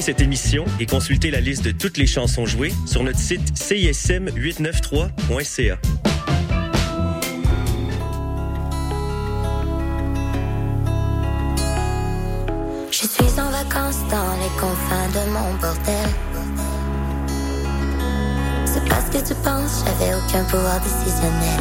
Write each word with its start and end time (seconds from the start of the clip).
Cette 0.00 0.20
émission 0.22 0.64
et 0.80 0.86
consultez 0.86 1.30
la 1.30 1.40
liste 1.40 1.62
de 1.62 1.70
toutes 1.72 1.98
les 1.98 2.06
chansons 2.06 2.46
jouées 2.46 2.72
sur 2.86 3.02
notre 3.02 3.18
site 3.18 3.52
cism893.ca. 3.54 5.78
Je 12.90 12.96
suis 12.96 13.38
en 13.38 13.50
vacances 13.50 13.98
dans 14.10 14.32
les 14.40 14.48
confins 14.58 15.08
de 15.12 15.20
mon 15.30 15.52
bordel. 15.60 16.08
C'est 18.64 18.88
parce 18.88 19.10
que 19.10 19.18
tu 19.18 19.34
penses, 19.44 19.84
j'avais 19.84 20.14
aucun 20.14 20.44
pouvoir 20.44 20.80
décisionnel 20.80 21.60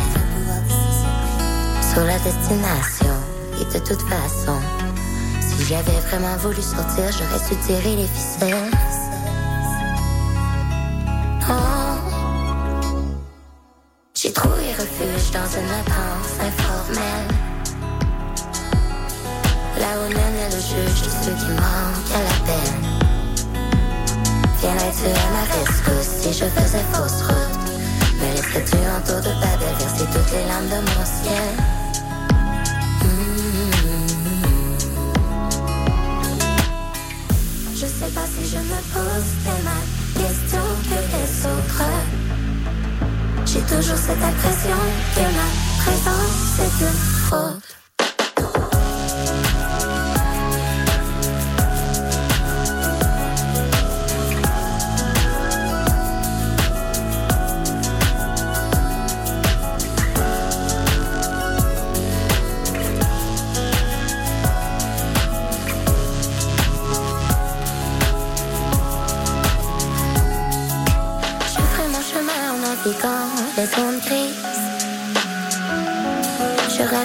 sur 1.94 2.06
la 2.06 2.18
destination. 2.20 3.18
Et 3.60 3.66
de 3.66 3.80
toute 3.80 4.02
façon, 4.04 4.62
si 5.60 5.66
j'avais 5.66 6.00
vraiment 6.08 6.38
voulu 6.38 6.62
sortir, 6.62 7.12
j'aurais 7.12 7.44
su 7.46 7.56
tirer 7.66 7.96
les 7.96 8.08
ficelles. 8.08 8.72
Oh. 11.50 11.54
J'ai 14.16 14.32
trouvé 14.32 14.74
refuge 14.78 15.32
dans 15.32 15.50
une 15.60 15.72
attente 15.82 16.32
informelle. 16.40 17.28
Là 19.80 19.88
où 20.00 20.08
nul 20.08 20.18
n'est 20.18 20.50
le 20.50 20.62
juge 20.62 21.02
de 21.02 21.10
ceux 21.10 21.36
qui 21.36 21.52
manquent 21.52 22.16
à 22.16 22.24
la 22.24 22.38
peine. 22.48 22.82
Viendrais-tu 24.62 25.08
à 25.08 25.30
ma 25.34 25.44
rescousse 25.56 26.22
si 26.22 26.34
je 26.34 26.46
faisais 26.46 26.86
fausse 26.94 27.22
route? 27.24 27.60
Me 28.22 28.36
laisserais-tu 28.36 28.76
en 28.76 29.02
tour 29.06 29.22
de 29.22 29.34
Babel 29.42 29.76
verser 29.80 30.06
toutes 30.06 30.32
les 30.32 30.46
larmes 30.48 30.68
de 30.68 30.76
mon 30.76 31.06
ciel? 31.06 31.79
Je 38.52 38.58
me 38.58 38.80
pose 38.94 39.32
les 39.46 39.62
mêmes 39.68 39.92
questions 40.16 40.70
que 40.90 40.98
les 41.14 41.46
autres. 41.46 41.84
J'ai 43.46 43.62
toujours 43.62 43.98
cette 43.98 44.24
impression 44.24 44.80
que 45.16 45.22
ma 45.22 45.50
présence 45.84 46.60
est 46.60 46.84
une 46.84 47.00
fraude. 47.28 47.79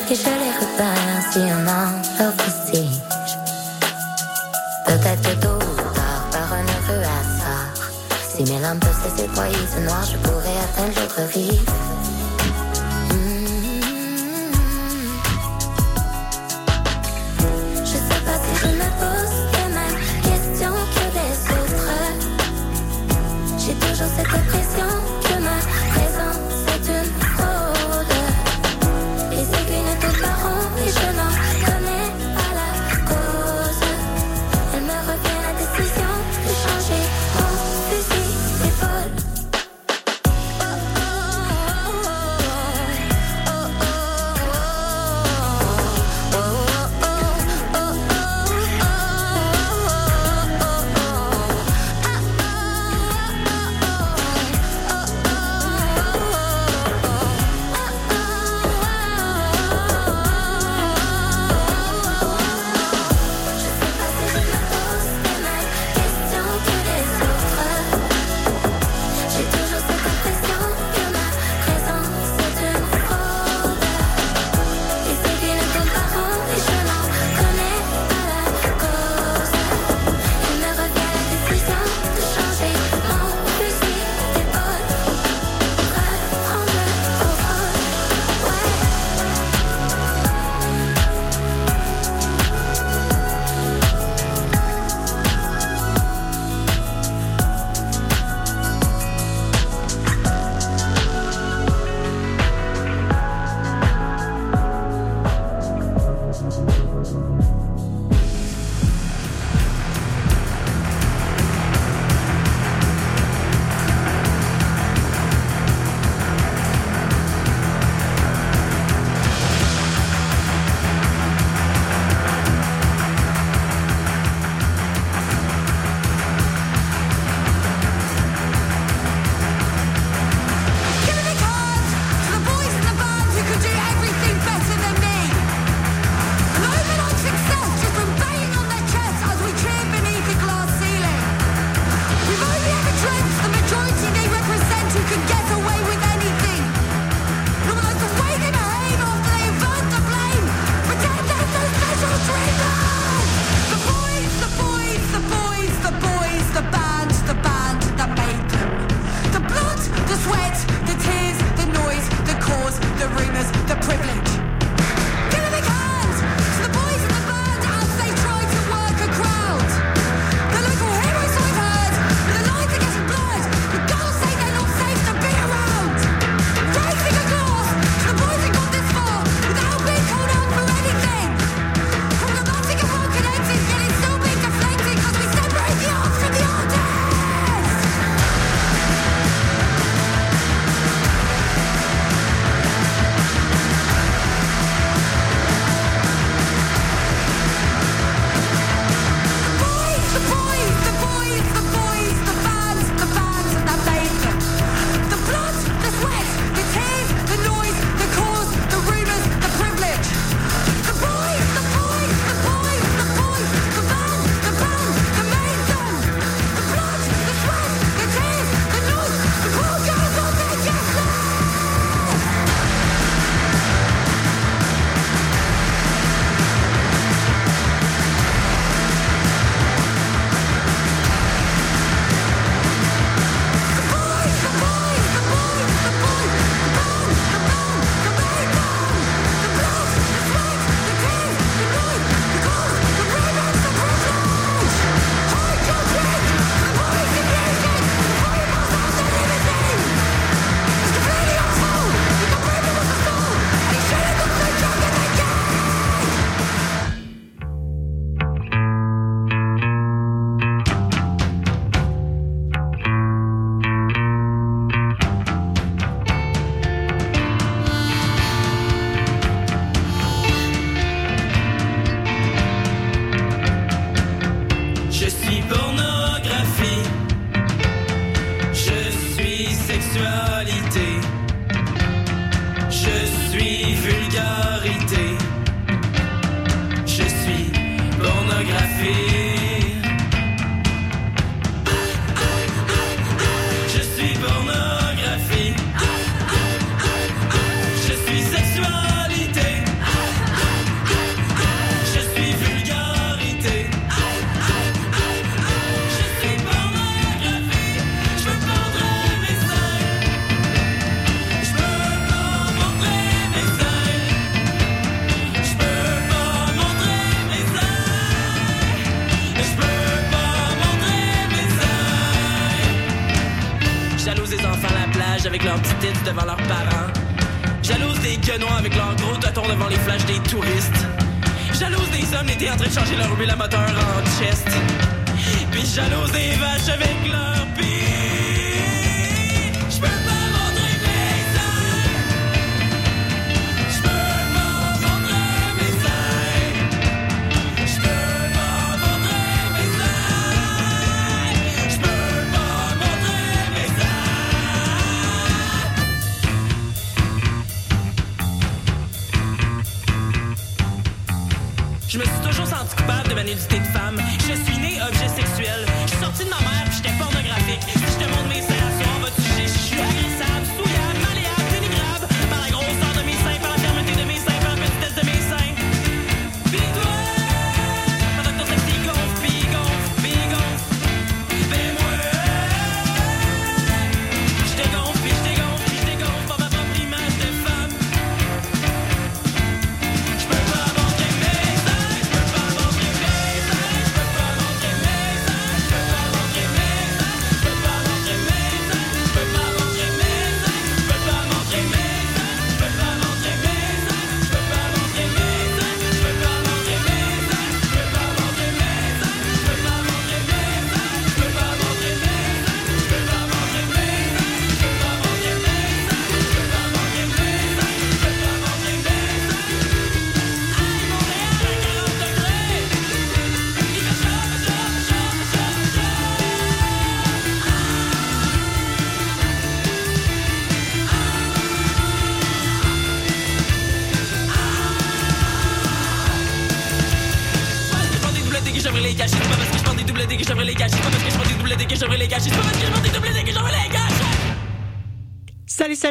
Je 0.07 0.15
les 0.17 0.53
repère 0.61 1.01
ainsi 1.17 1.39
en 1.41 1.67
en. 1.67 2.03
Peut-être 4.87 5.41
tôt 5.41 5.49
ou 5.49 5.95
tard, 5.95 6.29
par 6.31 6.53
un 6.53 6.63
heureux 6.63 7.03
hasard, 7.03 7.91
si 8.29 8.43
mes 8.43 8.61
lampes 8.61 8.81
peuvent 8.81 9.11
se 9.11 9.23
déployer 9.23 9.57
ce 9.75 9.81
noir, 9.81 10.05
je 10.05 10.17
pourrais 10.19 10.59
atteindre 10.63 11.01
l'autre 11.01 11.23
rive. 11.33 11.94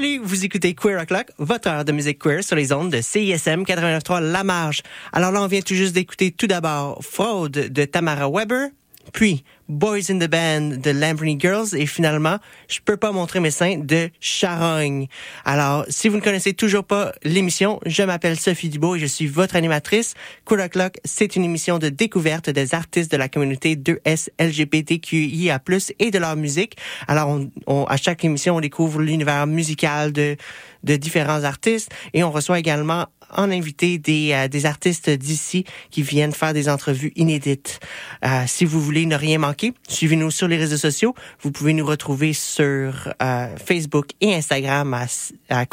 Salut, 0.03 0.19
vous 0.21 0.43
écoutez 0.43 0.75
Queer 0.75 1.01
O'Clock, 1.01 1.27
votre 1.37 1.69
heure 1.69 1.85
de 1.85 1.93
musique 1.93 2.19
queer 2.19 2.43
sur 2.43 2.57
les 2.57 2.73
ondes 2.73 2.89
de 2.89 2.99
CISM 2.99 3.63
89.3 3.63 4.19
La 4.19 4.43
Marge. 4.43 4.81
Alors 5.13 5.31
là, 5.31 5.41
on 5.41 5.47
vient 5.47 5.61
tout 5.61 5.75
juste 5.75 5.93
d'écouter 5.93 6.31
tout 6.31 6.45
d'abord 6.45 6.99
Fraude 7.01 7.51
de 7.51 7.85
Tamara 7.85 8.29
Weber, 8.29 8.67
puis 9.13 9.45
Boys 9.73 10.09
in 10.09 10.19
the 10.19 10.29
Band 10.29 10.77
de 10.77 10.91
Lamborghini 10.91 11.39
Girls 11.39 11.75
et 11.75 11.85
finalement 11.85 12.37
Je 12.67 12.79
peux 12.83 12.97
pas 12.97 13.11
montrer 13.11 13.39
mes 13.39 13.51
seins 13.51 13.77
de 13.77 14.09
Charogne. 14.19 15.07
Alors, 15.45 15.85
si 15.89 16.09
vous 16.09 16.17
ne 16.17 16.21
connaissez 16.21 16.53
toujours 16.53 16.83
pas 16.83 17.11
l'émission, 17.23 17.79
je 17.85 18.03
m'appelle 18.03 18.39
Sophie 18.39 18.69
Dubois 18.69 18.97
et 18.97 18.99
je 18.99 19.05
suis 19.05 19.27
votre 19.27 19.55
animatrice. 19.55 20.13
Cool 20.45 20.61
O'Clock, 20.61 20.99
c'est 21.03 21.35
une 21.35 21.43
émission 21.43 21.79
de 21.79 21.89
découverte 21.89 22.49
des 22.49 22.75
artistes 22.75 23.11
de 23.11 23.17
la 23.17 23.29
communauté 23.29 23.75
2S 23.75 24.29
LGBTQIA+, 24.39 25.59
et 25.99 26.11
de 26.11 26.19
leur 26.19 26.35
musique. 26.35 26.77
Alors, 27.07 27.39
on, 27.67 27.85
à 27.85 27.97
chaque 27.97 28.23
émission, 28.23 28.57
on 28.57 28.61
découvre 28.61 29.01
l'univers 29.01 29.47
musical 29.47 30.11
de, 30.11 30.37
de 30.83 30.95
différents 30.95 31.43
artistes 31.43 31.91
et 32.13 32.23
on 32.23 32.31
reçoit 32.31 32.59
également 32.59 33.07
en 33.35 33.51
invité 33.51 33.97
des, 33.97 34.31
euh, 34.33 34.47
des 34.47 34.65
artistes 34.65 35.09
d'ici 35.09 35.65
qui 35.89 36.01
viennent 36.01 36.33
faire 36.33 36.53
des 36.53 36.69
entrevues 36.69 37.11
inédites. 37.15 37.79
Euh, 38.23 38.43
si 38.47 38.65
vous 38.65 38.79
voulez 38.79 39.05
ne 39.05 39.15
rien 39.15 39.39
manquer, 39.39 39.73
suivez-nous 39.87 40.31
sur 40.31 40.47
les 40.47 40.57
réseaux 40.57 40.77
sociaux. 40.77 41.15
Vous 41.41 41.51
pouvez 41.51 41.73
nous 41.73 41.85
retrouver 41.85 42.33
sur 42.33 43.13
euh, 43.21 43.47
Facebook 43.57 44.07
et 44.21 44.35
Instagram 44.35 44.93
à, 44.93 45.05
à 45.49 45.65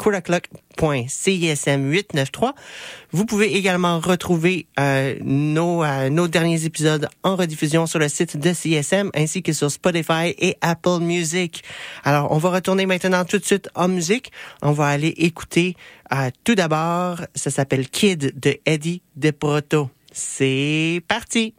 893 0.81 2.53
Vous 3.11 3.25
pouvez 3.25 3.55
également 3.55 3.99
retrouver 3.99 4.67
euh, 4.79 5.15
nos, 5.21 5.83
euh, 5.83 6.09
nos 6.09 6.27
derniers 6.27 6.65
épisodes 6.65 7.07
en 7.23 7.35
rediffusion 7.35 7.85
sur 7.85 7.99
le 7.99 8.09
site 8.09 8.37
de 8.37 8.53
CSM 8.53 9.11
ainsi 9.15 9.43
que 9.43 9.53
sur 9.53 9.69
Spotify 9.69 10.33
et 10.37 10.57
Apple 10.61 10.99
Music. 11.01 11.63
Alors, 12.03 12.31
on 12.31 12.37
va 12.37 12.49
retourner 12.49 12.85
maintenant 12.85 13.25
tout 13.25 13.37
de 13.37 13.45
suite 13.45 13.69
en 13.75 13.87
musique. 13.87 14.31
On 14.61 14.71
va 14.71 14.87
aller 14.87 15.13
écouter 15.17 15.75
euh, 16.13 16.29
tout 16.43 16.55
d'abord, 16.55 17.21
ça 17.35 17.51
s'appelle 17.51 17.87
Kid 17.89 18.39
de 18.39 18.57
Eddie 18.65 19.01
DeProto. 19.15 19.89
C'est 20.11 21.01
parti! 21.07 21.53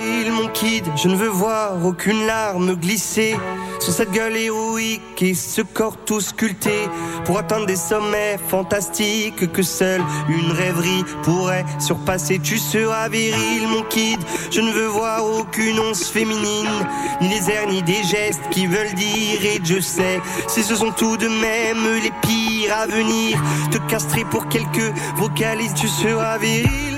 Mon 0.00 0.48
kid, 0.48 0.84
je 0.96 1.08
ne 1.08 1.16
veux 1.16 1.28
voir 1.28 1.84
aucune 1.84 2.26
larme 2.26 2.74
glisser 2.76 3.36
sur 3.80 3.92
cette 3.92 4.10
gueule 4.10 4.36
héroïque 4.36 5.22
et 5.22 5.34
ce 5.34 5.62
corps 5.62 5.96
tout 6.04 6.20
sculpté 6.20 6.88
pour 7.24 7.38
atteindre 7.38 7.66
des 7.66 7.76
sommets 7.76 8.38
fantastiques 8.48 9.50
que 9.52 9.62
seule 9.62 10.02
une 10.28 10.52
rêverie 10.52 11.04
pourrait 11.22 11.64
surpasser. 11.78 12.38
Tu 12.38 12.58
seras 12.58 13.08
viril, 13.08 13.68
mon 13.68 13.82
kid, 13.82 14.20
je 14.50 14.60
ne 14.60 14.70
veux 14.70 14.86
voir 14.86 15.24
aucune 15.24 15.78
once 15.80 16.08
féminine, 16.08 16.86
ni 17.20 17.28
les 17.28 17.50
airs 17.50 17.68
ni 17.68 17.82
des 17.82 18.02
gestes 18.04 18.48
qui 18.50 18.66
veulent 18.66 18.94
dire 18.94 19.44
et 19.44 19.60
je 19.62 19.80
sais 19.80 20.20
si 20.46 20.62
ce 20.62 20.76
sont 20.76 20.92
tout 20.92 21.16
de 21.16 21.28
même 21.28 22.02
les 22.02 22.12
pires 22.22 22.76
à 22.76 22.86
venir, 22.86 23.42
te 23.70 23.78
castrer 23.90 24.24
pour 24.24 24.48
quelques 24.48 24.92
vocalises, 25.16 25.74
tu 25.74 25.88
seras 25.88 26.38
viril 26.38 26.97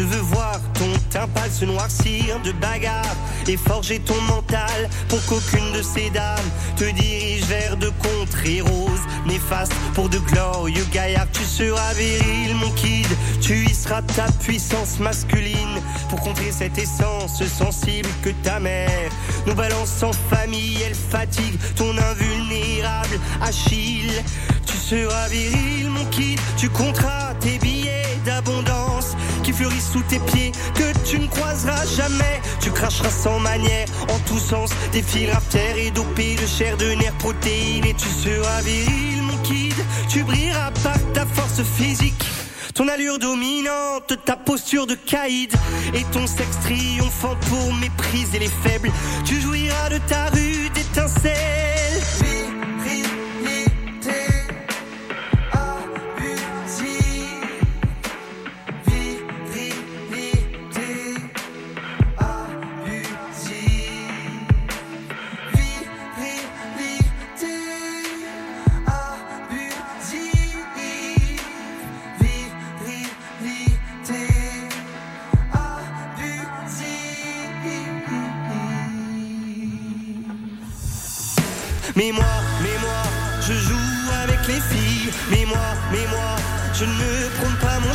Je 0.00 0.06
veux 0.06 0.22
voir 0.22 0.58
ton 0.72 0.88
de 1.46 1.52
se 1.52 1.64
noircir 1.66 2.40
de 2.42 2.52
bagarre 2.52 3.16
et 3.46 3.58
forger 3.58 3.98
ton 3.98 4.18
mental 4.22 4.88
pour 5.10 5.22
qu'aucune 5.26 5.72
de 5.72 5.82
ces 5.82 6.08
dames 6.08 6.50
te 6.76 6.84
dirige 6.84 7.44
vers 7.44 7.76
de 7.76 7.90
contrées 7.90 8.62
roses 8.62 9.04
néfastes 9.26 9.74
pour 9.92 10.08
de 10.08 10.16
glorieux 10.18 10.86
gaillards. 10.90 11.30
Tu 11.32 11.44
seras 11.44 11.92
viril, 11.92 12.54
mon 12.54 12.70
kid, 12.70 13.08
tu 13.42 13.66
y 13.66 13.74
ta 14.16 14.32
puissance 14.42 15.00
masculine 15.00 15.82
pour 16.08 16.20
contrer 16.20 16.50
cette 16.50 16.78
essence 16.78 17.44
sensible 17.44 18.08
que 18.22 18.30
ta 18.42 18.58
mère 18.58 19.10
nous 19.46 19.54
balance 19.54 20.02
en 20.02 20.12
famille. 20.34 20.78
Elle 20.82 20.94
fatigue 20.94 21.58
ton 21.76 21.90
invulnérable 21.90 23.20
Achille. 23.42 24.22
Tu 24.64 24.76
seras 24.76 25.28
viril, 25.28 25.90
mon 25.90 26.06
kid, 26.06 26.40
tu 26.56 26.70
compteras 26.70 27.34
tes 27.40 27.58
billets 27.58 28.18
d'abondance 28.24 29.16
qui 29.52 29.80
sous 29.80 30.02
tes 30.02 30.18
pieds 30.20 30.52
que 30.74 31.08
tu 31.08 31.18
ne 31.18 31.26
croiseras 31.26 31.84
jamais. 31.96 32.40
Tu 32.60 32.70
cracheras 32.70 33.10
sans 33.10 33.38
manière 33.40 33.86
en 34.08 34.18
tous 34.20 34.38
sens 34.38 34.70
des 34.92 35.02
fils 35.02 35.30
terre 35.50 35.76
et 35.76 35.90
dopés 35.90 36.36
de 36.36 36.46
chair, 36.46 36.76
de 36.76 36.92
nerfs, 36.92 37.18
protéines 37.18 37.84
et 37.84 37.94
tu 37.94 38.08
seras 38.08 38.60
viril, 38.62 39.22
mon 39.22 39.36
kid. 39.38 39.74
Tu 40.08 40.22
brilleras 40.22 40.70
par 40.82 40.98
ta 41.12 41.26
force 41.26 41.62
physique. 41.62 42.24
Ton 42.74 42.88
allure 42.88 43.18
dominante, 43.18 44.14
ta 44.24 44.36
posture 44.36 44.86
de 44.86 44.94
caïd 44.94 45.52
et 45.94 46.04
ton 46.12 46.26
sexe 46.26 46.58
triomphant 46.62 47.36
pour 47.48 47.74
mépriser 47.74 48.38
les 48.38 48.50
faibles. 48.62 48.90
Tu 49.24 49.40
jouiras 49.40 49.88
de 49.90 49.98
ta 50.08 50.26
rude 50.26 50.78
étincelle. 50.78 51.79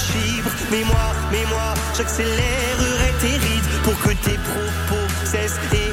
Chibre. 0.08 0.52
Mais 0.72 0.84
moi, 0.84 1.08
mais 1.32 1.46
moi, 1.50 1.74
j'accélérerai 1.96 3.12
tes 3.22 3.38
rides 3.46 3.72
pour 3.84 3.98
que 4.04 4.14
tes 4.26 4.40
propos 4.52 5.06
cessent 5.24 5.60
et 5.74 5.92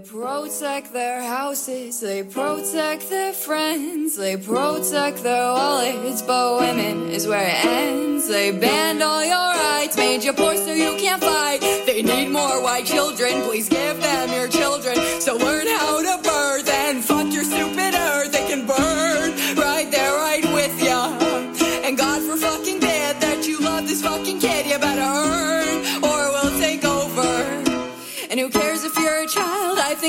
They 0.00 0.06
protect 0.06 0.94
their 0.94 1.22
houses, 1.22 2.00
they 2.00 2.22
protect 2.22 3.10
their 3.10 3.34
friends, 3.34 4.16
they 4.16 4.38
protect 4.38 5.22
their 5.22 5.52
wallets, 5.52 6.22
but 6.22 6.60
women 6.60 7.10
is 7.10 7.26
where 7.26 7.46
it 7.46 7.64
ends. 7.66 8.26
They 8.26 8.50
banned 8.50 9.02
all 9.02 9.22
your 9.22 9.36
rights, 9.36 9.98
made 9.98 10.24
you 10.24 10.32
poor 10.32 10.56
so 10.56 10.72
you 10.72 10.96
can't 10.96 11.22
fight. 11.22 11.60
They 11.84 12.02
need 12.02 12.30
more 12.30 12.62
white 12.62 12.86
children, 12.86 13.42
please 13.42 13.68
give 13.68 14.00
them 14.00 14.32
your 14.32 14.48
children. 14.48 14.96
So 15.20 15.36
learn 15.36 15.66
how 15.66 16.00
to 16.00 16.22
birth 16.22 16.70
and 16.70 17.04
fuck 17.04 17.30
your 17.30 17.44
stupid 17.44 17.99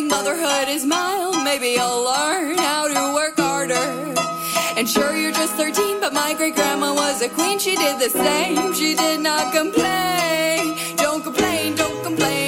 think 0.02 0.12
motherhood 0.12 0.68
is 0.68 0.86
mild. 0.86 1.44
Maybe 1.44 1.78
I'll 1.78 2.04
learn 2.04 2.58
how 2.58 2.88
to 2.88 3.14
work 3.14 3.38
harder. 3.38 3.76
And 4.78 4.90
sure, 4.90 5.16
you're 5.16 5.32
just 5.32 5.54
13, 5.54 6.00
but 6.00 6.14
my 6.14 6.34
great 6.34 6.56
grandma 6.56 6.94
was 6.94 7.22
a 7.22 7.30
queen. 7.30 7.60
She 7.60 7.76
did 7.76 8.00
the 8.00 8.10
same. 8.10 8.74
She 8.74 8.96
did 8.96 9.20
not 9.20 9.54
complain. 9.54 10.78
Don't 10.98 11.24
complain, 11.24 11.76
don't 11.76 12.04
complain. 12.04 12.41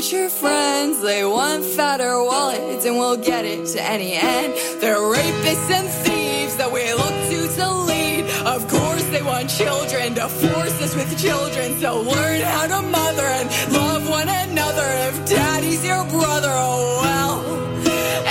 Richer 0.00 0.30
friends, 0.30 1.02
they 1.02 1.22
want 1.26 1.62
fatter 1.62 2.24
wallets, 2.24 2.86
and 2.86 2.96
we'll 2.96 3.18
get 3.18 3.44
it 3.44 3.66
to 3.66 3.82
any 3.82 4.14
end. 4.14 4.54
They're 4.80 4.96
rapists 4.96 5.70
and 5.70 5.86
thieves 6.02 6.56
that 6.56 6.72
we 6.72 6.90
look 6.94 7.16
to 7.30 7.40
to 7.56 7.70
lead. 7.90 8.24
Of 8.46 8.66
course, 8.66 9.04
they 9.10 9.20
want 9.20 9.50
children 9.50 10.14
to 10.14 10.26
force 10.26 10.76
us 10.80 10.94
with 10.96 11.10
children, 11.20 11.78
so 11.78 12.00
learn 12.00 12.40
how 12.40 12.66
to 12.68 12.80
mother 12.80 13.28
and 13.38 13.46
love 13.74 14.08
one 14.08 14.30
another. 14.30 14.88
If 15.08 15.16
daddy's 15.28 15.84
your 15.84 16.04
brother, 16.06 16.48
oh 16.50 17.00
well. 17.04 17.36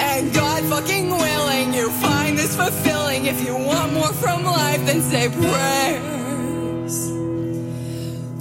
And 0.10 0.34
God 0.34 0.64
fucking 0.74 1.10
willing, 1.12 1.76
you 1.76 1.92
find 2.02 2.36
this 2.36 2.56
fulfilling. 2.56 3.28
If 3.28 3.46
you 3.46 3.54
want 3.56 3.94
more 3.94 4.14
from 4.14 4.44
life, 4.44 4.84
then 4.88 5.02
say 5.04 5.30
prayers. 5.30 6.10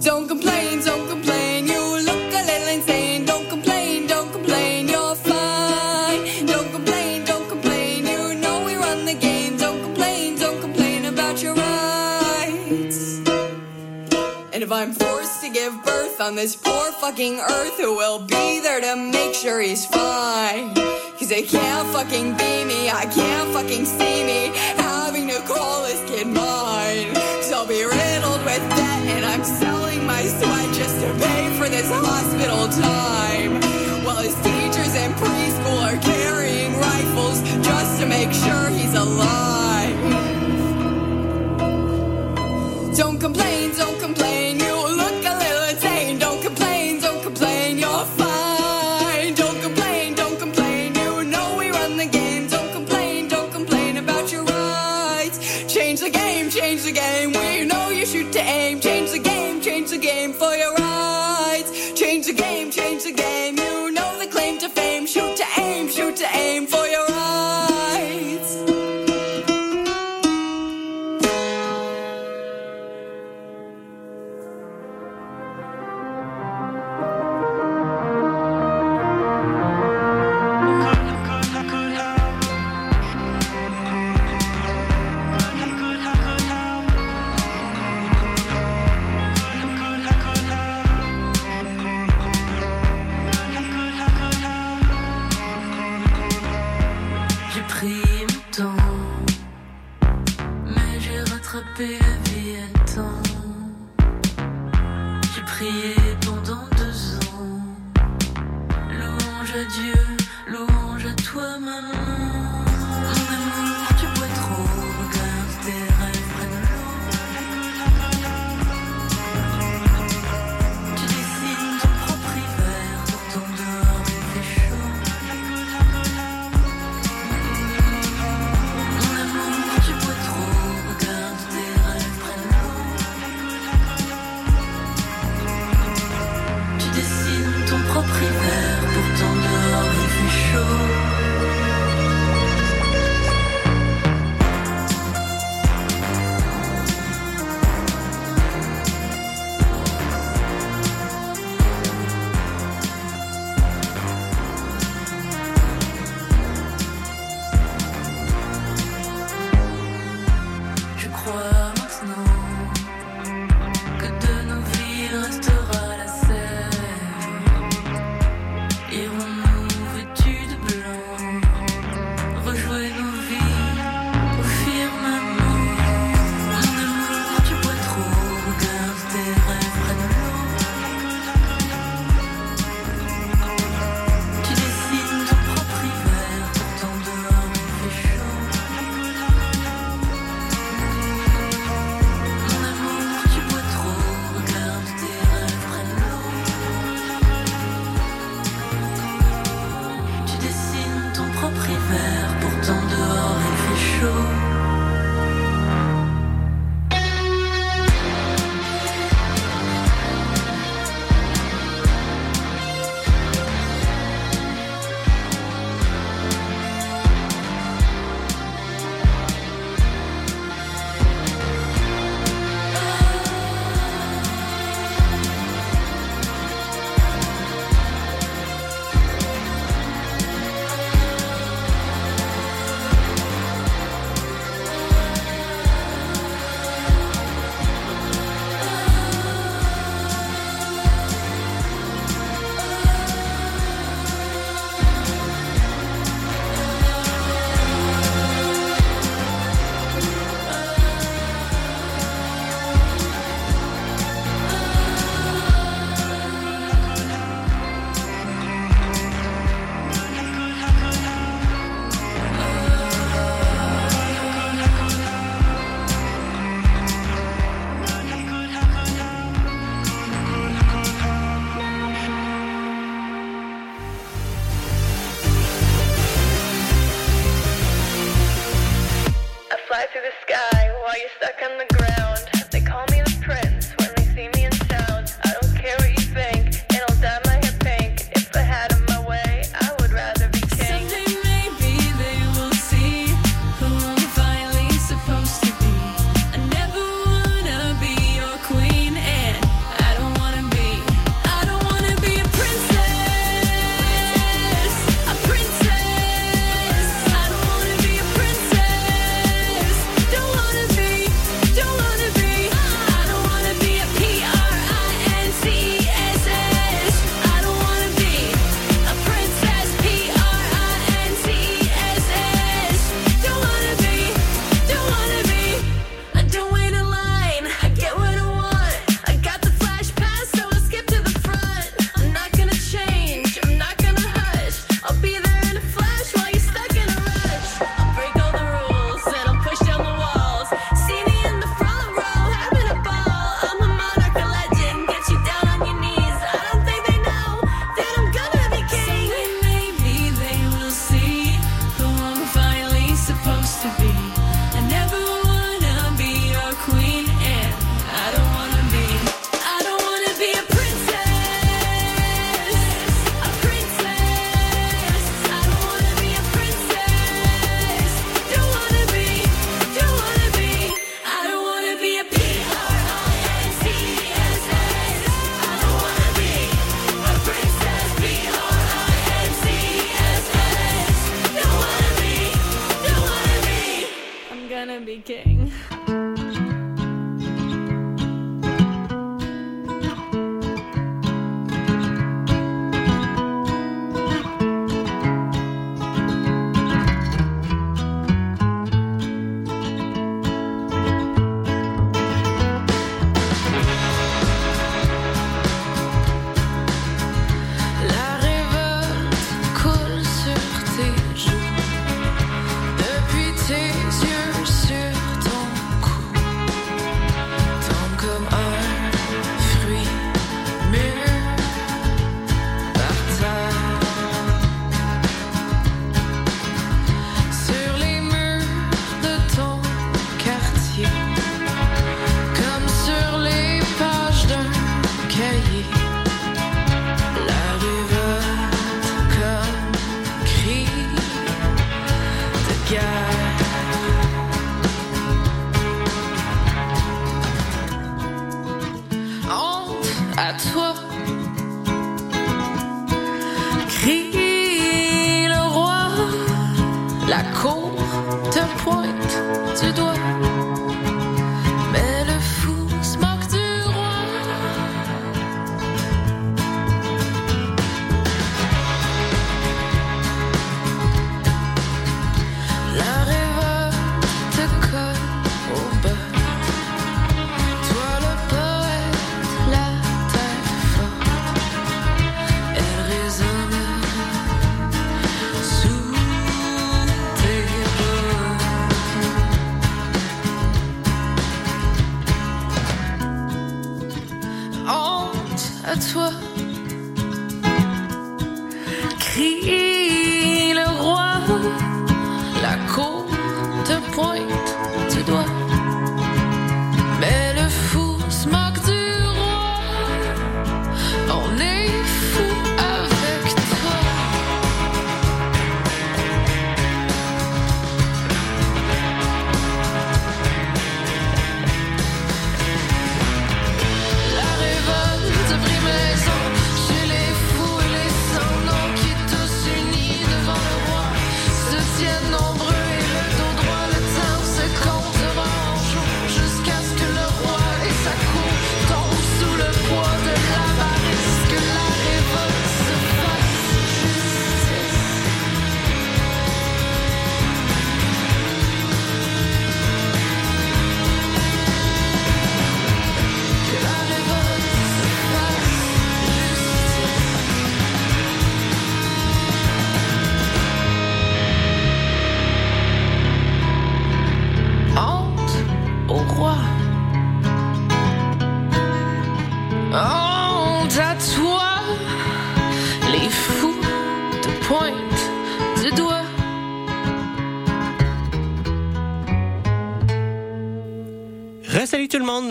Don't 0.02 0.26
complain, 0.28 0.80
don't 0.80 1.07
on 16.28 16.34
this 16.34 16.56
poor 16.56 16.92
fucking 17.00 17.38
earth, 17.40 17.78
who 17.80 17.96
will 17.96 18.18
be 18.18 18.60
there 18.60 18.82
to 18.82 18.96
make 18.96 19.32
sure 19.34 19.62
he's 19.62 19.86
fine? 19.86 20.74
Cause 21.16 21.30
they 21.30 21.42
can't 21.42 21.88
fucking 21.88 22.36
be 22.36 22.64
me, 22.66 22.90
I 22.90 23.06
can't 23.06 23.50
fucking 23.54 23.86
see 23.86 24.24
me 24.24 24.50
having 24.76 25.26
to 25.28 25.40
call 25.48 25.84
this 25.84 26.04
kid 26.10 26.26
mine. 26.26 27.14
Cause 27.14 27.50
I'll 27.50 27.66
be 27.66 27.82
riddled 27.82 28.44
with 28.44 28.62
debt 28.76 29.02
and 29.16 29.24
I'm 29.24 29.42
selling 29.42 30.04
my 30.04 30.20
sweat 30.20 30.74
just 30.74 31.00
to 31.00 31.08
pay 31.24 31.56
for 31.56 31.68
this 31.70 31.88
hospital 31.90 32.68
time. 32.76 33.52
While 34.04 34.20
his 34.20 34.34
teachers 34.44 34.94
in 35.02 35.12
preschool 35.12 35.80
are 35.88 36.00
carrying 36.02 36.76
rifles 36.78 37.40
just 37.64 38.00
to 38.00 38.06
make 38.06 38.32
sure 38.32 38.68
he's 38.68 38.92
alive. 38.92 39.96
Don't 42.94 43.18
complain, 43.18 43.74
don't 43.76 43.98
complain. 43.98 44.58
You 44.60 44.77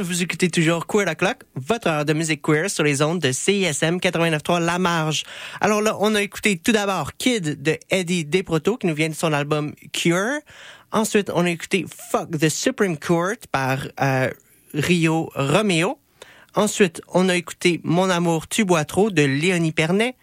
vous 0.07 0.23
écoutez 0.23 0.49
toujours 0.49 0.87
Queer 0.87 1.05
the 1.05 1.17
Clock, 1.17 1.43
votre 1.55 1.87
heure 1.87 2.05
de 2.05 2.13
musique 2.13 2.41
queer 2.41 2.69
sur 2.69 2.83
les 2.83 3.01
ondes 3.01 3.19
de 3.19 3.33
CISM 3.33 3.97
89.3 3.97 4.63
La 4.63 4.79
Marge. 4.79 5.23
Alors 5.59 5.81
là, 5.81 5.97
on 5.99 6.15
a 6.15 6.21
écouté 6.21 6.57
tout 6.57 6.71
d'abord 6.71 7.17
Kid 7.17 7.61
de 7.61 7.77
Eddie 7.89 8.23
Desproto 8.23 8.77
qui 8.77 8.87
nous 8.87 8.93
vient 8.93 9.09
de 9.09 9.13
son 9.13 9.33
album 9.33 9.73
Cure. 9.91 10.39
Ensuite, 10.93 11.29
on 11.33 11.43
a 11.43 11.49
écouté 11.49 11.85
Fuck 12.09 12.31
the 12.39 12.47
Supreme 12.47 12.97
Court 12.97 13.35
par 13.51 13.79
euh, 13.99 14.29
Rio 14.73 15.29
Romeo. 15.35 15.99
Ensuite, 16.55 17.01
on 17.13 17.27
a 17.27 17.35
écouté 17.35 17.81
Mon 17.83 18.09
amour 18.09 18.47
tu 18.47 18.63
bois 18.63 18.85
trop 18.85 19.11
de 19.11 19.23
Léonie 19.23 19.73
Pernet. 19.73 20.15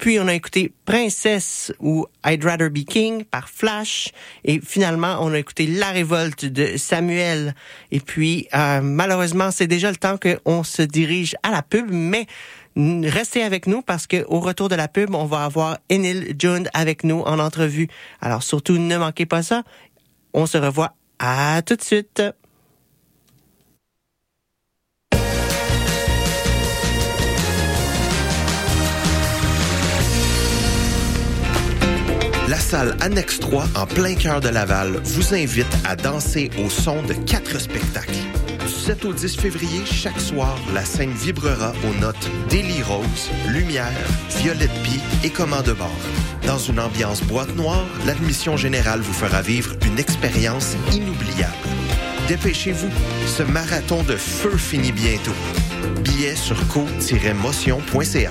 Puis 0.00 0.18
on 0.18 0.28
a 0.28 0.34
écouté 0.34 0.72
Princesse 0.86 1.74
ou 1.78 2.06
I'd 2.24 2.42
Rather 2.42 2.70
Be 2.70 2.84
King 2.86 3.22
par 3.24 3.50
Flash. 3.50 4.08
Et 4.44 4.58
finalement, 4.58 5.18
on 5.20 5.34
a 5.34 5.38
écouté 5.38 5.66
La 5.66 5.90
Révolte 5.90 6.46
de 6.46 6.78
Samuel. 6.78 7.54
Et 7.92 8.00
puis, 8.00 8.48
euh, 8.54 8.80
malheureusement, 8.80 9.50
c'est 9.50 9.66
déjà 9.66 9.90
le 9.90 9.98
temps 9.98 10.16
qu'on 10.16 10.64
se 10.64 10.80
dirige 10.80 11.36
à 11.42 11.50
la 11.50 11.62
pub, 11.62 11.90
mais 11.90 12.26
restez 12.76 13.42
avec 13.42 13.66
nous 13.66 13.82
parce 13.82 14.06
que 14.06 14.24
au 14.28 14.40
retour 14.40 14.70
de 14.70 14.74
la 14.74 14.88
pub, 14.88 15.14
on 15.14 15.26
va 15.26 15.44
avoir 15.44 15.76
Enil 15.92 16.34
Jund 16.38 16.70
avec 16.72 17.04
nous 17.04 17.20
en 17.20 17.38
entrevue. 17.38 17.88
Alors 18.22 18.42
surtout, 18.42 18.78
ne 18.78 18.96
manquez 18.96 19.26
pas 19.26 19.42
ça. 19.42 19.64
On 20.32 20.46
se 20.46 20.56
revoit 20.56 20.94
à 21.18 21.60
tout 21.60 21.76
de 21.76 21.82
suite. 21.82 22.22
Salle 32.70 32.96
Annexe 33.00 33.40
3, 33.40 33.64
en 33.74 33.84
plein 33.84 34.14
cœur 34.14 34.40
de 34.40 34.48
Laval, 34.48 35.00
vous 35.02 35.34
invite 35.34 35.66
à 35.84 35.96
danser 35.96 36.50
au 36.64 36.70
son 36.70 37.02
de 37.02 37.14
quatre 37.14 37.58
spectacles. 37.58 38.14
Du 38.60 38.68
7 38.68 39.04
au 39.06 39.12
10 39.12 39.36
février, 39.40 39.82
chaque 39.84 40.20
soir, 40.20 40.56
la 40.72 40.84
scène 40.84 41.10
vibrera 41.10 41.72
aux 41.82 42.00
notes 42.00 42.30
Daily 42.48 42.80
Rose, 42.84 43.28
Lumière, 43.48 43.90
Violette 44.36 44.70
Pie 44.84 45.00
et 45.24 45.30
Commande 45.30 45.74
bord. 45.76 45.90
Dans 46.46 46.58
une 46.58 46.78
ambiance 46.78 47.24
boîte 47.24 47.56
noire, 47.56 47.86
l'admission 48.06 48.56
générale 48.56 49.00
vous 49.00 49.14
fera 49.14 49.42
vivre 49.42 49.74
une 49.84 49.98
expérience 49.98 50.76
inoubliable. 50.92 51.52
Dépêchez-vous, 52.28 52.90
ce 53.26 53.42
marathon 53.42 54.04
de 54.04 54.14
feu 54.14 54.56
finit 54.56 54.92
bientôt. 54.92 55.34
Billets 56.04 56.36
sur 56.36 56.56
co-motion.ca. 56.68 58.30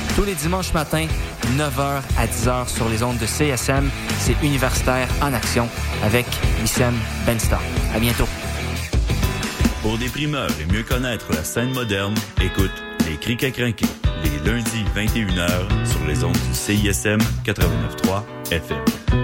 Tous 0.15 0.23
les 0.23 0.35
dimanches 0.35 0.73
matins, 0.73 1.07
9h 1.57 2.01
à 2.17 2.27
10h 2.27 2.67
sur 2.67 2.89
les 2.89 3.01
ondes 3.01 3.17
de 3.17 3.25
CSM, 3.25 3.89
c'est 4.19 4.35
Universitaire 4.43 5.07
en 5.21 5.33
Action 5.33 5.69
avec 6.03 6.25
Wissam 6.61 6.93
Benstar. 7.25 7.61
À 7.95 7.99
bientôt. 7.99 8.27
Pour 9.81 9.97
des 9.97 10.09
primeurs 10.09 10.51
et 10.61 10.71
mieux 10.71 10.83
connaître 10.83 11.27
la 11.31 11.43
scène 11.43 11.73
moderne, 11.73 12.13
écoute 12.41 12.71
Les 13.09 13.17
Crics 13.17 13.43
à 13.43 13.51
crinquer, 13.51 13.87
les 14.23 14.51
lundis 14.51 14.85
21h 14.95 15.87
sur 15.89 16.05
les 16.05 16.23
ondes 16.23 16.33
du 16.33 16.53
CISM 16.53 17.17
89.3 17.45 18.23
FM. 18.51 19.20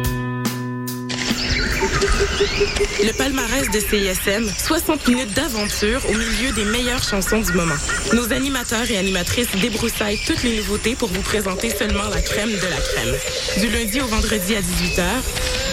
Le 1.99 3.11
palmarès 3.11 3.69
de 3.71 3.79
CISM, 3.79 4.47
60 4.57 5.07
minutes 5.07 5.33
d'aventure 5.33 5.99
au 6.07 6.13
milieu 6.13 6.51
des 6.53 6.65
meilleures 6.65 7.01
chansons 7.01 7.39
du 7.39 7.51
moment. 7.53 7.73
Nos 8.13 8.31
animateurs 8.33 8.89
et 8.91 8.97
animatrices 8.97 9.49
débroussaillent 9.59 10.19
toutes 10.27 10.43
les 10.43 10.57
nouveautés 10.57 10.95
pour 10.95 11.09
vous 11.09 11.21
présenter 11.21 11.71
seulement 11.71 12.07
la 12.13 12.21
crème 12.21 12.51
de 12.51 12.55
la 12.55 12.77
crème. 12.77 13.15
Du 13.59 13.69
lundi 13.69 13.99
au 14.01 14.05
vendredi 14.05 14.55
à 14.55 14.61
18h, 14.61 15.01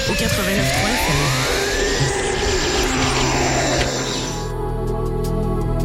au 0.09 0.13
89.3 0.13 0.19
FM. 0.95 1.19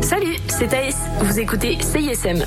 Salut, 0.02 0.38
c'est 0.48 0.70
Thaïs. 0.70 0.96
Vous 1.22 1.40
écoutez 1.40 1.78
CISM. 1.82 2.46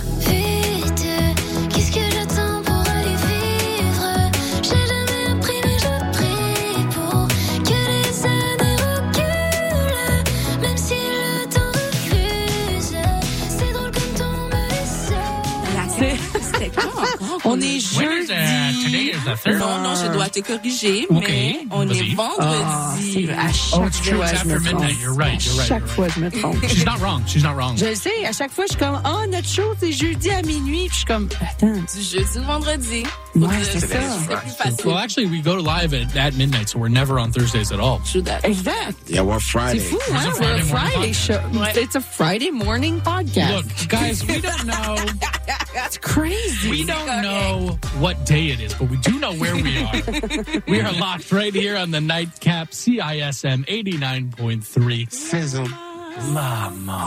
On 17.45 17.61
est 17.61 17.97
When 17.97 18.13
is 18.23 18.29
that? 18.29 18.73
jeudi. 18.73 18.85
Today 18.85 19.11
is 19.17 19.25
the 19.25 19.37
third. 19.37 19.59
Non, 19.59 19.79
non, 19.83 19.95
je 19.97 20.13
dois 20.13 20.29
te 20.29 20.41
corriger, 20.41 21.07
mais 21.11 21.59
on 21.73 21.89
est 21.89 21.95
c'est 21.95 22.15
vendredi. 22.15 23.27
vrai, 23.27 23.35
à 23.37 23.53
chaque 23.53 23.81
Oh, 23.83 23.91
fois, 23.91 24.27
je 24.33 24.45
me 24.47 24.61
trompe. 24.61 24.65
midnight. 24.65 25.01
You're 25.01 25.13
right. 25.17 25.45
You're 25.45 25.55
right. 25.57 25.67
Chaque 25.69 25.81
you're 25.81 25.89
fois, 25.89 26.09
je 26.09 26.21
me 26.21 26.31
trompe. 26.31 26.61
right. 26.63 26.71
She's 26.71 26.85
not 26.87 26.99
wrong. 27.01 27.23
She's 27.27 27.43
not 27.43 27.55
wrong. 27.57 27.77
Je 27.77 27.95
sais, 27.97 28.25
à 28.27 28.33
chaque 28.33 28.53
fois, 28.53 28.65
je 28.67 28.73
suis 28.75 28.79
comme, 28.79 29.01
oh, 29.05 29.27
notre 29.29 29.49
show, 29.49 29.75
c'est 29.81 29.91
jeudi 29.93 30.31
à 30.31 30.43
minuit. 30.43 30.87
Puis 30.87 30.91
je 30.91 30.95
suis 30.99 31.05
comme, 31.05 31.29
attends. 31.41 31.67
Du 31.73 32.01
jeudi 32.03 32.39
au 32.39 32.43
vendredi. 32.43 33.03
Ouais, 33.35 33.49
Faut 33.49 33.79
c'est 33.81 33.87
dire, 33.89 34.03
ça. 34.03 34.43
Plus. 34.59 34.85
Well, 34.85 34.99
actually, 34.99 35.27
we 35.27 35.41
go 35.41 35.55
live 35.55 35.95
at, 35.95 36.15
at 36.17 36.35
midnight, 36.35 36.69
so 36.69 36.79
we're 36.79 36.89
never 36.89 37.19
on 37.19 37.33
Thursdays 37.33 37.73
at 37.73 37.81
all. 37.81 38.01
True 38.01 38.21
that. 38.23 38.45
Exact. 38.45 39.09
Yeah, 39.09 39.23
we're 39.23 39.39
C'est 39.41 39.51
Friday. 39.53 39.79
fou, 39.79 39.97
It's 39.97 40.09
a 40.11 40.13
hein? 40.15 40.33
Friday 40.33 40.43
We're 40.43 40.45
a 40.45 40.65
morning 40.65 40.67
Friday 40.67 41.13
show. 41.13 41.39
Ouais. 41.59 41.73
It's 41.77 41.95
a 41.95 42.01
Friday 42.03 42.51
morning 42.51 43.01
podcast. 43.01 43.55
Look, 43.57 43.89
guys, 43.89 44.23
we 44.27 44.41
don't 44.41 44.67
know. 44.67 44.97
That's 45.73 45.97
crazy. 45.97 46.71
We 46.71 46.85
don't 46.85 47.07
know 47.23 47.79
what 47.99 48.27
day 48.27 48.49
it 48.49 48.61
is, 48.61 48.75
but 48.75 48.91
we 48.91 48.99
do 48.99 49.19
know 49.19 49.33
where 49.35 49.55
we 49.57 49.79
are. 49.79 50.63
we 50.69 50.81
are 50.83 50.93
locked 50.93 51.33
right 51.33 51.55
here 51.55 51.77
on 51.77 51.91
the 51.91 52.01
nightcap 52.03 52.71
CISM 52.73 53.65
89.3. 53.67 55.11
Sizzle. 55.11 55.69
Mama. 56.33 57.07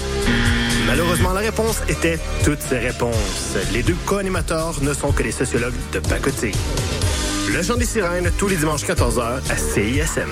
Malheureusement, 0.87 1.33
la 1.33 1.41
réponse 1.41 1.81
était 1.87 2.19
toutes 2.43 2.61
ces 2.61 2.79
réponses. 2.79 3.55
Les 3.71 3.83
deux 3.83 3.95
co-animateurs 4.05 4.81
ne 4.81 4.93
sont 4.93 5.11
que 5.11 5.23
des 5.23 5.31
sociologues 5.31 5.75
de 5.93 5.99
pacotille. 5.99 6.55
Le 7.53 7.61
chant 7.63 7.75
des 7.75 7.85
sirènes, 7.85 8.31
tous 8.37 8.47
les 8.47 8.55
dimanches 8.55 8.83
14h 8.83 9.41
à 9.49 9.57
CISM. 9.57 10.29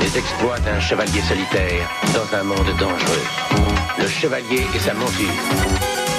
Les 0.00 0.18
exploits 0.18 0.58
d'un 0.60 0.80
chevalier 0.80 1.22
solitaire 1.22 1.90
dans 2.14 2.36
un 2.36 2.42
monde 2.42 2.76
dangereux. 2.78 3.24
Le 3.98 4.08
chevalier 4.08 4.66
et 4.74 4.78
sa 4.78 4.94
monture. 4.94 5.26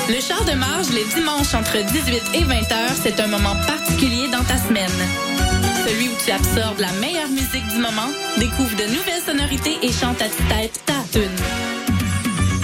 Le 0.09 0.19
char 0.19 0.43
de 0.45 0.53
marge 0.53 0.89
les 0.89 1.05
dimanches 1.05 1.53
entre 1.53 1.77
18 1.77 2.23
et 2.35 2.43
20 2.43 2.53
heures, 2.71 2.95
c'est 3.01 3.19
un 3.19 3.27
moment 3.27 3.55
particulier 3.67 4.27
dans 4.29 4.43
ta 4.43 4.57
semaine. 4.57 5.52
Celui 5.85 6.09
où 6.09 6.13
tu 6.23 6.31
absorbes 6.31 6.79
la 6.79 6.91
meilleure 6.93 7.29
musique 7.29 7.67
du 7.69 7.77
moment, 7.77 8.09
découvre 8.37 8.75
de 8.75 8.85
nouvelles 8.95 9.21
sonorités 9.25 9.77
et 9.81 9.91
chante 9.91 10.21
à 10.21 10.29
ta 10.29 10.55
tête 10.55 10.79
ta 10.85 10.93
tune. 11.11 11.29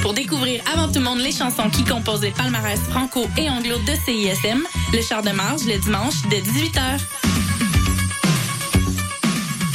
Pour 0.02 0.14
découvrir 0.14 0.62
avant 0.74 0.88
tout 0.88 1.00
le 1.00 1.06
monde 1.06 1.20
les 1.20 1.32
chansons 1.32 1.70
qui 1.70 1.84
composent 1.84 2.22
les 2.22 2.32
palmarès 2.32 2.80
franco 2.90 3.28
et 3.38 3.50
anglo 3.50 3.78
de 3.80 3.94
CISM, 4.06 4.64
le 4.94 5.02
char 5.02 5.22
de 5.22 5.32
marge 5.32 5.66
le 5.66 5.78
dimanche 5.78 6.16
dès 6.30 6.40
18h. 6.40 7.00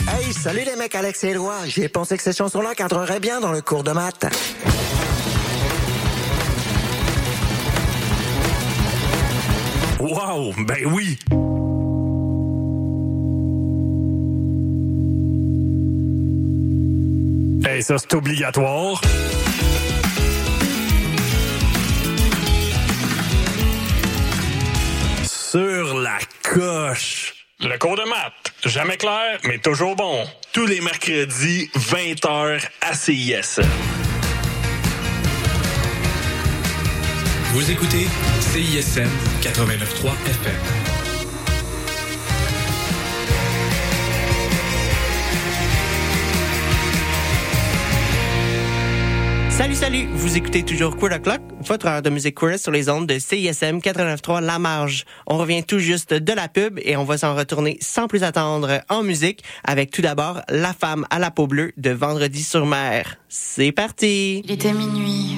Hey, 0.09 0.33
salut 0.33 0.63
les 0.65 0.77
mecs, 0.77 0.95
Alex 0.95 1.25
et 1.25 1.29
Éloi. 1.29 1.55
J'ai 1.67 1.89
pensé 1.89 2.17
que 2.17 2.23
cette 2.23 2.37
chanson-là 2.37 2.75
cadrerait 2.75 3.21
bien 3.21 3.41
dans 3.41 3.53
le 3.53 3.61
cours 3.61 3.85
de 3.85 3.93
maths. 3.93 4.27
Wow, 10.01 10.53
ben 10.67 10.87
oui! 10.87 11.19
Hey, 17.75 17.83
ça, 17.83 17.99
c'est 17.99 18.15
obligatoire. 18.15 19.01
Sur 25.25 25.99
la 25.99 26.19
coche. 26.45 27.35
Le 27.59 27.77
cours 27.79 27.97
de 27.97 28.03
maths, 28.03 28.53
jamais 28.65 28.97
clair, 28.97 29.41
mais 29.43 29.59
toujours 29.59 29.97
bon. 29.97 30.25
Tous 30.53 30.67
les 30.67 30.81
mercredis, 30.83 31.69
20h 31.75 32.65
à 32.81 32.95
CIS. 32.95 33.61
Vous 37.55 37.71
écoutez 37.73 38.07
CISM 38.53 39.09
89.3 39.43 40.13
FM. 40.27 40.94
Salut, 49.57 49.77
salut! 49.77 50.09
Vous 50.13 50.37
écoutez 50.37 50.65
toujours 50.65 50.97
Queer 50.97 51.13
O'Clock, 51.13 51.41
votre 51.61 51.87
heure 51.87 52.03
de 52.03 52.11
musique 52.11 52.35
queer 52.35 52.59
sur 52.59 52.73
les 52.73 52.89
ondes 52.89 53.07
de 53.07 53.21
CISM 53.21 53.79
89.3 53.79 54.45
La 54.45 54.59
Marge. 54.59 55.05
On 55.29 55.39
revient 55.39 55.63
tout 55.63 55.79
juste 55.79 56.13
de 56.13 56.33
la 56.33 56.49
pub 56.49 56.81
et 56.83 56.97
on 56.97 57.05
va 57.05 57.19
s'en 57.19 57.37
retourner 57.37 57.79
sans 57.81 58.09
plus 58.09 58.25
attendre 58.25 58.81
en 58.89 59.05
musique 59.05 59.45
avec 59.63 59.93
tout 59.93 60.03
d'abord 60.03 60.41
La 60.49 60.73
femme 60.73 61.07
à 61.09 61.21
la 61.21 61.31
peau 61.31 61.47
bleue 61.47 61.71
de 61.77 61.91
Vendredi 61.91 62.43
sur 62.43 62.67
mer. 62.67 63.17
C'est 63.29 63.71
parti! 63.71 64.43
Il 64.45 64.51
était 64.51 64.73
minuit. 64.73 65.37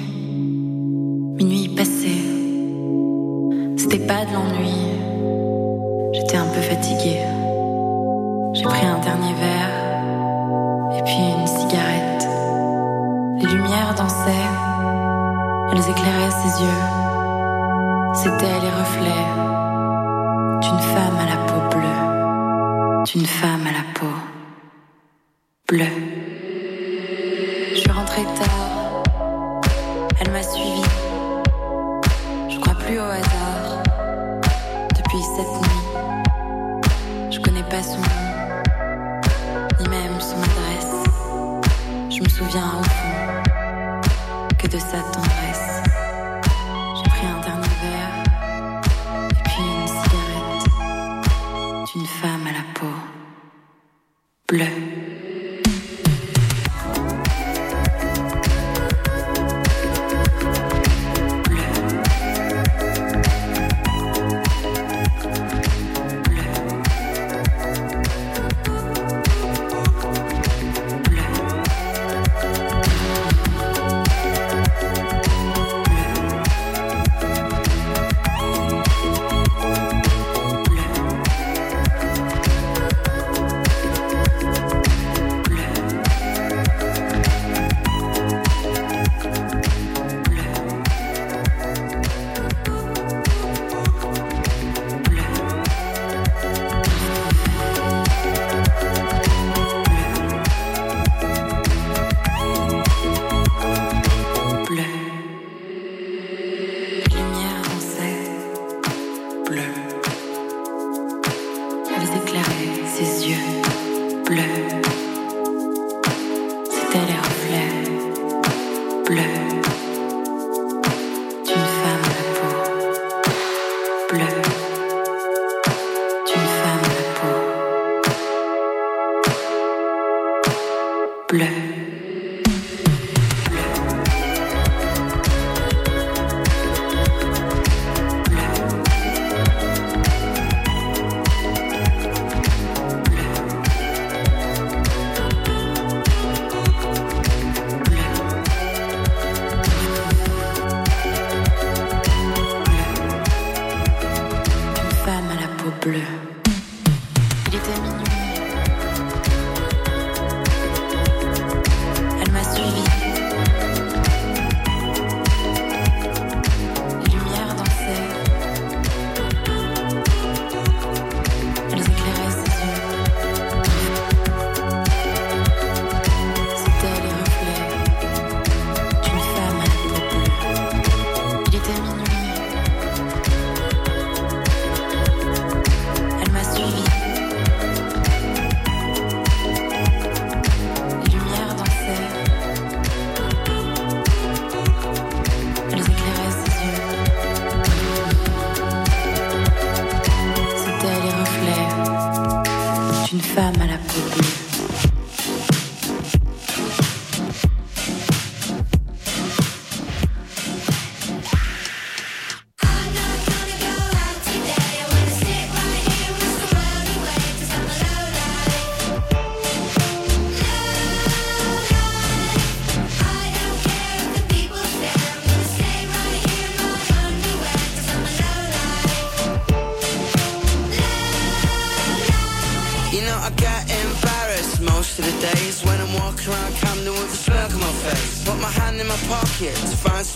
Minuit 1.37 1.69
passé. 1.75 2.09
C'était 3.77 4.03
pas 4.03 4.25
de 4.25 4.33
l'ennui. 4.33 4.73
J'étais 6.13 6.37
un 6.37 6.47
peu 6.47 6.61
fatiguée. 6.61 7.21
J'ai 8.55 8.63
pris 8.63 8.83
un 8.83 8.97
dernier 8.97 9.35
verre 9.35 10.97
et 10.97 11.03
puis. 11.03 11.46
Les 13.87 13.93
lumières 13.93 13.95
dansaient. 13.95 14.49
Elles 15.71 15.89
éclairaient 15.89 16.31
ses 16.31 16.61
yeux. 16.61 16.81
C'étaient 18.13 18.59
les 18.59 18.69
reflets 18.69 19.25
d'une 20.61 20.79
femme 20.79 21.17
à 21.19 21.25
la 21.25 21.37
peau 21.45 21.61
bleue. 21.77 23.03
D'une 23.05 23.25
femme 23.25 23.65
à 23.65 23.71
la 23.71 23.85
peau 23.93 24.13
bleue. 25.69 25.97
Je 27.71 27.75
suis 27.75 27.91
rentrée 27.91 28.23
tard. 28.23 29.03
Elle 30.19 30.31
m'a 30.31 30.43
suivi. 30.43 30.83
Je 32.49 32.59
crois 32.59 32.75
plus 32.75 32.99
au 32.99 33.03
hasard. 33.03 33.83
Depuis 34.95 35.21
cette 35.35 35.61
nuit, 35.61 37.31
je 37.31 37.39
connais 37.39 37.63
pas 37.63 37.83
son 37.83 37.97
nom, 37.97 38.61
ni 39.79 39.87
même 39.87 40.19
son 40.19 40.37
adresse. 40.37 40.93
Je 42.09 42.21
me 42.21 42.29
souviens 42.29 42.71
au 42.79 42.83
fond 42.83 43.26
que 44.57 44.67
de 44.67 44.79
sa 44.79 45.03
tendresse. 45.11 45.76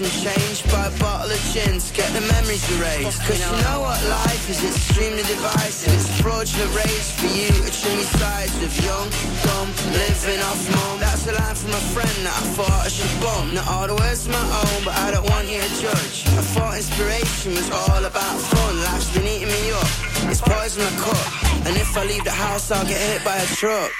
Some 0.01 0.33
change, 0.33 0.63
buy 0.71 0.87
a 0.87 0.99
bottle 0.99 1.29
of 1.29 1.41
gin 1.53 1.77
to 1.77 1.93
get 1.93 2.09
the 2.13 2.21
memories 2.21 2.65
erased. 2.77 3.21
Cause 3.21 3.37
you 3.37 3.51
know 3.65 3.81
what 3.81 4.01
life 4.09 4.49
is, 4.49 4.63
it's 4.63 4.77
extremely 4.77 5.21
divisive. 5.23 5.93
It's 5.93 6.09
a 6.09 6.23
fraudulent 6.23 6.73
race 6.75 7.11
for 7.13 7.29
you 7.29 7.49
to 7.53 7.87
your 7.93 8.09
sides 8.17 8.55
of 8.65 8.73
young, 8.81 9.09
dumb, 9.45 9.69
living 9.93 10.41
off 10.41 10.61
mum. 10.73 10.99
That's 10.99 11.27
a 11.27 11.33
line 11.33 11.55
from 11.55 11.73
a 11.77 11.83
friend 11.93 12.17
that 12.25 12.33
I 12.33 12.43
thought 12.57 12.81
I 12.85 12.89
should 12.89 13.13
bump. 13.21 13.53
Not 13.53 13.67
all 13.69 13.87
the 13.87 13.95
words 13.95 14.27
my 14.27 14.41
own, 14.41 14.79
but 14.85 14.95
I 15.05 15.11
don't 15.11 15.27
want 15.29 15.47
you 15.47 15.61
to 15.61 15.71
judge. 15.77 16.25
I 16.33 16.43
thought 16.53 16.77
inspiration 16.77 17.53
was 17.53 17.69
all 17.69 18.03
about 18.03 18.37
fun. 18.41 18.73
Life's 18.81 19.11
been 19.13 19.27
eating 19.27 19.53
me 19.53 19.71
up. 19.71 19.91
It's 20.31 20.41
poison 20.41 20.81
I 20.81 20.93
cup. 20.97 21.25
And 21.67 21.77
if 21.77 21.95
I 21.95 22.05
leave 22.05 22.23
the 22.23 22.31
house, 22.33 22.71
I'll 22.71 22.85
get 22.85 22.97
hit 22.97 23.23
by 23.23 23.37
a 23.37 23.47
truck. 23.53 23.91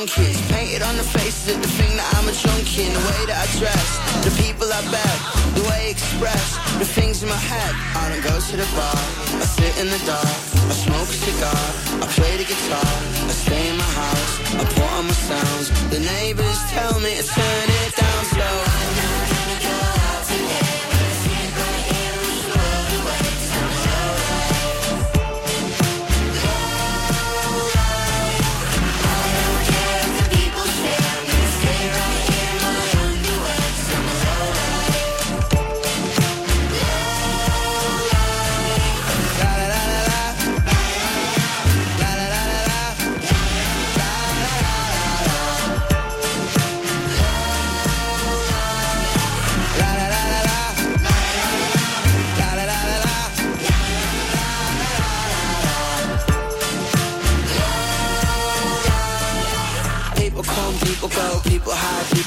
I'm 0.00 0.06
monkey. 0.06 0.32
Painted 0.48 0.80
on 0.80 0.96
the 0.96 1.02
faces 1.02 1.54
of 1.54 1.60
the 1.60 1.68
thing 1.68 1.92
that 1.96 2.08
I'm 2.16 2.24
a 2.24 2.32
junkie. 2.32 2.88
In 2.88 2.92
the 2.96 3.04
way 3.04 3.20
that 3.28 3.36
I 3.36 3.46
dress, 3.60 4.00
the 4.24 4.32
people 4.40 4.64
I 4.72 4.80
beg, 4.88 5.16
the 5.52 5.60
way 5.68 5.88
I 5.88 5.92
express, 5.92 6.56
the 6.80 6.88
things 6.88 7.22
in 7.22 7.28
my 7.28 7.36
head. 7.36 7.76
I 8.00 8.08
don't 8.08 8.24
go 8.24 8.32
to 8.32 8.54
the 8.56 8.68
bar, 8.72 8.96
I 8.96 9.44
sit 9.44 9.76
in 9.76 9.92
the 9.92 10.00
dark, 10.08 10.24
I 10.24 10.72
smoke 10.72 11.04
a 11.04 11.18
cigar, 11.20 11.64
I 12.00 12.06
play 12.16 12.32
the 12.40 12.48
guitar, 12.48 12.92
I 13.28 13.34
stay 13.44 13.68
in 13.68 13.76
my 13.76 13.92
house, 13.92 14.32
I 14.56 14.64
put 14.72 14.88
on 14.96 15.04
my 15.04 15.12
sounds. 15.12 15.68
The 15.92 16.00
neighbors 16.00 16.60
tell 16.72 16.96
me 17.00 17.20
to 17.20 17.24
turn 17.36 17.68
it 17.68 17.92
down 17.92 18.24
slow. 18.32 18.56
People 18.96 20.79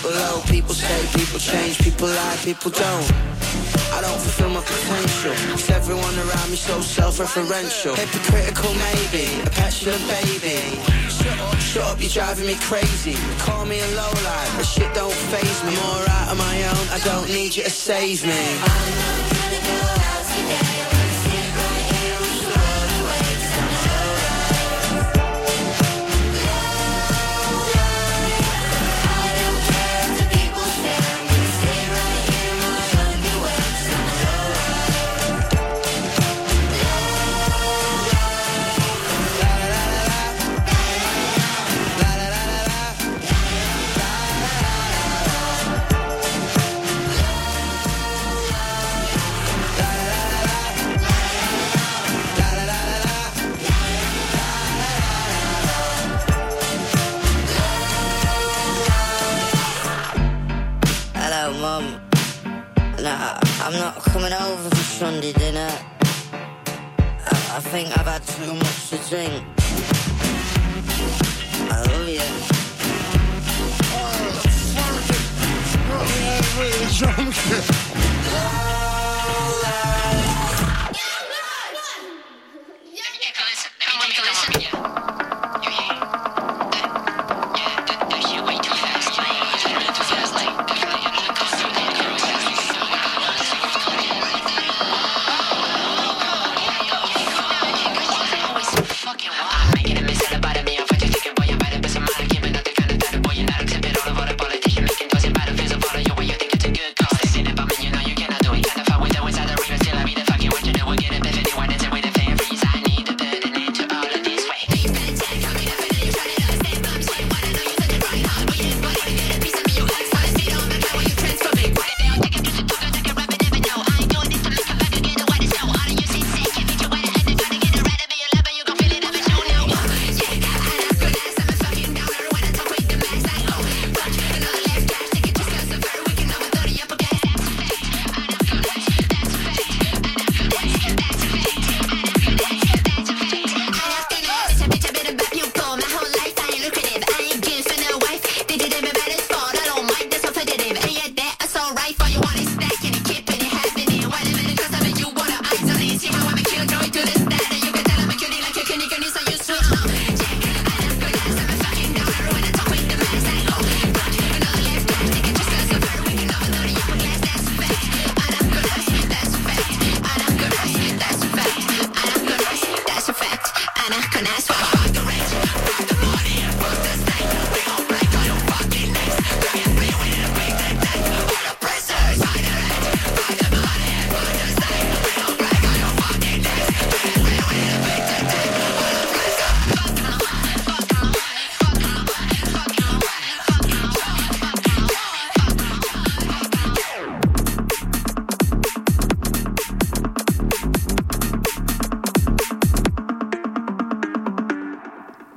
people 0.03 0.19
low, 0.19 0.41
people 0.47 0.75
people 1.15 1.39
change, 1.39 1.79
people 1.79 2.07
lie, 2.07 2.37
people 2.43 2.71
don't. 2.71 3.11
I 3.93 4.01
don't 4.01 4.19
fulfill 4.19 4.49
my 4.49 4.59
potential. 4.59 5.31
Cause 5.51 5.69
everyone 5.69 6.15
around 6.17 6.49
me 6.49 6.57
so 6.57 6.81
self-referential. 6.81 7.95
Hypocritical 7.95 8.73
maybe, 8.73 9.41
a 9.41 9.49
petulant 9.51 10.03
baby. 10.07 10.59
Shut 11.07 11.39
up, 11.39 11.59
shut 11.59 11.83
up, 11.83 12.01
you're 12.01 12.09
driving 12.09 12.47
me 12.47 12.55
crazy. 12.55 13.15
Call 13.39 13.65
me 13.65 13.79
a 13.79 13.87
lowlife, 13.95 14.57
but 14.57 14.65
shit 14.65 14.93
don't 14.93 15.13
phase 15.31 15.63
me. 15.63 15.71
I'm 15.71 15.85
alright 15.95 16.27
on 16.31 16.37
my 16.37 16.57
own, 16.63 16.85
I 16.91 16.99
don't 17.05 17.27
need 17.29 17.55
you 17.55 17.63
to 17.63 17.69
save 17.69 18.25
me. 18.25 19.22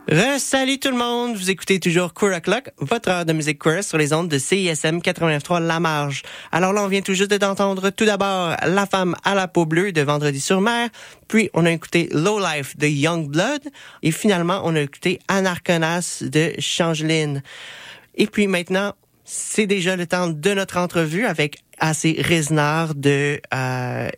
Re-salut 0.08 0.78
tout 0.78 0.90
le 0.90 0.96
monde, 0.96 1.36
vous 1.36 1.50
écoutez 1.50 1.80
toujours 1.80 2.14
Queer 2.14 2.36
O'Clock, 2.36 2.70
votre 2.78 3.08
heure 3.08 3.24
de 3.24 3.32
musique 3.32 3.58
queer 3.58 3.82
sur 3.82 3.98
les 3.98 4.12
ondes 4.12 4.28
de 4.28 4.38
CISM 4.38 4.98
89.3 4.98 5.60
La 5.66 5.80
Marge. 5.80 6.22
Alors 6.52 6.72
là, 6.72 6.84
on 6.84 6.86
vient 6.86 7.00
tout 7.00 7.14
juste 7.14 7.34
d'entendre 7.34 7.90
tout 7.90 8.04
d'abord 8.04 8.54
La 8.64 8.86
femme 8.86 9.16
à 9.24 9.34
la 9.34 9.48
peau 9.48 9.66
bleue 9.66 9.90
de 9.90 10.02
Vendredi 10.02 10.38
sur 10.38 10.60
mer, 10.60 10.90
puis 11.26 11.50
on 11.54 11.66
a 11.66 11.72
écouté 11.72 12.08
Low 12.12 12.38
Life 12.38 12.76
de 12.76 12.86
Young 12.86 13.28
Blood, 13.28 13.62
et 14.04 14.12
finalement 14.12 14.60
on 14.62 14.76
a 14.76 14.80
écouté 14.80 15.18
Anarconas 15.26 16.22
de 16.22 16.52
Changeline. 16.60 17.42
Et 18.14 18.28
puis 18.28 18.46
maintenant, 18.46 18.92
c'est 19.24 19.66
déjà 19.66 19.96
le 19.96 20.06
temps 20.06 20.28
de 20.28 20.54
notre 20.54 20.76
entrevue 20.76 21.26
avec 21.26 21.64
AC 21.80 22.16
Reznard 22.24 22.94
de 22.94 23.40
euh, 23.52 24.08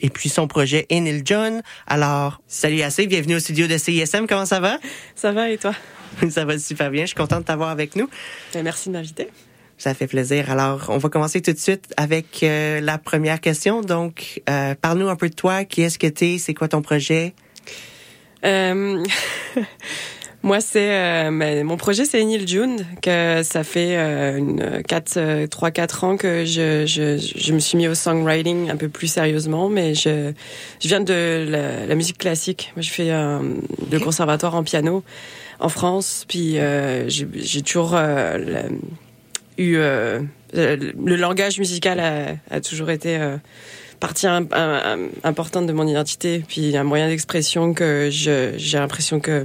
et 0.00 0.10
puis 0.10 0.28
son 0.28 0.46
projet 0.48 0.86
Enil 0.90 1.22
John. 1.24 1.62
Alors, 1.86 2.40
salut 2.46 2.82
AC, 2.82 3.06
bienvenue 3.06 3.36
au 3.36 3.40
studio 3.40 3.66
de 3.66 3.78
CISM. 3.78 4.26
Comment 4.26 4.46
ça 4.46 4.60
va? 4.60 4.78
Ça 5.14 5.32
va 5.32 5.50
et 5.50 5.58
toi? 5.58 5.72
ça 6.30 6.44
va 6.44 6.58
super 6.58 6.90
bien. 6.90 7.02
Je 7.02 7.08
suis 7.08 7.16
contente 7.16 7.40
de 7.40 7.44
t'avoir 7.44 7.70
avec 7.70 7.96
nous. 7.96 8.08
Ben, 8.52 8.62
merci 8.62 8.88
de 8.88 8.94
m'inviter. 8.94 9.28
Ça 9.78 9.92
fait 9.92 10.06
plaisir. 10.06 10.50
Alors, 10.50 10.86
on 10.88 10.96
va 10.96 11.08
commencer 11.08 11.42
tout 11.42 11.52
de 11.52 11.58
suite 11.58 11.92
avec 11.96 12.42
euh, 12.42 12.80
la 12.80 12.96
première 12.96 13.40
question. 13.40 13.82
Donc, 13.82 14.40
euh, 14.48 14.74
parle-nous 14.74 15.08
un 15.08 15.16
peu 15.16 15.28
de 15.28 15.34
toi. 15.34 15.64
Qui 15.64 15.82
est-ce 15.82 15.98
que 15.98 16.06
t'es? 16.06 16.38
C'est 16.38 16.54
quoi 16.54 16.68
ton 16.68 16.80
projet? 16.80 17.34
Euh... 18.44 19.04
Moi, 20.46 20.60
c'est 20.60 20.94
euh, 20.94 21.64
mon 21.64 21.76
projet, 21.76 22.04
c'est 22.04 22.22
Neil 22.24 22.46
June, 22.46 22.86
que 23.02 23.42
ça 23.42 23.64
fait 23.64 23.96
euh, 23.96 24.36
une, 24.36 24.80
4, 24.86 25.46
3, 25.46 25.70
4 25.72 26.04
ans 26.04 26.16
que 26.16 26.44
je, 26.44 26.86
je, 26.86 27.18
je, 27.18 27.52
me 27.52 27.58
suis 27.58 27.76
mis 27.76 27.88
au 27.88 27.96
songwriting 27.96 28.70
un 28.70 28.76
peu 28.76 28.88
plus 28.88 29.08
sérieusement, 29.08 29.68
mais 29.68 29.96
je, 29.96 30.32
je 30.80 30.86
viens 30.86 31.00
de 31.00 31.46
la, 31.48 31.86
la 31.86 31.94
musique 31.96 32.18
classique. 32.18 32.72
Moi, 32.76 32.82
je 32.82 32.90
fais 32.90 33.10
euh, 33.10 33.40
le 33.90 33.98
conservatoire 33.98 34.54
en 34.54 34.62
piano 34.62 35.02
en 35.58 35.68
France, 35.68 36.24
puis 36.28 36.60
euh, 36.60 37.08
j'ai 37.08 37.62
toujours 37.62 37.96
euh, 37.96 38.38
la, 38.38 38.62
eu 39.58 39.78
euh, 39.78 40.20
le 40.52 41.16
langage 41.16 41.58
musical 41.58 41.98
a, 41.98 42.36
a 42.54 42.60
toujours 42.60 42.90
été 42.90 43.18
partie 43.98 44.28
un, 44.28 44.46
un, 44.52 45.08
importante 45.24 45.66
de 45.66 45.72
mon 45.72 45.88
identité, 45.88 46.44
puis 46.46 46.76
un 46.76 46.84
moyen 46.84 47.08
d'expression 47.08 47.74
que 47.74 48.10
j'ai 48.12 48.78
l'impression 48.78 49.18
que 49.18 49.44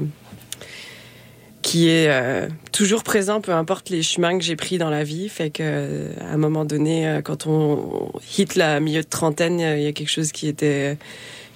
qui 1.62 1.89
est 1.89 2.09
euh, 2.09 2.47
toujours 2.72 3.03
présent, 3.03 3.41
peu 3.41 3.51
importe 3.53 3.89
les 3.89 4.01
chemins 4.01 4.38
que 4.38 4.43
j'ai 4.43 4.55
pris 4.55 4.78
dans 4.78 4.89
la 4.89 5.03
vie. 5.03 5.30
Fait 5.30 5.49
que 5.49 5.62
euh, 5.62 6.14
à 6.20 6.34
un 6.34 6.38
moment 6.38 6.66
donné, 6.66 7.07
euh, 7.07 7.22
quand 7.22 7.47
on 7.47 8.12
hit 8.38 8.55
la 8.55 8.80
milieu 8.80 9.01
de 9.01 9.07
trentaine, 9.07 9.59
il 9.59 9.84
y 9.84 9.88
a 9.88 9.91
quelque 9.91 10.09
chose 10.09 10.32
qui 10.32 10.47
était 10.47 10.97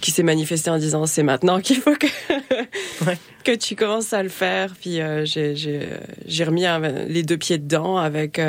qui 0.02 0.12
s'est 0.12 0.24
manifesté 0.24 0.70
en 0.70 0.78
disant 0.78 1.06
c'est 1.08 1.24
maintenant 1.24 1.60
qu'il 1.60 1.78
faut 1.78 1.96
que 1.96 2.06
ouais. 3.06 3.18
que 3.44 3.56
tu 3.56 3.76
commences 3.76 4.14
à 4.14 4.22
le 4.22 4.30
faire. 4.30 4.76
Puis 4.80 5.02
euh, 5.02 5.26
j'ai 5.26 5.56
j'ai 5.56 6.44
remis 6.44 6.66
les 7.08 7.24
deux 7.24 7.38
pieds 7.38 7.58
dedans 7.58 7.98
avec 7.98 8.40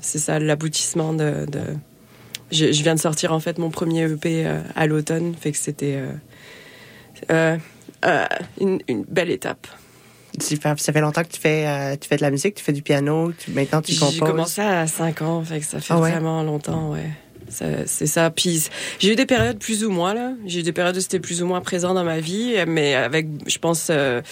c'est 0.00 0.18
ça 0.18 0.38
l'aboutissement 0.38 1.14
de, 1.14 1.46
de... 1.46 1.60
Je, 2.50 2.72
je, 2.72 2.82
viens 2.82 2.96
de 2.96 3.00
sortir 3.00 3.32
en 3.32 3.40
fait 3.40 3.58
mon 3.58 3.70
premier 3.70 4.02
EP 4.10 4.44
à 4.74 4.86
l'automne, 4.86 5.34
fait 5.40 5.52
que 5.52 5.58
c'était 5.58 6.00
une, 7.30 8.80
une 8.88 9.04
belle 9.08 9.30
étape. 9.30 9.66
Ça 10.38 10.92
fait 10.92 11.00
longtemps 11.00 11.22
que 11.22 11.28
tu 11.28 11.40
fais, 11.40 11.66
euh, 11.66 11.96
tu 12.00 12.08
fais 12.08 12.16
de 12.16 12.22
la 12.22 12.30
musique, 12.30 12.54
tu 12.54 12.64
fais 12.64 12.72
du 12.72 12.82
piano, 12.82 13.32
tu, 13.32 13.50
maintenant 13.50 13.82
tu 13.82 13.94
composes. 13.96 14.14
J'ai 14.14 14.20
commencé 14.20 14.60
à 14.60 14.86
5 14.86 15.22
ans, 15.22 15.42
fait 15.42 15.60
que 15.60 15.66
ça 15.66 15.80
fait 15.80 15.94
ah 15.94 16.00
ouais? 16.00 16.10
vraiment 16.12 16.42
longtemps, 16.42 16.90
ouais. 16.90 17.10
C'est 17.50 18.06
ça. 18.06 18.30
Puis 18.30 18.68
j'ai 18.98 19.12
eu 19.12 19.16
des 19.16 19.26
périodes 19.26 19.58
plus 19.58 19.84
ou 19.84 19.90
moins 19.90 20.14
là. 20.14 20.32
J'ai 20.46 20.60
eu 20.60 20.62
des 20.62 20.72
périodes 20.72 20.96
où 20.96 21.00
c'était 21.00 21.18
plus 21.18 21.42
ou 21.42 21.46
moins 21.46 21.60
présent 21.60 21.94
dans 21.94 22.04
ma 22.04 22.20
vie, 22.20 22.54
mais 22.66 22.94
avec, 22.94 23.26
je 23.46 23.58
pense, 23.58 23.88
euh, 23.90 24.22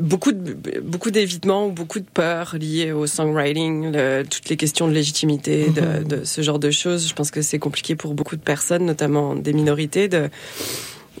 beaucoup 0.00 0.32
de 0.32 0.56
beaucoup 0.80 1.10
d'évitement 1.10 1.68
ou 1.68 1.70
beaucoup 1.70 2.00
de 2.00 2.06
peur 2.12 2.56
liées 2.58 2.92
au 2.92 3.06
songwriting, 3.06 3.92
le, 3.92 4.24
toutes 4.24 4.48
les 4.48 4.56
questions 4.56 4.88
de 4.88 4.92
légitimité, 4.92 5.70
de, 5.70 5.80
-hmm. 5.80 6.04
de, 6.04 6.24
ce 6.24 6.40
genre 6.42 6.58
de 6.58 6.70
choses. 6.70 7.08
Je 7.08 7.14
pense 7.14 7.30
que 7.30 7.42
c'est 7.42 7.58
compliqué 7.58 7.94
pour 7.94 8.14
beaucoup 8.14 8.36
de 8.36 8.42
personnes, 8.42 8.84
notamment 8.84 9.36
des 9.36 9.52
minorités, 9.52 10.08
de 10.08 10.28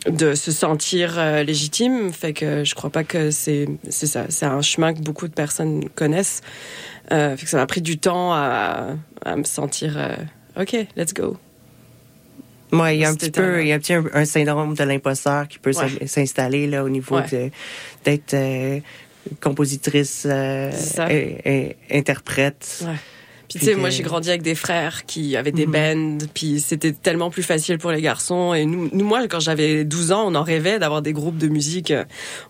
de 0.08 0.34
se 0.34 0.52
sentir 0.52 1.18
euh, 1.18 1.42
légitime. 1.42 2.12
Fait 2.12 2.32
que 2.32 2.64
je 2.64 2.74
crois 2.74 2.90
pas 2.90 3.04
que 3.04 3.30
c'est 3.30 3.68
c'est 3.88 4.06
ça. 4.06 4.26
C'est 4.28 4.46
un 4.46 4.62
chemin 4.62 4.94
que 4.94 5.00
beaucoup 5.00 5.28
de 5.28 5.34
personnes 5.34 5.88
connaissent. 5.90 6.42
Euh, 7.12 7.36
fait 7.36 7.44
que 7.44 7.50
ça 7.50 7.56
m'a 7.56 7.66
pris 7.66 7.82
du 7.82 7.98
temps 7.98 8.32
à, 8.32 8.96
à 9.24 9.36
me 9.36 9.44
sentir 9.44 9.94
euh, 9.96 10.16
OK, 10.60 10.76
let's 10.96 11.14
go. 11.14 11.36
Moi, 12.72 12.94
il 12.94 13.00
y 13.00 13.04
a 13.04 13.08
un 13.08 13.14
petit 13.14 13.30
peu, 13.30 13.62
il 13.62 13.68
y 13.68 13.72
a 13.72 13.76
un 13.76 13.78
petit 13.78 13.94
un, 13.94 14.24
syndrome 14.24 14.74
de 14.74 14.82
l'imposteur 14.82 15.46
qui 15.46 15.60
peut 15.60 15.70
ouais. 15.70 16.06
s'installer 16.06 16.66
là 16.66 16.82
au 16.82 16.88
niveau 16.88 17.16
ouais. 17.16 17.52
d'être 18.04 18.34
euh, 18.34 18.80
compositrice, 19.40 20.26
interprète. 21.90 22.84
Ouais. 22.84 22.96
Puis 23.48 23.58
tu 23.58 23.64
sais, 23.64 23.74
moi 23.74 23.90
j'ai 23.90 24.02
grandi 24.02 24.28
avec 24.28 24.42
des 24.42 24.54
frères 24.54 25.06
qui 25.06 25.36
avaient 25.36 25.52
des 25.52 25.66
mm 25.66 25.74
-hmm. 25.74 26.18
bands, 26.18 26.26
puis 26.34 26.60
c'était 26.60 26.92
tellement 26.92 27.30
plus 27.30 27.42
facile 27.42 27.78
pour 27.78 27.90
les 27.90 28.02
garçons. 28.02 28.54
Et 28.54 28.64
nous, 28.64 28.88
nous 28.92 29.04
moi, 29.04 29.26
quand 29.28 29.40
j'avais 29.40 29.84
12 29.84 30.12
ans, 30.12 30.24
on 30.30 30.34
en 30.34 30.42
rêvait 30.42 30.78
d'avoir 30.78 31.02
des 31.02 31.12
groupes 31.12 31.38
de 31.38 31.48
musique. 31.48 31.92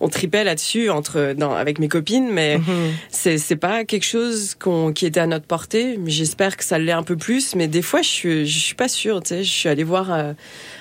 On 0.00 0.08
tripait 0.08 0.44
là-dessus 0.44 0.90
entre 0.90 1.34
dans, 1.36 1.52
avec 1.54 1.78
mes 1.78 1.88
copines, 1.88 2.28
mais 2.30 2.58
mm 2.58 2.62
-hmm. 2.62 2.90
c'est 3.10 3.38
c'est 3.38 3.60
pas 3.68 3.84
quelque 3.84 4.08
chose 4.16 4.54
qu'on 4.62 4.92
qui 4.96 5.04
était 5.06 5.20
à 5.20 5.26
notre 5.26 5.46
portée. 5.46 5.98
J'espère 6.06 6.56
que 6.56 6.64
ça 6.64 6.78
l'est 6.78 6.98
un 7.02 7.06
peu 7.10 7.16
plus, 7.16 7.54
mais 7.54 7.68
des 7.68 7.82
fois 7.82 8.00
je 8.02 8.08
suis 8.18 8.46
je 8.46 8.58
suis 8.58 8.74
pas 8.74 8.88
sûre. 8.88 9.22
Tu 9.22 9.28
sais, 9.28 9.44
je 9.44 9.54
suis 9.60 9.68
allée 9.68 9.84
voir 9.84 10.06
euh, 10.12 10.32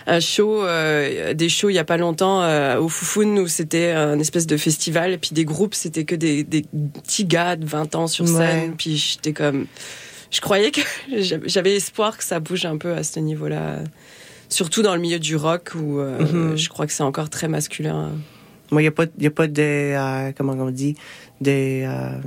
un 0.07 0.19
show, 0.19 0.63
euh, 0.63 1.33
des 1.33 1.49
shows 1.49 1.69
il 1.69 1.75
y 1.75 1.79
a 1.79 1.83
pas 1.83 1.97
longtemps 1.97 2.39
euh, 2.43 2.79
au 2.79 2.89
Foufoun 2.89 3.39
où 3.39 3.47
c'était 3.47 3.91
un 3.91 4.19
espèce 4.19 4.47
de 4.47 4.57
festival, 4.57 5.11
et 5.13 5.17
puis 5.17 5.31
des 5.33 5.45
groupes 5.45 5.75
c'était 5.75 6.05
que 6.05 6.15
des, 6.15 6.43
des 6.43 6.63
petits 7.03 7.25
gars 7.25 7.55
de 7.55 7.65
20 7.65 7.95
ans 7.95 8.07
sur 8.07 8.27
scène, 8.27 8.69
ouais. 8.69 8.73
puis 8.77 8.97
j'étais 8.97 9.33
comme 9.33 9.67
je 10.35 10.41
croyais 10.41 10.71
que 10.71 10.81
j'avais 11.45 11.75
espoir 11.75 12.17
que 12.17 12.23
ça 12.23 12.39
bouge 12.39 12.65
un 12.65 12.77
peu 12.77 12.93
à 12.93 13.03
ce 13.03 13.19
niveau-là, 13.19 13.79
surtout 14.49 14.81
dans 14.81 14.93
le 14.93 15.01
milieu 15.01 15.19
du 15.19 15.35
rock 15.35 15.71
où 15.75 15.99
euh, 15.99 16.19
mm 16.19 16.25
-hmm. 16.25 16.57
je 16.57 16.69
crois 16.69 16.85
que 16.87 16.93
c'est 16.93 17.03
encore 17.03 17.29
très 17.29 17.47
masculin. 17.47 18.11
Moi, 18.71 18.81
il 18.81 18.85
n'y 18.85 18.93
a 18.95 18.97
pas, 18.99 19.05
y 19.19 19.27
a 19.27 19.31
pas 19.31 19.47
de, 19.47 19.61
euh, 19.61 20.31
comment 20.37 20.53
on 20.53 20.71
dit, 20.71 20.95
de, 21.39 21.85
euh, 21.85 22.19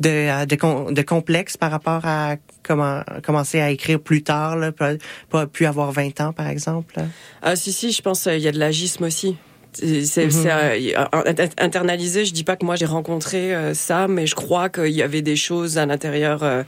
de, 0.00 0.46
de, 0.52 0.92
de, 0.98 1.02
complexe 1.02 1.56
par 1.56 1.70
rapport 1.70 2.04
à 2.04 2.36
comment, 2.66 3.02
commencer 3.22 3.60
à 3.60 3.70
écrire 3.70 4.00
plus 4.00 4.22
tard, 4.22 4.56
là, 4.56 4.72
pas, 4.72 4.92
pas 5.28 5.46
plus 5.46 5.66
avoir 5.66 5.92
20 5.92 6.20
ans, 6.20 6.32
par 6.32 6.48
exemple. 6.48 6.94
Ah, 7.42 7.54
si, 7.54 7.70
si, 7.72 7.92
je 7.92 8.02
pense 8.02 8.24
qu'il 8.24 8.44
y 8.46 8.48
a 8.48 8.52
de 8.52 8.58
l'agisme 8.58 9.04
aussi 9.04 9.36
c'est 9.72 10.26
mm 10.26 10.30
-hmm. 10.30 11.50
internalisé. 11.58 12.24
Je 12.24 12.32
dis 12.32 12.44
pas 12.44 12.56
que 12.56 12.64
moi 12.64 12.76
j'ai 12.76 12.86
rencontré 12.86 13.54
euh, 13.54 13.74
ça, 13.74 14.08
mais 14.08 14.26
je 14.26 14.34
crois 14.34 14.68
qu'il 14.68 14.92
y 14.92 15.02
avait 15.02 15.22
des 15.22 15.36
choses 15.36 15.78
à 15.78 15.86
l'intérieur 15.86 16.42
euh, 16.42 16.62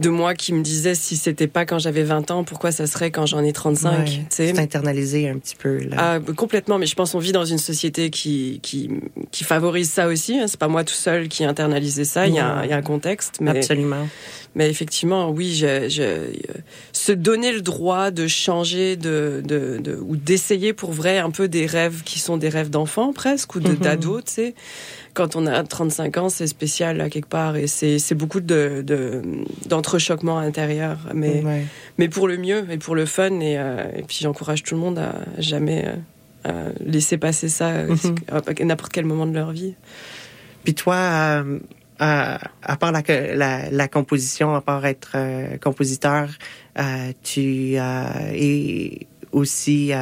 de 0.00 0.10
moi 0.10 0.34
qui 0.34 0.52
me 0.52 0.62
disaient 0.62 0.94
si 0.94 1.16
c'était 1.16 1.48
pas 1.48 1.64
quand 1.66 1.78
j'avais 1.78 2.04
20 2.04 2.30
ans, 2.30 2.44
pourquoi 2.44 2.70
ça 2.70 2.86
serait 2.86 3.10
quand 3.10 3.26
j'en 3.26 3.42
ai 3.42 3.52
35. 3.52 3.90
Ouais, 3.90 4.04
c'est 4.30 4.58
internalisé 4.58 5.28
un 5.28 5.38
petit 5.38 5.56
peu. 5.56 5.78
Là. 5.78 5.96
Ah, 5.98 6.18
complètement, 6.36 6.78
mais 6.78 6.86
je 6.86 6.94
pense 6.94 7.12
qu'on 7.12 7.18
vit 7.18 7.32
dans 7.32 7.44
une 7.44 7.58
société 7.58 8.10
qui, 8.10 8.60
qui, 8.62 8.90
qui 9.32 9.44
favorise 9.44 9.90
ça 9.90 10.06
aussi. 10.06 10.38
Hein. 10.38 10.46
C'est 10.46 10.60
pas 10.60 10.68
moi 10.68 10.84
tout 10.84 10.94
seul 10.94 11.28
qui 11.28 11.44
internalisé 11.44 12.04
ça. 12.04 12.26
Il 12.26 12.34
y, 12.34 12.38
a, 12.38 12.64
y 12.66 12.72
a 12.72 12.76
un 12.76 12.82
contexte. 12.82 13.38
Mais, 13.40 13.50
Absolument. 13.50 14.06
Mais 14.54 14.68
effectivement, 14.70 15.30
oui, 15.30 15.54
je, 15.54 15.88
je, 15.88 16.30
se 16.92 17.12
donner 17.12 17.52
le 17.52 17.60
droit 17.60 18.10
de 18.10 18.26
changer 18.26 18.96
de, 18.96 19.42
de, 19.44 19.78
de 19.78 19.96
ou 19.96 20.16
d'essayer 20.16 20.72
pour 20.72 20.92
vrai 20.92 21.18
un 21.18 21.30
peu 21.30 21.48
des 21.48 21.66
rêves 21.66 22.02
qui 22.04 22.18
sont 22.18 22.27
des 22.36 22.48
rêves 22.48 22.70
d'enfants 22.70 23.12
presque 23.12 23.54
ou 23.54 23.60
d'ados, 23.60 24.16
mm 24.16 24.20
-hmm. 24.20 24.24
tu 24.24 24.32
sais. 24.32 24.54
Quand 25.14 25.36
on 25.36 25.46
a 25.46 25.62
35 25.62 26.16
ans, 26.18 26.28
c'est 26.28 26.46
spécial 26.46 27.00
à 27.00 27.08
quelque 27.10 27.28
part 27.28 27.56
et 27.56 27.66
c'est 27.66 28.14
beaucoup 28.14 28.40
de 28.40 28.84
d'entrechoquement 29.66 30.40
de, 30.40 30.46
intérieur, 30.46 30.96
mais 31.14 31.42
ouais. 31.42 31.64
mais 31.98 32.08
pour 32.08 32.28
le 32.28 32.36
mieux 32.36 32.62
et 32.70 32.78
pour 32.78 32.94
le 32.94 33.06
fun 33.06 33.40
et, 33.40 33.56
euh, 33.58 33.98
et 33.98 34.02
puis 34.02 34.18
j'encourage 34.20 34.62
tout 34.62 34.74
le 34.74 34.80
monde 34.80 34.98
à 34.98 35.12
jamais 35.38 35.80
euh, 36.46 36.70
laisser 36.94 37.18
passer 37.18 37.48
ça 37.48 37.68
mm 37.82 37.94
-hmm. 37.94 38.60
à 38.60 38.64
n'importe 38.64 38.92
quel 38.92 39.06
moment 39.12 39.26
de 39.26 39.34
leur 39.40 39.50
vie. 39.60 39.74
Puis 40.64 40.74
toi. 40.74 40.96
Euh 40.96 41.58
à, 41.98 42.38
à 42.62 42.76
part 42.76 42.92
la, 42.92 43.02
la, 43.34 43.70
la, 43.70 43.88
composition, 43.88 44.54
à 44.54 44.60
part 44.60 44.84
être 44.86 45.12
euh, 45.14 45.56
compositeur, 45.58 46.28
euh, 46.78 47.12
tu 47.22 47.74
euh, 47.76 48.30
es 48.32 49.06
aussi 49.32 49.92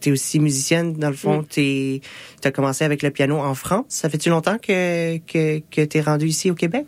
tu 0.00 0.08
es 0.08 0.12
aussi 0.12 0.38
musicienne 0.40 0.94
dans 0.94 1.10
le 1.10 1.16
fond. 1.16 1.44
Oui. 1.56 2.00
Tu 2.42 2.48
as 2.48 2.50
commencé 2.50 2.84
avec 2.84 3.02
le 3.02 3.10
piano 3.10 3.38
en 3.38 3.54
France. 3.54 3.84
Ça 3.88 4.08
fait-tu 4.08 4.28
longtemps 4.30 4.58
que 4.58 5.18
que, 5.18 5.60
que 5.70 5.84
tu 5.84 5.98
es 5.98 6.00
rendu 6.00 6.26
ici 6.26 6.50
au 6.50 6.54
Québec? 6.54 6.86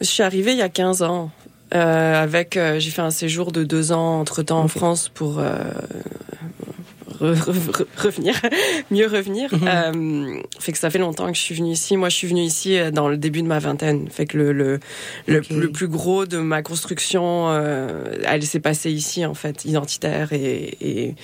Je 0.00 0.06
suis 0.06 0.22
arrivée 0.22 0.52
il 0.52 0.58
y 0.58 0.62
a 0.62 0.68
15 0.68 1.02
ans. 1.02 1.30
avec 1.72 2.58
j'ai 2.78 2.90
fait 2.90 3.02
un 3.02 3.10
séjour 3.10 3.52
de 3.52 3.64
deux 3.64 3.92
ans 3.92 4.20
entre 4.20 4.42
temps 4.42 4.60
en 4.60 4.68
France 4.68 5.08
pour 5.08 5.40
re- 7.20 7.34
re- 7.34 7.70
re- 7.70 7.86
revenir, 7.96 8.34
mieux 8.90 9.06
revenir. 9.06 9.50
Euh, 9.54 10.38
fait 10.58 10.72
que 10.72 10.78
ça 10.78 10.90
fait 10.90 10.98
longtemps 10.98 11.28
que 11.28 11.36
je 11.36 11.40
suis 11.42 11.54
venue 11.54 11.72
ici. 11.72 11.96
Moi, 11.96 12.08
je 12.08 12.16
suis 12.16 12.28
venue 12.28 12.42
ici 12.42 12.78
euh, 12.78 12.90
dans 12.90 13.08
le 13.08 13.16
début 13.16 13.42
de 13.42 13.46
ma 13.48 13.58
vingtaine. 13.58 14.08
Fait 14.10 14.26
que 14.26 14.36
le 14.36 14.52
le, 14.52 14.80
le, 15.26 15.40
le 15.50 15.70
plus 15.70 15.88
gros 15.88 16.26
de 16.26 16.38
ma 16.38 16.62
construction, 16.62 17.48
euh, 17.50 18.16
elle 18.24 18.42
s'est 18.44 18.60
passée 18.60 18.90
ici 18.92 19.24
en 19.24 19.34
fait, 19.34 19.64
identitaire 19.64 20.32
et, 20.32 20.76
et 20.80 21.14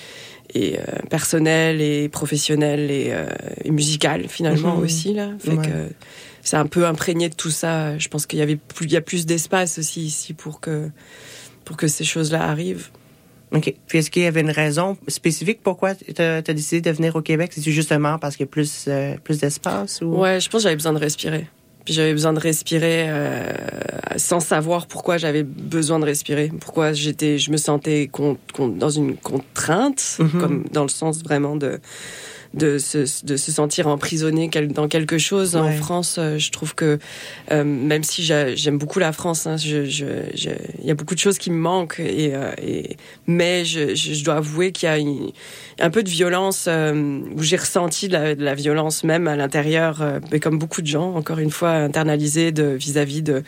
et 0.55 0.79
euh, 0.79 0.83
personnelle 1.11 1.81
et 1.81 2.09
professionnelle 2.09 2.91
et, 2.91 3.09
euh, 3.11 3.27
et 3.65 3.71
musicale 3.71 4.29
finalement 4.29 4.77
Mhm. 4.77 4.83
aussi 4.83 5.15
là. 5.15 5.31
Fait 5.39 5.53
Ouais. 5.55 5.67
que 5.67 5.95
c'est 6.43 6.57
un 6.57 6.67
peu 6.67 6.87
imprégné 6.87 7.29
de 7.29 7.35
tout 7.35 7.51
ça. 7.51 7.97
Je 7.99 8.09
pense 8.09 8.27
qu'il 8.27 8.39
y 8.39 8.43
avait 8.43 8.57
plus, 8.57 8.87
il 8.87 8.93
y 8.93 8.97
a 8.97 9.01
plus 9.01 9.27
d'espace 9.27 9.79
aussi 9.79 10.03
ici 10.03 10.35
pour 10.35 10.61
que 10.61 10.91
pour 11.65 11.77
que 11.77 11.87
ces 11.87 12.05
choses-là 12.05 12.43
arrivent. 12.43 12.89
OK. 13.53 13.75
Puis 13.87 13.99
est-ce 13.99 14.11
qu'il 14.11 14.23
y 14.23 14.27
avait 14.27 14.41
une 14.41 14.51
raison 14.51 14.97
spécifique 15.09 15.61
pourquoi 15.63 15.95
tu 15.95 16.13
as, 16.21 16.41
décidé 16.43 16.81
de 16.81 16.91
venir 16.91 17.15
au 17.17 17.23
Québec? 17.23 17.53
C'est 17.55 17.63
justement 17.71 18.19
parce 18.19 18.35
qu'il 18.37 18.45
y 18.45 18.49
a 18.49 18.51
plus, 18.51 18.87
euh, 18.89 19.15
plus 19.23 19.39
d'espace? 19.41 20.01
Ou... 20.01 20.07
Ouais, 20.19 20.41
je 20.41 20.49
pense 20.49 20.61
que 20.61 20.65
j'avais 20.65 20.77
besoin 20.77 20.95
de 20.95 20.99
respirer. 20.99 21.47
Puis 21.85 21.95
j'avais 21.95 22.13
besoin 22.13 22.33
de 22.33 22.39
respirer 22.39 23.07
euh, 23.09 23.45
sans 24.17 24.41
savoir 24.41 24.87
pourquoi 24.87 25.17
j'avais 25.17 25.43
besoin 25.43 25.99
de 25.99 26.05
respirer. 26.05 26.51
Pourquoi 26.61 26.93
j'étais, 26.93 27.39
je 27.39 27.51
me 27.51 27.57
sentais 27.57 28.09
con- 28.11 28.37
con- 28.55 28.69
dans 28.69 28.91
une 28.91 29.17
contrainte, 29.17 30.17
Mhm. 30.21 30.41
comme 30.41 30.65
dans 30.73 30.83
le 30.83 30.89
sens 30.89 31.23
vraiment 31.25 31.57
de 31.57 31.81
de 32.55 32.79
se, 32.79 33.25
de 33.25 33.37
se 33.37 33.51
sentir 33.53 33.89
emprisonné 33.89 34.49
dans 34.75 34.89
quelque 34.89 35.19
chose 35.19 35.57
en. 35.57 35.71
France. 35.73 36.17
euh, 36.19 36.39
je 36.39 36.51
trouve 36.51 36.75
que 36.75 36.99
euh, 37.51 37.65
même 37.65 38.05
si 38.05 38.23
j'a- 38.23 38.55
j'aime 38.55 38.79
beaucoup 38.79 38.99
la 38.99 39.13
France, 39.13 39.47
hein, 39.47 39.57
je, 39.57 39.85
je, 39.85 40.05
je- 40.35 40.51
il 40.81 40.87
y 40.87 40.91
a 40.91 40.95
beaucoup 40.95 41.15
de 41.15 41.21
choses 41.21 41.39
qui 41.39 41.51
me 41.51 41.57
manquent. 41.59 42.01
Et, 42.01 42.33
euh, 42.35 42.53
et 42.63 42.97
mais 43.27 43.65
je, 43.65 43.95
dois 44.25 44.35
avouer 44.37 44.73
qu'il 44.73 44.89
y 44.89 44.93
a 44.93 44.99
une- 44.99 45.31
un 45.81 45.91
peu 45.91 46.03
de 46.03 46.11
violence 46.11 46.67
euh, 46.69 47.21
où 47.37 47.43
j'ai 47.43 47.57
ressenti 47.57 48.09
de 48.09 48.13
la, 48.13 48.35
de 48.35 48.45
la 48.45 48.55
violence 48.55 49.03
même 49.05 49.27
à 49.29 49.37
l'intérieur, 49.37 50.03
mais 50.31 50.39
comme 50.41 50.59
beaucoup 50.59 50.83
de 50.83 50.87
gens, 50.87 51.15
encore 51.15 51.39
une 51.39 51.51
fois 51.51 51.71
internalisés 51.71 52.53
de 52.53 52.65
vis-à-vis 52.65 53.23
de 53.23 53.43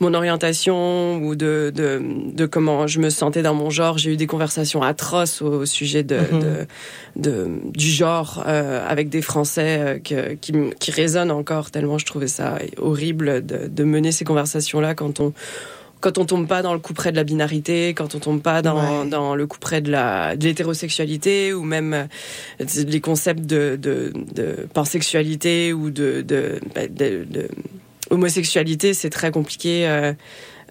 mon 0.00 0.12
orientation 0.14 1.16
ou 1.22 1.36
de, 1.36 1.72
de 1.74 2.02
de 2.34 2.46
comment 2.46 2.86
je 2.86 2.98
me 3.00 3.10
sentais 3.10 3.42
dans 3.42 3.54
mon 3.54 3.70
genre. 3.70 3.98
J'ai 3.98 4.12
eu 4.12 4.16
des 4.16 4.26
conversations 4.26 4.82
atroces 4.82 5.42
au, 5.42 5.60
au 5.62 5.66
sujet 5.66 6.02
de, 6.02 6.18
Mhm. 6.18 6.40
de, 6.40 6.66
de 7.16 7.48
du 7.74 7.90
genre 7.90 8.42
euh, 8.48 8.84
avec 8.88 9.08
des 9.10 9.22
Français 9.22 9.78
euh, 9.80 9.98
que, 9.98 10.34
qui 10.34 10.90
résonnent 10.90 11.30
encore 11.30 11.70
tellement 11.70 11.98
je 11.98 12.06
trouvais 12.06 12.28
ça 12.28 12.58
horrible 12.78 13.44
de, 13.46 13.68
de 13.68 13.84
mener 13.84 14.10
ces 14.10 14.24
conversations 14.24 14.80
là 14.80 14.94
quand 14.94 15.20
on 15.20 15.32
quand 16.00 16.16
on 16.16 16.24
tombe 16.26 16.46
pas 16.46 16.62
dans 16.62 16.74
le 16.74 16.78
coup 16.78 16.94
près 16.94 17.10
de 17.10 17.16
la 17.16 17.24
binarité, 17.24 17.92
quand 17.92 18.14
on 18.14 18.20
tombe 18.20 18.40
pas 18.40 18.62
dans, 18.62 19.04
dans 19.04 19.34
le 19.34 19.48
coup 19.48 19.58
près 19.58 19.80
de 19.80 19.90
la 19.90 20.36
de 20.36 20.44
l'hétérosexualité 20.44 21.52
ou 21.52 21.64
même 21.64 21.92
euh, 21.92 22.64
les 22.86 23.00
concepts 23.00 23.44
de, 23.44 23.74
de, 23.74 24.12
de 24.32 24.68
pansexualité 24.72 25.72
ou 25.72 25.90
de, 25.90 26.22
de, 26.22 26.60
bah, 26.74 26.86
de- 26.86 27.24
de 27.28 27.48
homosexualité, 28.10 28.94
c'est 28.94 29.10
très 29.10 29.30
compliqué. 29.32 29.88
euh, 29.88 30.12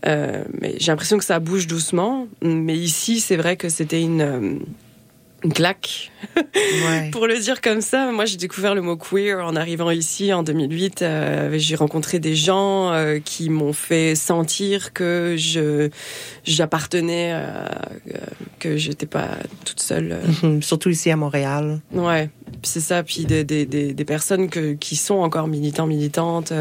euh, 0.05 0.43
mais 0.61 0.75
j'ai 0.79 0.91
l'impression 0.91 1.17
que 1.17 1.25
ça 1.25 1.39
bouge 1.39 1.67
doucement. 1.67 2.27
Mais 2.41 2.75
ici, 2.77 3.19
c'est 3.19 3.35
vrai 3.35 3.57
que 3.57 3.67
c'était 3.67 4.01
une, 4.01 4.61
une 5.43 5.53
claque. 5.53 6.11
Pour 7.11 7.27
le 7.27 7.39
dire 7.39 7.61
comme 7.61 7.81
ça, 7.81 8.11
moi 8.11 8.25
j'ai 8.25 8.37
découvert 8.37 8.73
le 8.73 8.81
mot 8.81 8.97
queer 8.97 9.45
en 9.45 9.55
arrivant 9.55 9.91
ici 9.91 10.33
en 10.33 10.41
2008. 10.41 11.01
Euh, 11.01 11.57
j'ai 11.57 11.75
rencontré 11.75 12.19
des 12.19 12.35
gens 12.35 12.91
euh, 12.91 13.19
qui 13.23 13.49
m'ont 13.49 13.73
fait 13.73 14.15
sentir 14.15 14.93
que 14.93 15.35
je 15.37 15.89
j'appartenais, 16.43 17.33
euh, 17.33 17.65
euh, 18.13 18.17
que 18.59 18.77
j'étais 18.77 19.05
pas 19.05 19.29
toute 19.63 19.79
seule. 19.79 20.17
Mhm. 20.41 20.63
Surtout 20.63 20.89
ici 20.89 21.11
à 21.11 21.15
Montréal. 21.15 21.81
Ouais, 21.93 22.29
c'est 22.63 22.79
ça. 22.79 23.03
Puis 23.03 23.25
des, 23.25 23.43
des, 23.43 23.65
des, 23.67 23.93
des 23.93 24.05
personnes 24.05 24.49
que, 24.49 24.73
qui 24.73 24.95
sont 24.95 25.19
encore 25.19 25.47
militants, 25.47 25.87
militantes 25.87 26.51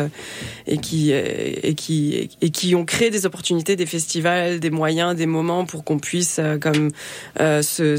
et 0.66 0.76
qui 0.78 1.12
et 1.12 1.74
qui 1.74 2.28
et 2.42 2.50
qui 2.50 2.74
ont 2.74 2.84
créé 2.84 3.10
des 3.10 3.24
opportunités, 3.24 3.74
des 3.74 3.86
festivals, 3.86 4.60
des 4.60 4.70
moyens, 4.70 5.16
des 5.16 5.26
moments 5.26 5.64
pour 5.64 5.82
qu'on 5.82 5.98
puisse 5.98 6.40
comme 6.60 6.90
se 7.38 7.96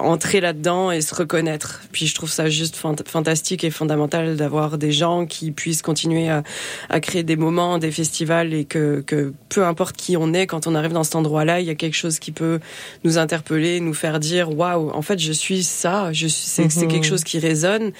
entrer 0.00 0.40
là-dedans 0.40 0.90
et 0.90 1.00
se 1.00 1.14
reconnaître. 1.14 1.80
Puis 1.92 2.06
je 2.06 2.14
trouve 2.14 2.30
ça 2.30 2.48
juste 2.48 2.76
fant- 2.76 2.94
fantastique 3.06 3.64
et 3.64 3.70
fondamental 3.70 4.36
d'avoir 4.36 4.78
des 4.78 4.92
gens 4.92 5.26
qui 5.26 5.50
puissent 5.50 5.82
continuer 5.82 6.28
à, 6.28 6.42
à 6.88 7.00
créer 7.00 7.22
des 7.22 7.36
moments, 7.36 7.78
des 7.78 7.90
festivals 7.90 8.52
et 8.54 8.64
que, 8.64 9.02
que 9.06 9.32
peu 9.48 9.64
importe 9.64 9.96
qui 9.96 10.16
on 10.16 10.32
est, 10.34 10.46
quand 10.46 10.66
on 10.66 10.74
arrive 10.74 10.92
dans 10.92 11.04
cet 11.04 11.16
endroit-là, 11.16 11.60
il 11.60 11.66
y 11.66 11.70
a 11.70 11.74
quelque 11.74 11.96
chose 11.96 12.18
qui 12.18 12.32
peut 12.32 12.60
nous 13.04 13.18
interpeller, 13.18 13.80
nous 13.80 13.94
faire 13.94 14.20
dire 14.20 14.50
waouh, 14.56 14.90
en 14.90 15.02
fait, 15.02 15.18
je 15.18 15.32
suis 15.32 15.62
ça, 15.64 16.12
je 16.12 16.26
suis, 16.26 16.46
c'est, 16.48 16.64
Mhm. 16.82 16.88
quelque 16.88 17.06
chose 17.06 17.24
qui 17.24 17.38
résonne. 17.38 17.92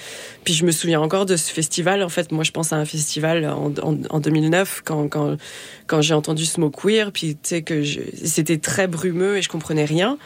Puis 0.45 0.55
je 0.55 0.65
me 0.65 0.71
souviens 0.71 1.01
encore 1.01 1.27
de 1.27 1.37
ce 1.37 1.51
festival. 1.53 2.03
En 2.03 2.09
fait, 2.09 2.31
moi, 2.33 2.45
je 2.45 2.51
pense 2.51 2.73
à 2.73 2.77
un 2.77 2.85
festival 2.85 3.47
en, 3.47 3.73
en, 3.83 3.97
en 4.11 4.21
2009 4.21 4.83
quand, 4.85 5.09
quand, 5.09 5.37
quand 5.87 6.01
j'ai 6.03 6.15
entendu 6.15 6.45
ce 6.47 6.61
mot 6.61 6.71
queer, 6.71 7.11
puis 7.13 7.35
tu 7.35 7.39
sais 7.43 7.63
que 7.63 7.83
c'était 8.25 8.59
très 8.59 8.87
brumeux 8.87 9.39
et 9.39 9.43
je 9.43 9.49
comprenais 9.49 9.85
rien. 9.85 10.19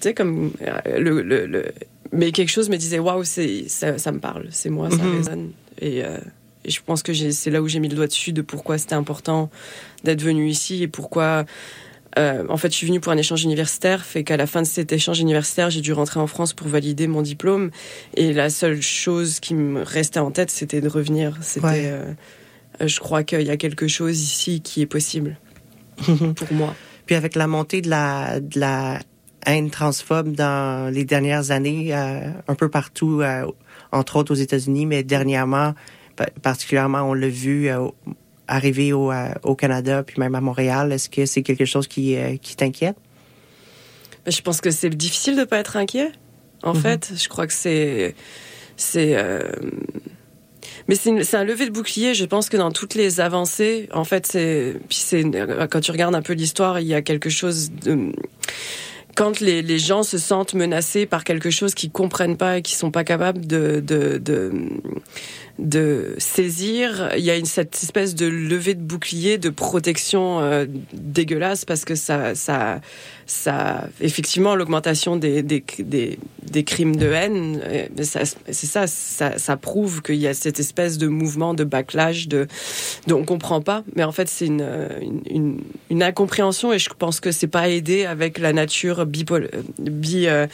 Tu 0.00 0.08
sais, 0.08 0.14
comme 0.14 0.52
euh, 0.62 0.98
le, 0.98 1.22
le, 1.22 1.46
le- 1.46 1.72
mais 2.12 2.32
quelque 2.32 2.50
chose 2.50 2.68
me 2.68 2.76
disait 2.76 2.98
waouh, 2.98 3.24
c'est 3.24 3.68
ça, 3.68 3.98
ça 3.98 4.12
me 4.12 4.18
parle, 4.20 4.46
c'est 4.50 4.70
moi, 4.70 4.90
ça 4.90 5.04
Mhm. 5.04 5.16
résonne. 5.16 5.50
Et, 5.80 6.04
euh, 6.04 6.18
et 6.64 6.70
je 6.70 6.80
pense 6.84 7.02
que 7.02 7.12
c'est 7.14 7.50
là 7.50 7.62
où 7.62 7.68
j'ai 7.68 7.78
mis 7.80 7.88
le 7.88 7.96
doigt 7.96 8.06
dessus 8.06 8.32
de 8.32 8.42
pourquoi 8.42 8.78
c'était 8.78 8.94
important 8.94 9.50
d'être 10.04 10.22
venu 10.22 10.48
ici 10.48 10.82
et 10.82 10.88
pourquoi. 10.88 11.44
euh, 12.18 12.44
en 12.48 12.56
fait, 12.56 12.70
je 12.70 12.76
suis 12.76 12.86
venue 12.86 12.98
pour 13.00 13.12
un 13.12 13.16
échange 13.18 13.44
universitaire, 13.44 14.04
fait 14.04 14.24
qu'à 14.24 14.36
la 14.38 14.46
fin 14.46 14.62
de 14.62 14.66
cet 14.66 14.90
échange 14.92 15.20
universitaire, 15.20 15.68
j'ai 15.70 15.82
dû 15.82 15.92
rentrer 15.92 16.18
en 16.18 16.26
France 16.26 16.54
pour 16.54 16.66
valider 16.68 17.06
mon 17.08 17.20
diplôme. 17.22 17.70
Et 18.14 18.32
la 18.32 18.48
seule 18.48 18.80
chose 18.80 19.38
qui 19.40 19.52
me 19.54 19.82
restait 19.82 20.18
en 20.20 20.30
tête, 20.30 20.50
c'était 20.50 20.80
de 20.80 20.88
revenir. 20.88 21.36
C'était, 21.42 21.66
Ouais. 21.66 21.82
euh, 21.84 22.12
je 22.86 22.98
crois 23.00 23.22
qu'il 23.22 23.42
y 23.42 23.50
a 23.50 23.56
quelque 23.58 23.86
chose 23.86 24.20
ici 24.22 24.60
qui 24.62 24.80
est 24.80 24.86
possible 24.86 25.36
pour 26.36 26.52
moi. 26.52 26.74
Puis 27.04 27.14
avec 27.16 27.34
la 27.36 27.46
montée 27.46 27.82
de 27.82 27.90
la, 27.90 28.40
de 28.40 28.58
la 28.58 29.00
haine 29.46 29.70
transphobe 29.70 30.32
dans 30.32 30.92
les 30.92 31.04
dernières 31.04 31.50
années, 31.50 31.94
euh, 31.94 32.30
un 32.48 32.54
peu 32.54 32.68
partout, 32.68 33.20
euh, 33.22 33.46
entre 33.92 34.16
autres 34.16 34.32
aux 34.32 34.36
États-Unis, 34.36 34.86
mais 34.86 35.02
dernièrement, 35.02 35.74
pa- 36.16 36.28
particulièrement, 36.42 37.02
on 37.02 37.14
l'a 37.14 37.28
vu 37.28 37.68
euh, 37.68 37.86
arriver 38.48 38.92
au, 38.92 39.12
au 39.42 39.54
Canada, 39.54 40.02
puis 40.02 40.20
même 40.20 40.34
à 40.34 40.40
Montréal. 40.40 40.92
Est-ce 40.92 41.08
que 41.08 41.26
c'est 41.26 41.42
quelque 41.42 41.64
chose 41.64 41.86
qui, 41.88 42.16
qui 42.42 42.56
t'inquiète? 42.56 42.96
Ben, 44.24 44.30
Je 44.32 44.42
pense 44.42 44.60
que 44.60 44.70
c'est 44.70 44.90
difficile 44.90 45.36
de 45.36 45.44
pas 45.44 45.58
être 45.58 45.76
inquiet. 45.76 46.10
En 46.62 46.74
Mhm. 46.74 46.80
fait, 46.80 47.12
je 47.16 47.28
crois 47.28 47.46
que 47.46 47.52
c'est 47.52 48.14
c'est 48.76 49.16
euh, 49.16 49.40
mais 50.88 50.94
c'est 50.94 51.34
un 51.36 51.44
lever 51.44 51.66
de 51.66 51.70
bouclier. 51.70 52.14
Je 52.14 52.24
pense 52.24 52.48
que 52.48 52.56
dans 52.56 52.70
toutes 52.70 52.94
les 52.94 53.20
avancées, 53.20 53.88
en 53.92 54.04
fait, 54.04 54.26
c'est 54.26 54.76
puis 54.88 54.98
c'est 54.98 55.24
quand 55.70 55.80
tu 55.80 55.90
regardes 55.90 56.14
un 56.14 56.22
peu 56.22 56.32
l'histoire, 56.32 56.78
il 56.80 56.86
y 56.86 56.94
a 56.94 57.02
quelque 57.02 57.30
chose 57.30 57.70
de 57.72 58.12
quand 59.16 59.40
les, 59.40 59.78
gens 59.78 60.02
se 60.02 60.18
sentent 60.18 60.54
menacés 60.54 61.06
par 61.06 61.24
quelque 61.24 61.50
chose 61.50 61.74
qu'ils 61.74 61.90
comprennent 61.90 62.36
pas 62.36 62.58
et 62.58 62.62
qui 62.62 62.74
sont 62.74 62.90
pas 62.90 63.02
capables 63.02 63.46
de, 63.46 63.82
de 65.58 66.14
saisir, 66.18 67.10
il 67.16 67.24
y 67.24 67.30
a 67.30 67.44
cette 67.44 67.82
espèce 67.82 68.14
de 68.14 68.26
levée 68.26 68.74
de 68.74 68.82
bouclier, 68.82 69.38
de 69.38 69.48
protection 69.48 70.40
euh, 70.40 70.66
dégueulasse 70.92 71.64
parce 71.64 71.86
que 71.86 71.94
ça, 71.94 72.34
ça, 72.34 72.80
ça, 73.24 73.88
effectivement, 74.02 74.54
l'augmentation 74.54 75.16
des, 75.16 75.42
des, 75.42 76.64
crimes 76.64 76.96
de 76.96 77.10
haine, 77.10 77.60
euh, 77.64 77.86
c'est 77.96 78.86
ça, 78.86 78.86
ça, 78.86 79.56
prouve 79.56 80.02
qu'il 80.02 80.16
y 80.16 80.26
a 80.26 80.34
cette 80.34 80.60
espèce 80.60 80.98
de 80.98 81.06
mouvement 81.06 81.54
de 81.54 81.64
backlash, 81.64 82.28
de, 82.28 82.46
de 83.06 83.14
on 83.14 83.24
comprend 83.24 83.62
pas, 83.62 83.82
mais 83.94 84.04
en 84.04 84.12
fait 84.12 84.28
c'est 84.28 84.46
une, 84.46 84.66
une, 85.90 86.02
incompréhension 86.02 86.72
et 86.74 86.78
je 86.78 86.90
pense 86.90 87.20
que 87.20 87.32
c'est 87.32 87.46
pas 87.46 87.70
aidé 87.70 88.04
avec 88.04 88.38
la 88.38 88.52
nature 88.52 89.06
bipolaire, 89.06 89.50
bi, 89.78 90.26
euh, 90.26 90.46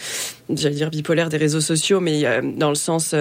j'allais 0.48 0.76
dire 0.76 0.90
bipolaire 0.90 1.28
des 1.28 1.38
réseaux 1.38 1.60
sociaux, 1.60 1.98
mais 1.98 2.22
dans 2.56 2.68
le 2.68 2.76
sens 2.76 3.14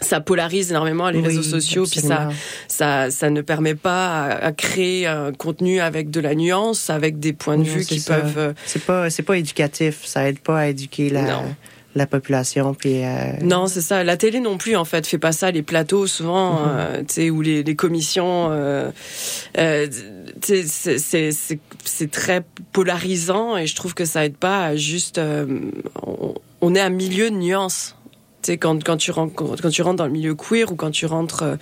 ça 0.00 0.20
polarise 0.20 0.70
énormément 0.70 1.10
les 1.10 1.18
Oui, 1.20 1.26
réseaux 1.26 1.42
sociaux, 1.42 1.84
puis 1.90 2.00
ça, 2.00 2.14
absolument. 2.14 2.34
ça, 2.68 3.10
ça 3.10 3.30
ne 3.30 3.40
permet 3.40 3.74
pas 3.74 4.24
à, 4.24 4.46
à 4.46 4.52
créer 4.52 5.06
un 5.06 5.32
contenu 5.32 5.80
avec 5.80 6.10
de 6.10 6.20
la 6.20 6.34
nuance, 6.34 6.88
avec 6.90 7.18
des 7.18 7.32
points 7.32 7.56
de 7.58 7.64
Non, 7.64 7.74
vue 7.74 7.84
qui 7.84 8.00
ça. 8.00 8.14
peuvent. 8.16 8.38
euh, 8.38 8.52
C'est 8.66 8.82
pas, 8.84 9.10
c'est 9.10 9.22
pas 9.24 9.36
éducatif. 9.38 10.04
Ça 10.04 10.28
aide 10.28 10.38
pas 10.38 10.58
à 10.60 10.66
éduquer 10.68 11.10
la, 11.10 11.22
Non. 11.22 11.42
la 11.96 12.06
population. 12.06 12.74
Puis, 12.74 13.04
euh, 13.04 13.32
Non, 13.42 13.66
c'est 13.66 13.80
ça. 13.80 14.04
La 14.04 14.16
télé 14.16 14.38
non 14.40 14.56
plus, 14.56 14.76
en 14.76 14.84
fait, 14.84 15.04
fait 15.06 15.18
pas 15.18 15.32
ça. 15.32 15.50
Les 15.50 15.62
plateaux, 15.62 16.06
souvent, 16.06 16.52
Mhm. 16.52 16.58
euh, 16.68 16.98
tu 17.00 17.04
sais, 17.14 17.30
ou 17.30 17.40
les, 17.42 17.62
les 17.64 17.74
commissions, 17.74 18.48
euh, 18.52 18.90
euh, 19.58 19.86
tu 20.40 20.46
sais, 20.46 20.64
c'est- 20.66 20.98
c'est 20.98 21.32
c'est- 21.32 21.58
c'est 21.84 22.10
très 22.10 22.42
polarisant 22.72 23.56
et 23.56 23.66
je 23.66 23.74
trouve 23.74 23.94
que 23.94 24.04
ça 24.04 24.24
aide 24.24 24.36
pas 24.36 24.64
à 24.66 24.76
juste. 24.76 25.18
euh, 25.18 25.46
on, 26.06 26.34
on 26.60 26.74
est 26.74 26.80
un 26.80 26.90
milieu 26.90 27.30
de 27.30 27.36
nuances. 27.36 27.96
Sais, 28.48 28.56
quand, 28.56 28.82
quand, 28.82 28.96
tu 28.96 29.10
rentres, 29.10 29.34
quand 29.34 29.68
tu 29.68 29.82
rentres 29.82 29.96
dans 29.96 30.06
le 30.06 30.10
milieu 30.12 30.34
queer 30.34 30.72
ou 30.72 30.74
quand 30.74 30.90
tu 30.90 31.04
rentres, 31.04 31.42
euh, 31.42 31.56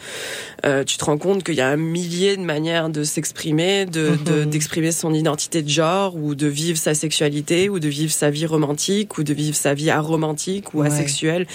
euh, 0.65 0.85
tu 0.85 0.99
te 0.99 1.05
rends 1.05 1.19
compte 1.19 1.43
qu'il 1.43 1.57
y 1.57 1.61
a 1.61 1.67
un 1.69 1.77
millier 1.77 2.37
de 2.37 2.43
manières 2.43 2.91
de 2.91 3.03
s'exprimer, 3.03 3.87
de, 3.87 4.11
de- 4.25 4.45
Mhm. 4.45 4.51
d'exprimer 4.51 4.93
son 4.93 5.13
identité 5.13 5.63
de 5.63 5.69
genre 5.69 6.15
ou 6.15 6.37
de 6.37 6.47
vivre 6.47 6.79
sa 6.79 6.95
sexualité 6.95 7.69
ou 7.69 7.81
de 7.81 7.89
vivre 7.89 8.13
sa 8.13 8.31
vie 8.31 8.47
romantique 8.47 9.19
ou 9.19 9.25
de 9.25 9.35
vivre 9.35 9.57
sa 9.57 9.75
vie 9.75 9.91
aromantique 9.91 10.75
ou 10.75 10.83
Ouais. 10.83 10.87
asexuelle. 10.87 11.49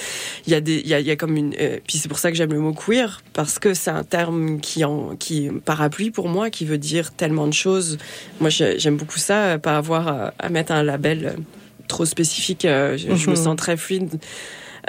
Il 0.47 0.51
y 0.51 0.55
a 0.55 0.59
des, 0.59 0.79
il 0.83 0.87
y 0.89 0.93
a, 0.93 0.99
il 0.99 1.07
y 1.07 1.11
a 1.11 1.15
comme 1.15 1.37
une, 1.37 1.55
euh, 1.61 1.77
puis 1.87 1.97
c'est 1.97 2.09
pour 2.09 2.19
ça 2.19 2.29
que 2.29 2.35
j'aime 2.35 2.51
le 2.51 2.59
mot 2.59 2.73
queer 2.73 3.21
parce 3.31 3.57
que 3.57 3.73
c'est 3.73 3.91
un 3.91 4.03
terme 4.03 4.59
qui 4.59 4.83
en, 4.83 5.15
qui 5.15 5.47
parapluie 5.63 6.11
pour 6.11 6.27
moi, 6.27 6.49
qui 6.49 6.65
veut 6.65 6.77
dire 6.77 7.13
tellement 7.13 7.47
de 7.47 7.53
choses. 7.53 7.97
Moi, 8.41 8.49
j'ai- 8.49 8.79
j'aime 8.79 8.97
beaucoup 8.97 9.19
ça, 9.19 9.57
pas 9.59 9.77
avoir 9.77 10.09
à, 10.09 10.33
à 10.39 10.49
mettre 10.49 10.73
un 10.73 10.83
label 10.83 11.37
trop 11.87 12.03
spécifique. 12.03 12.63
je, 12.63 12.97
je 12.97 13.29
me 13.29 13.35
Mhm. 13.37 13.43
sens 13.45 13.55
très 13.55 13.77
fluide. 13.77 14.19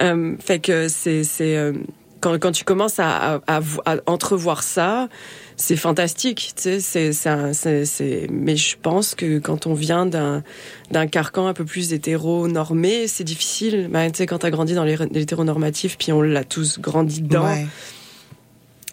Euh, 0.01 0.37
fait 0.39 0.59
que 0.59 0.89
c'est, 0.89 1.23
euh, 1.41 1.73
quand, 2.21 2.39
quand 2.39 2.53
tu 2.53 2.65
commences 2.65 2.99
à, 2.99 3.35
à, 3.35 3.41
à 3.47 3.61
vo- 3.61 3.83
à 3.85 3.97
entrevoir 4.07 4.63
ça, 4.63 5.09
c'est 5.57 5.77
fantastique, 5.77 6.53
tu 6.57 6.81
sais. 6.81 7.13
C'est, 7.13 8.27
mais 8.31 8.57
je 8.57 8.77
pense 8.81 9.15
que 9.15 9.39
quand 9.39 9.67
on 9.67 9.75
vient 9.75 10.07
d'un, 10.07 10.43
d'un 10.91 11.07
carcan 11.07 11.47
un 11.47 11.53
peu 11.55 11.65
plus 11.65 11.93
hétéro-normé, 11.93 13.07
c'est 13.07 13.25
difficile. 13.25 13.89
Ben, 13.93 14.11
tu 14.11 14.19
sais, 14.19 14.27
quand 14.27 14.39
t'as 14.39 14.51
grandi 14.51 14.75
dans 14.75 14.85
les- 14.85 14.97
l'hétéronormatif, 14.97 15.99
puis 15.99 16.13
on 16.13 16.23
l'a 16.23 16.45
tous 16.45 16.79
grandi 16.81 17.23
dedans, 17.23 17.45
Ouais. 17.45 17.67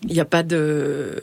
il 0.07 0.13
n'y 0.13 0.19
a 0.19 0.25
pas 0.25 0.43
de, 0.43 1.15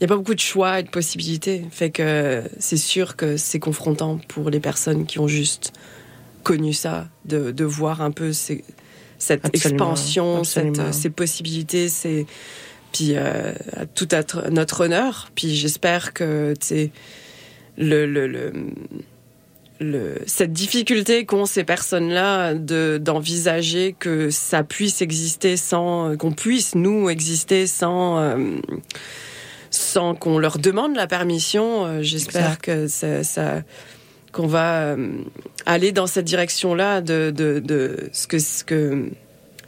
il 0.00 0.04
a 0.04 0.08
pas 0.08 0.16
beaucoup 0.16 0.34
de 0.34 0.40
choix 0.40 0.80
et 0.80 0.82
de 0.82 0.90
possibilités. 0.90 1.64
Fait 1.70 1.90
que 1.90 2.42
c'est 2.58 2.76
sûr 2.76 3.16
que 3.16 3.36
c'est 3.36 3.58
confrontant 3.60 4.18
pour 4.28 4.50
les 4.50 4.60
personnes 4.60 5.06
qui 5.06 5.18
ont 5.18 5.28
juste 5.28 5.72
connu 6.42 6.72
ça, 6.74 7.06
de, 7.24 7.52
de 7.52 7.64
voir 7.64 8.02
un 8.02 8.10
peu 8.10 8.32
ces- 8.32 8.64
cette 9.26 9.44
Absolument, 9.44 9.92
expansion, 9.92 10.38
absolument. 10.38 10.74
cette, 10.92 10.94
ces 10.94 11.10
possibilités, 11.10 11.88
ces 11.88 12.26
puis 12.92 13.12
euh, 13.16 13.52
tout 13.96 14.08
à 14.12 14.20
tr- 14.22 14.48
notre 14.50 14.84
honneur. 14.84 15.30
Puis 15.34 15.54
j'espère 15.56 16.12
que 16.12 16.54
tu 16.60 16.66
sais 16.66 16.90
le, 17.76 18.06
le, 18.06 18.26
le, 18.28 18.52
le- 19.80 20.18
cette 20.26 20.52
difficulté 20.52 21.24
qu'ont 21.26 21.46
ces 21.46 21.64
personnes-là 21.64 22.54
de 22.54 22.98
d'envisager 23.02 23.96
que 23.98 24.30
ça 24.30 24.62
puisse 24.62 25.02
exister 25.02 25.56
sans 25.56 26.16
qu'on 26.16 26.30
puisse 26.32 26.74
nous 26.76 27.10
exister 27.10 27.66
sans 27.66 28.18
euh, 28.18 28.36
sans 29.70 30.14
qu'on 30.14 30.38
leur 30.38 30.58
demande 30.58 30.94
la 30.94 31.08
permission. 31.08 31.84
euh, 31.86 32.02
J'espère 32.02 32.42
Exact. 32.58 32.60
que 32.62 32.86
ça, 32.86 33.24
ça- 33.24 33.62
qu'on 34.34 34.46
va 34.48 34.82
euh, 34.92 35.08
aller 35.64 35.92
dans 35.92 36.06
cette 36.06 36.24
direction-là 36.26 37.00
de, 37.00 37.30
de, 37.30 37.60
de 37.60 38.10
ce 38.12 38.26
que 38.26 38.38
ce 38.38 38.64
que 38.64 39.08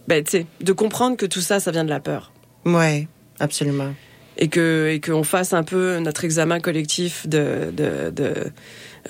ben, 0.08 0.22
de 0.60 0.72
comprendre 0.72 1.16
que 1.16 1.26
tout 1.26 1.40
ça, 1.40 1.58
ça 1.60 1.70
vient 1.70 1.84
de 1.84 1.90
la 1.90 2.00
peur 2.00 2.32
Ouais, 2.64 3.08
absolument. 3.40 3.94
et 4.36 4.48
que 4.48 4.88
et 4.92 5.00
qu'on 5.00 5.22
fasse 5.22 5.52
un 5.52 5.62
peu 5.62 5.98
notre 5.98 6.24
examen 6.24 6.60
collectif 6.60 7.26
de 7.28 7.70
de, 7.72 8.10
de 8.10 8.34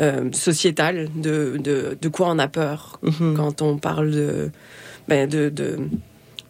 euh, 0.00 0.30
sociétal 0.32 1.09
de, 1.16 1.57
de 1.59 1.96
de 2.00 2.09
quoi 2.09 2.28
on 2.30 2.38
a 2.38 2.48
peur 2.48 3.00
Mhm. 3.02 3.34
quand 3.36 3.62
on 3.62 3.78
parle 3.78 4.11
de 4.11 4.50
ben 5.09 5.28
de 5.28 5.48
de 5.48 5.78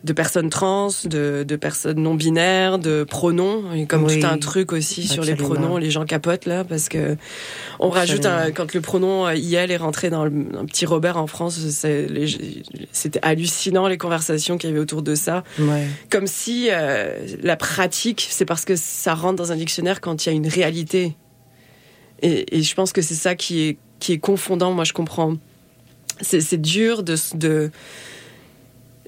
de 0.04 0.12
personnes 0.12 0.50
trans, 0.50 0.88
de, 1.04 1.44
de 1.46 1.56
personnes 1.56 2.00
non 2.00 2.14
binaires, 2.14 2.78
de 2.78 3.02
pronoms, 3.04 3.72
et 3.72 3.86
comme 3.86 4.04
Oui. 4.04 4.20
tout 4.20 4.26
un 4.26 4.38
truc 4.38 4.72
aussi 4.72 5.08
sur 5.08 5.24
les 5.24 5.34
pronoms, 5.34 5.78
les 5.78 5.90
gens 5.90 6.04
capotent 6.04 6.46
là 6.46 6.62
parce 6.64 6.88
que 6.88 7.16
on 7.80 7.88
rajoute 7.88 8.24
un, 8.26 8.52
quand 8.52 8.72
le 8.74 8.80
pronom 8.80 9.26
euh, 9.26 9.34
IL 9.34 9.70
est 9.70 9.76
rentré 9.76 10.08
dans 10.10 10.24
le, 10.24 10.32
un 10.56 10.64
petit 10.64 10.86
Robert 10.86 11.16
en 11.16 11.26
France, 11.26 11.58
c'était 12.92 13.18
hallucinant 13.22 13.88
les 13.88 13.98
conversations 13.98 14.58
qu'il 14.58 14.70
y 14.70 14.72
avait 14.72 14.80
autour 14.80 15.02
de 15.02 15.14
ça 15.14 15.42
Ouais. 15.58 15.86
comme 16.10 16.26
si 16.26 16.68
euh, 16.70 17.26
la 17.42 17.56
pratique, 17.56 18.28
c'est 18.30 18.44
parce 18.44 18.64
que 18.64 18.76
ça 18.76 19.14
rentre 19.14 19.36
dans 19.36 19.50
un 19.52 19.56
dictionnaire 19.56 20.00
quand 20.00 20.24
il 20.24 20.28
y 20.28 20.32
a 20.32 20.36
une 20.36 20.48
réalité. 20.48 21.16
Et, 22.22 22.56
et 22.58 22.62
je 22.62 22.74
pense 22.74 22.92
que 22.92 23.02
c'est 23.02 23.14
ça 23.14 23.34
qui 23.34 23.62
est, 23.62 23.78
qui 23.98 24.12
est 24.12 24.18
confondant. 24.18 24.72
Moi, 24.72 24.84
je 24.84 24.92
comprends. 24.92 25.36
C'est 26.22 26.60
dur 26.60 27.02
de. 27.02 27.70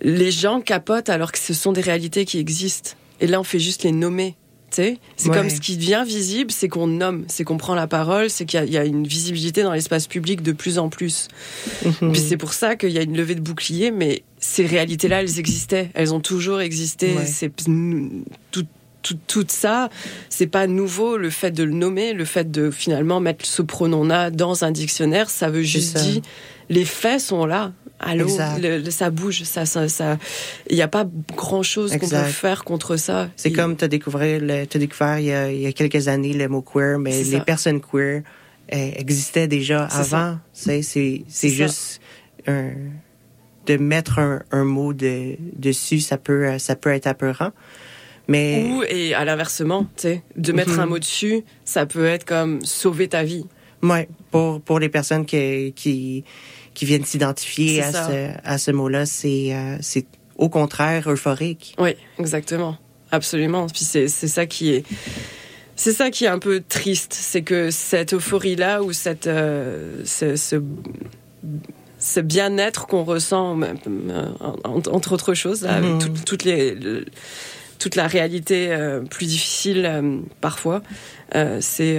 Les 0.02 0.30
gens 0.30 0.60
capotent 0.60 1.08
alors 1.08 1.32
que 1.32 1.38
ce 1.38 1.54
sont 1.54 1.72
des 1.72 1.80
réalités 1.80 2.24
qui 2.24 2.38
existent. 2.38 2.92
Et 3.20 3.26
là, 3.26 3.40
on 3.40 3.44
fait 3.44 3.58
juste 3.58 3.82
les 3.84 3.92
nommer. 3.92 4.36
C'est 4.70 4.98
Ouais. 5.24 5.34
comme 5.34 5.48
ce 5.48 5.60
qui 5.60 5.76
devient 5.78 6.04
visible, 6.06 6.50
c'est 6.52 6.68
qu'on 6.68 6.86
nomme, 6.86 7.24
c'est 7.26 7.42
qu'on 7.42 7.56
prend 7.56 7.74
la 7.74 7.86
parole, 7.86 8.28
c'est 8.28 8.44
qu'il 8.44 8.60
y 8.60 8.62
a- 8.62 8.66
il 8.66 8.72
y, 8.72 8.76
a 8.76 8.84
une 8.84 9.06
visibilité 9.06 9.62
dans 9.62 9.72
l'espace 9.72 10.06
public 10.06 10.42
de 10.42 10.52
plus 10.52 10.78
en 10.78 10.90
plus. 10.90 11.28
Mhm. 11.84 12.12
Puis 12.12 12.20
c'est 12.20 12.36
pour 12.36 12.52
ça 12.52 12.76
qu'il 12.76 12.90
y 12.90 12.98
a 12.98 13.02
une 13.02 13.16
levée 13.16 13.34
de 13.34 13.40
bouclier, 13.40 13.90
mais 13.90 14.22
ces 14.38 14.66
réalités-là, 14.66 15.22
elles 15.22 15.38
existaient. 15.38 15.90
Elles 15.94 16.12
ont 16.12 16.20
toujours 16.20 16.60
existé. 16.60 17.14
Ouais. 17.14 17.24
C'est 17.26 17.50
tout, 17.56 18.66
tout, 19.02 19.18
tout 19.26 19.44
ça, 19.48 19.88
c'est 20.28 20.46
pas 20.46 20.66
nouveau. 20.66 21.16
Le 21.16 21.30
fait 21.30 21.50
de 21.50 21.62
le 21.64 21.72
nommer, 21.72 22.12
le 22.12 22.26
fait 22.26 22.50
de 22.50 22.70
finalement 22.70 23.20
mettre 23.20 23.46
ce 23.46 23.62
pronom-là 23.62 24.30
dans 24.30 24.64
un 24.64 24.70
dictionnaire, 24.70 25.30
ça 25.30 25.48
veut 25.48 25.62
juste 25.62 25.96
dire 25.96 26.20
les 26.68 26.84
faits 26.84 27.20
sont 27.22 27.46
là. 27.46 27.72
Le- 28.60 28.78
le- 28.78 28.90
ça 28.90 29.10
bouge, 29.10 29.42
ça, 29.42 29.66
ça, 29.66 29.88
ça. 29.88 30.18
Il 30.70 30.76
n'y 30.76 30.82
a 30.82 30.88
pas 30.88 31.04
grand 31.36 31.62
chose 31.62 31.96
qu'on 31.96 32.08
peut 32.08 32.16
faire 32.24 32.64
contre 32.64 32.96
ça. 32.96 33.28
C'est 33.36 33.50
Il- 33.50 33.56
comme 33.56 33.76
tu 33.76 33.84
as 33.84 33.88
découvert, 33.88 34.40
le, 34.40 34.64
t'as 34.66 34.78
découvert 34.78 35.18
il, 35.18 35.26
y 35.26 35.32
a, 35.32 35.50
il 35.50 35.60
y 35.60 35.66
a 35.66 35.72
quelques 35.72 36.08
années 36.08 36.32
le 36.32 36.48
mot 36.48 36.62
queer, 36.62 36.98
mais 36.98 37.10
les 37.22 37.24
ça. 37.38 37.40
personnes 37.40 37.80
queer 37.80 38.22
euh, 38.72 38.90
existaient 38.96 39.48
déjà 39.48 39.84
avant. 39.86 40.38
C'est, 40.52 41.22
juste 41.42 42.00
un, 42.46 42.70
de 43.66 43.76
mettre 43.76 44.18
un, 44.20 44.42
un 44.52 44.64
mot 44.64 44.92
de, 44.92 45.36
dessus, 45.56 46.00
ça 46.00 46.18
peut, 46.18 46.58
ça 46.58 46.76
peut 46.76 46.90
être 46.90 47.06
apeurant. 47.06 47.50
Mais 48.28 48.70
Ou, 48.70 48.82
et 48.84 49.14
à 49.14 49.24
l'inversement, 49.24 49.84
tu 49.96 50.02
sais, 50.02 50.22
de 50.36 50.52
mettre 50.52 50.72
Mhm. 50.74 50.80
un 50.80 50.86
mot 50.86 50.98
dessus, 50.98 51.44
ça 51.64 51.86
peut 51.86 52.04
être 52.04 52.24
comme 52.26 52.62
sauver 52.64 53.08
ta 53.08 53.22
vie. 53.24 53.46
ouais, 53.82 54.08
pour, 54.30 54.60
pour 54.60 54.78
les 54.80 54.88
personnes 54.90 55.24
qui, 55.24 55.72
qui, 55.74 56.24
qui 56.78 56.84
viennent 56.84 57.04
s'identifier 57.04 57.82
à 57.82 57.92
ce, 57.92 58.30
à 58.44 58.56
ce 58.56 58.70
mot-là, 58.70 59.04
c'est, 59.04 59.48
euh, 59.52 59.76
au 60.36 60.48
contraire 60.48 61.10
euphorique. 61.10 61.74
Oui, 61.78 61.96
exactement. 62.20 62.76
Absolument. 63.10 63.66
Puis 63.66 63.84
c'est 63.84 64.06
ça 64.08 64.46
qui 64.46 64.74
est. 64.74 64.84
C'est 65.74 65.92
ça 65.92 66.10
qui 66.10 66.24
est 66.24 66.28
un 66.28 66.38
peu 66.38 66.60
triste, 66.68 67.14
c'est 67.14 67.42
que 67.42 67.70
cette 67.72 68.12
euphorie-là 68.14 68.82
ou 68.84 68.92
cette, 68.92 69.26
euh, 69.26 70.02
ce, 70.04 70.36
ce, 70.36 70.62
ce 71.98 72.20
bien-être 72.20 72.86
qu'on 72.86 73.02
ressent, 73.02 73.58
euh, 73.60 74.26
en- 74.40 74.80
entre 74.92 75.12
autres 75.12 75.34
choses, 75.34 75.62
là, 75.62 75.74
avec 75.74 75.90
Mhm. 75.90 75.98
tout- 75.98 76.24
toutes 76.24 76.44
les, 76.44 76.74
le- 76.76 77.06
toute 77.80 77.96
la 77.96 78.06
réalité 78.06 78.68
euh, 78.70 79.00
plus 79.00 79.26
difficile 79.26 80.20
parfois, 80.40 80.82
c'est 81.60 81.98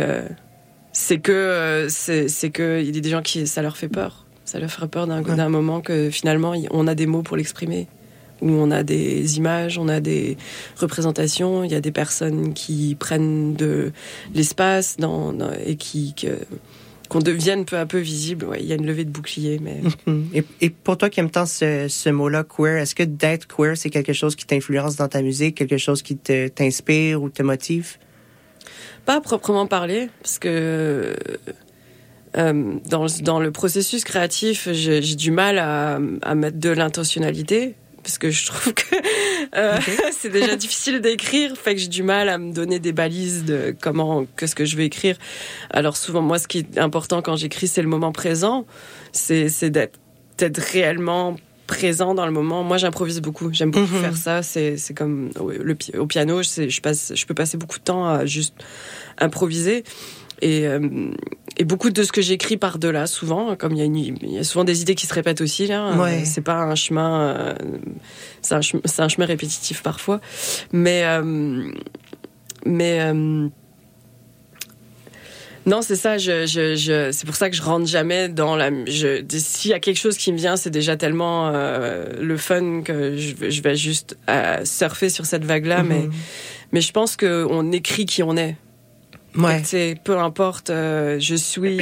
c'est 0.94 1.20
que 1.20 1.88
c'est 1.90 2.50
que 2.50 2.82
il 2.82 2.96
y 2.96 2.98
a 2.98 3.02
des 3.02 3.10
gens 3.10 3.22
qui 3.22 3.46
ça 3.48 3.62
leur 3.62 3.78
fait 3.78 3.88
peur, 3.90 4.26
ça 4.50 4.60
leur 4.60 4.72
fait 4.72 4.88
peur 4.88 5.06
d'un 5.08 5.24
Ouais. 5.24 5.50
moment 5.50 5.80
que 5.82 6.10
finalement 6.10 6.54
on 6.72 6.88
a 6.88 6.96
des 6.96 7.06
mots 7.06 7.22
pour 7.24 7.38
l'exprimer 7.38 7.88
où 8.42 8.50
on 8.52 8.72
a 8.72 8.84
des 8.84 9.38
images, 9.38 9.78
on 9.78 9.90
a 9.90 10.00
des 10.00 10.38
représentations, 10.80 11.64
il 11.66 11.72
y 11.72 11.76
a 11.76 11.82
des 11.82 11.92
personnes 11.92 12.54
qui 12.54 12.96
prennent 12.98 13.54
de 13.56 13.92
l'espace 14.34 14.96
dans, 14.98 15.34
dans- 15.34 15.52
et 15.66 15.76
qui 15.76 16.14
que- 16.16 16.40
qu'on 17.10 17.20
devienne 17.20 17.66
peu 17.66 17.76
à 17.78 17.86
peu 17.86 17.98
visible. 17.98 18.46
Ouais, 18.46 18.60
il 18.62 18.66
y 18.68 18.72
a 18.72 18.76
une 18.76 18.86
levée 18.86 19.04
de 19.04 19.10
bouclier, 19.10 19.60
mais 19.62 19.82
Mhm. 20.08 20.30
Et, 20.34 20.44
et 20.62 20.70
pour 20.70 20.96
toi 20.98 21.10
qui 21.10 21.20
aimes 21.20 21.30
tant 21.32 21.46
ce, 21.46 21.88
ce 21.90 22.10
mot-là, 22.10 22.44
queer, 22.46 22.78
est-ce 22.78 22.96
que 22.96 23.04
d'être 23.04 23.46
queer, 23.48 23.76
c'est 23.76 23.90
quelque 23.90 24.14
chose 24.14 24.36
qui 24.38 24.46
t'influence 24.46 24.96
dans 24.96 25.08
ta 25.10 25.22
musique, 25.22 25.56
quelque 25.56 25.78
chose 25.78 26.02
qui 26.02 26.16
t'inspire 26.16 27.22
ou 27.22 27.30
te 27.30 27.44
motive? 27.44 27.98
pas 29.06 29.16
à 29.18 29.22
proprement 29.22 29.66
parler, 29.66 30.10
parce 30.22 30.38
que 30.40 31.16
euh, 32.38 32.76
dans, 32.88 33.04
le- 33.04 33.22
dans 33.24 33.40
le 33.40 33.52
processus 33.52 34.04
créatif, 34.04 34.70
j'ai 34.72 35.02
du 35.02 35.32
mal 35.32 35.58
à, 35.58 36.00
à 36.22 36.36
mettre 36.36 36.58
de 36.60 36.70
l'intentionnalité. 36.70 37.76
Parce 38.02 38.18
que 38.18 38.30
je 38.32 38.46
trouve 38.46 38.74
que 38.74 38.96
euh, 39.58 39.78
c'est 40.18 40.30
déjà 40.30 40.56
difficile 40.56 41.02
d'écrire, 41.02 41.56
fait 41.58 41.76
que 41.76 41.82
j'ai 41.82 41.90
du 41.90 42.02
mal 42.02 42.30
à 42.30 42.38
me 42.38 42.54
donner 42.54 42.80
des 42.80 42.94
balises 42.94 43.44
de 43.44 43.76
comment, 43.82 44.26
qu'est-ce 44.38 44.56
que 44.56 44.64
je 44.64 44.78
vais 44.78 44.86
écrire. 44.86 45.18
Alors 45.70 45.98
souvent, 45.98 46.22
moi, 46.22 46.40
ce 46.40 46.48
qui 46.48 46.60
est 46.60 46.78
important 46.80 47.22
quand 47.22 47.36
j'écris, 47.36 47.68
c'est 47.68 47.82
le 47.82 47.90
moment 47.90 48.14
présent, 48.14 48.66
c'est 49.12 49.50
d'être 49.70 50.00
réellement 50.72 51.36
présent 51.70 52.16
dans 52.16 52.26
le 52.26 52.32
moment. 52.32 52.64
Moi, 52.64 52.78
j'improvise 52.78 53.22
beaucoup. 53.22 53.48
J'aime 53.54 53.72
beaucoup 53.72 53.94
Mhm. 53.94 54.02
faire 54.02 54.18
ça. 54.18 54.42
C'est 54.44 54.94
comme 54.96 55.30
au, 55.40 55.52
le 55.52 55.78
au 55.98 56.08
piano, 56.08 56.42
je, 56.44 56.68
je 56.68 56.82
passe, 56.82 57.14
je 57.16 57.26
peux 57.28 57.36
passer 57.36 57.58
beaucoup 57.58 57.78
de 57.78 57.84
temps 57.84 58.06
à 58.06 58.26
juste 58.26 58.56
improviser. 59.20 59.84
Et, 60.42 60.66
euh, 60.68 60.80
et 61.58 61.66
beaucoup 61.66 61.90
de 61.90 62.02
ce 62.04 62.12
que 62.14 62.22
j'écris 62.22 62.56
par 62.58 62.80
delà, 62.80 63.08
souvent, 63.08 63.56
comme 63.58 63.74
il 63.76 63.80
y, 63.80 64.28
a 64.38 64.40
y 64.40 64.46
souvent 64.46 64.64
des 64.64 64.82
idées 64.82 64.96
qui 64.96 65.06
se 65.06 65.14
répètent 65.14 65.42
aussi 65.42 65.68
là. 65.68 65.92
Ouais. 65.98 66.22
Euh, 66.22 66.26
C'est 66.26 66.42
pas 66.42 66.56
un 66.64 66.76
chemin, 66.76 67.20
euh, 67.22 67.54
c'est 68.42 68.56
un, 68.56 69.10
chemin 69.10 69.26
répétitif 69.26 69.84
parfois, 69.84 70.22
mais 70.72 71.04
mais 72.66 73.12
Non, 75.70 75.82
c'est 75.82 75.96
ça. 75.96 76.18
Je, 76.18 76.46
je, 76.48 76.76
je, 76.76 77.12
c'est 77.12 77.26
pour 77.26 77.36
ça 77.36 77.50
que 77.50 77.56
je 77.56 77.62
rentre 77.62 77.86
jamais 77.86 78.28
dans 78.28 78.56
la. 78.56 78.70
Je, 78.86 79.24
s'il 79.38 79.72
y 79.72 79.74
a 79.74 79.80
quelque 79.80 79.98
chose 80.00 80.18
qui 80.18 80.32
me 80.34 80.38
vient, 80.38 80.56
c'est 80.58 80.70
déjà 80.72 80.98
tellement 80.98 81.52
euh, 81.54 82.06
le 82.20 82.38
fun 82.38 82.82
que 82.82 83.16
je, 83.18 83.36
vais- 83.36 83.52
je 83.52 83.62
vais 83.62 83.76
juste 83.76 84.18
euh, 84.30 84.66
surfer 84.66 85.10
sur 85.10 85.26
cette 85.26 85.46
vague-là. 85.46 85.84
Mhm. 85.84 85.88
Mais, 85.90 86.10
mais 86.72 86.82
je 86.82 86.92
pense 86.92 87.16
que 87.16 87.46
on 87.50 87.72
écrit 87.72 88.06
qui 88.06 88.24
on 88.24 88.36
est. 88.36 88.56
Ouais. 89.36 89.62
C'est 89.64 89.96
peu 90.04 90.18
importe. 90.18 90.72
euh, 90.72 91.20
je 91.20 91.36
suis, 91.36 91.80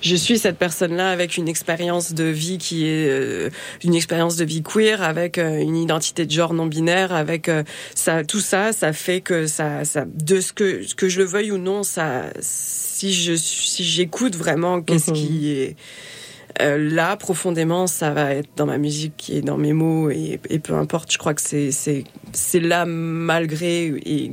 je 0.00 0.16
suis 0.16 0.36
cette 0.36 0.58
personne-là 0.58 1.10
avec 1.12 1.36
une 1.36 1.48
expérience 1.48 2.12
de 2.12 2.24
vie 2.24 2.58
qui 2.58 2.86
est 2.86 3.50
une 3.84 3.94
expérience 3.94 4.34
de 4.36 4.44
vie 4.44 4.64
queer, 4.64 5.00
avec 5.00 5.38
une 5.38 5.76
identité 5.76 6.26
de 6.26 6.30
genre 6.32 6.54
non 6.54 6.66
binaire, 6.66 7.12
avec 7.12 7.48
ça, 7.94 8.24
tout 8.24 8.40
ça, 8.40 8.72
ça 8.72 8.92
fait 8.92 9.20
que 9.20 9.46
ça, 9.46 9.84
ça, 9.84 10.04
de 10.12 10.40
ce 10.40 10.52
que 10.52 10.80
que 10.96 11.08
je 11.08 11.18
le 11.20 11.24
veuille 11.24 11.52
ou 11.52 11.58
non, 11.58 11.84
ça, 11.84 12.24
si 13.10 13.12
je 13.12 13.34
si 13.34 13.82
j'écoute 13.84 14.36
vraiment 14.36 14.80
qu'est-ce 14.80 15.10
qui 15.12 15.50
est 15.50 15.76
euh, 16.60 16.76
là 16.90 17.16
profondément, 17.16 17.86
ça 17.86 18.10
va 18.10 18.34
être 18.34 18.50
dans 18.56 18.66
ma 18.66 18.78
musique 18.78 19.30
et 19.34 19.40
dans 19.40 19.56
mes 19.56 19.72
mots 19.72 20.10
et, 20.10 20.38
et 20.50 20.58
peu 20.60 20.74
importe. 20.74 21.10
Je 21.12 21.18
crois 21.18 21.34
que 21.34 21.40
c'est 21.42 21.72
c'est 21.72 22.04
c'est 22.32 22.60
là 22.60 22.84
malgré 22.86 23.86
et 23.86 24.32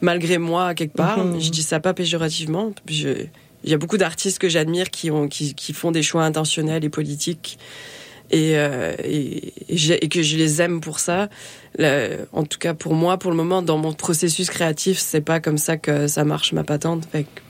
malgré 0.00 0.38
moi 0.38 0.74
quelque 0.74 0.96
part. 0.96 1.18
Mhm. 1.24 1.40
Je 1.40 1.50
dis 1.50 1.62
ça 1.62 1.80
pas 1.80 1.92
péjorativement. 1.94 2.72
Je- 2.88 3.26
il 3.64 3.70
y 3.70 3.74
a 3.74 3.78
beaucoup 3.78 3.96
d'artistes 3.98 4.38
que 4.38 4.48
j'admire 4.48 4.90
qui 4.90 5.10
ont 5.10 5.26
qui, 5.28 5.54
qui 5.54 5.72
font 5.72 5.90
des 5.90 6.02
choix 6.02 6.24
intentionnels 6.24 6.84
et 6.84 6.90
politiques. 6.90 7.58
Et, 8.30 8.56
euh, 8.56 8.94
et, 9.04 9.52
et 9.68 9.76
j'ai- 9.76 10.02
et 10.04 10.08
que 10.08 10.22
je 10.22 10.36
les 10.36 10.62
aime 10.62 10.80
pour 10.80 10.98
ça. 10.98 11.28
Le- 11.78 12.26
en 12.32 12.44
tout 12.44 12.58
cas, 12.58 12.72
pour 12.74 12.94
moi, 12.94 13.18
pour 13.18 13.30
le 13.30 13.36
moment, 13.36 13.60
dans 13.60 13.76
mon 13.76 13.92
processus 13.92 14.48
créatif, 14.50 14.98
c'est 14.98 15.20
pas 15.20 15.40
comme 15.40 15.58
ça 15.58 15.76
que 15.76 16.06
ça 16.06 16.24
marche 16.24 16.52
ma 16.52 16.64
patente. 16.64 17.04
Fait 17.12 17.24
que 17.24 17.40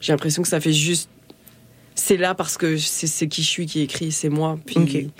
j'ai 0.00 0.12
l'impression 0.12 0.42
que 0.42 0.48
ça 0.48 0.60
fait 0.60 0.72
juste. 0.72 1.08
C'est 1.94 2.16
là 2.16 2.34
parce 2.34 2.56
que 2.56 2.76
c'est 2.78 3.28
qui 3.28 3.42
je 3.42 3.48
suis 3.48 3.66
qui 3.66 3.82
écrit, 3.82 4.10
c'est 4.12 4.28
moi. 4.30 4.58
Puis. 4.64 5.10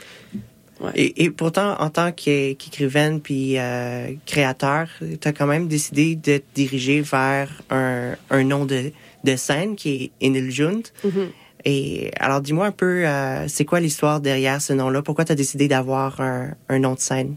Et, 0.94 1.24
et 1.24 1.30
pourtant, 1.30 1.78
en 1.78 1.90
tant 1.90 2.10
qu'é- 2.10 2.56
qu'écrivaine 2.58 3.20
puis 3.20 3.58
euh, 3.58 4.12
créateur, 4.24 4.88
tu 5.20 5.28
as 5.28 5.32
quand 5.34 5.46
même 5.46 5.68
décidé 5.68 6.16
de 6.16 6.38
te 6.38 6.42
diriger 6.54 7.02
vers 7.02 7.50
un, 7.68 8.16
un 8.30 8.44
nom 8.44 8.64
de, 8.64 8.90
de 9.24 9.36
scène 9.36 9.76
qui 9.76 10.10
est 10.20 10.26
Enil 10.26 10.50
Junt. 10.50 10.80
Mhm. 11.04 11.28
Et 11.66 12.10
alors, 12.18 12.40
dis-moi 12.40 12.64
un 12.64 12.72
peu, 12.72 13.06
euh, 13.06 13.46
c'est 13.46 13.66
quoi 13.66 13.80
l'histoire 13.80 14.22
derrière 14.22 14.62
ce 14.62 14.72
nom-là? 14.72 15.02
Pourquoi 15.02 15.26
tu 15.26 15.32
as 15.32 15.34
décidé 15.34 15.68
d'avoir 15.68 16.18
un, 16.22 16.54
un 16.70 16.78
nom 16.78 16.94
de 16.94 17.00
scène? 17.00 17.36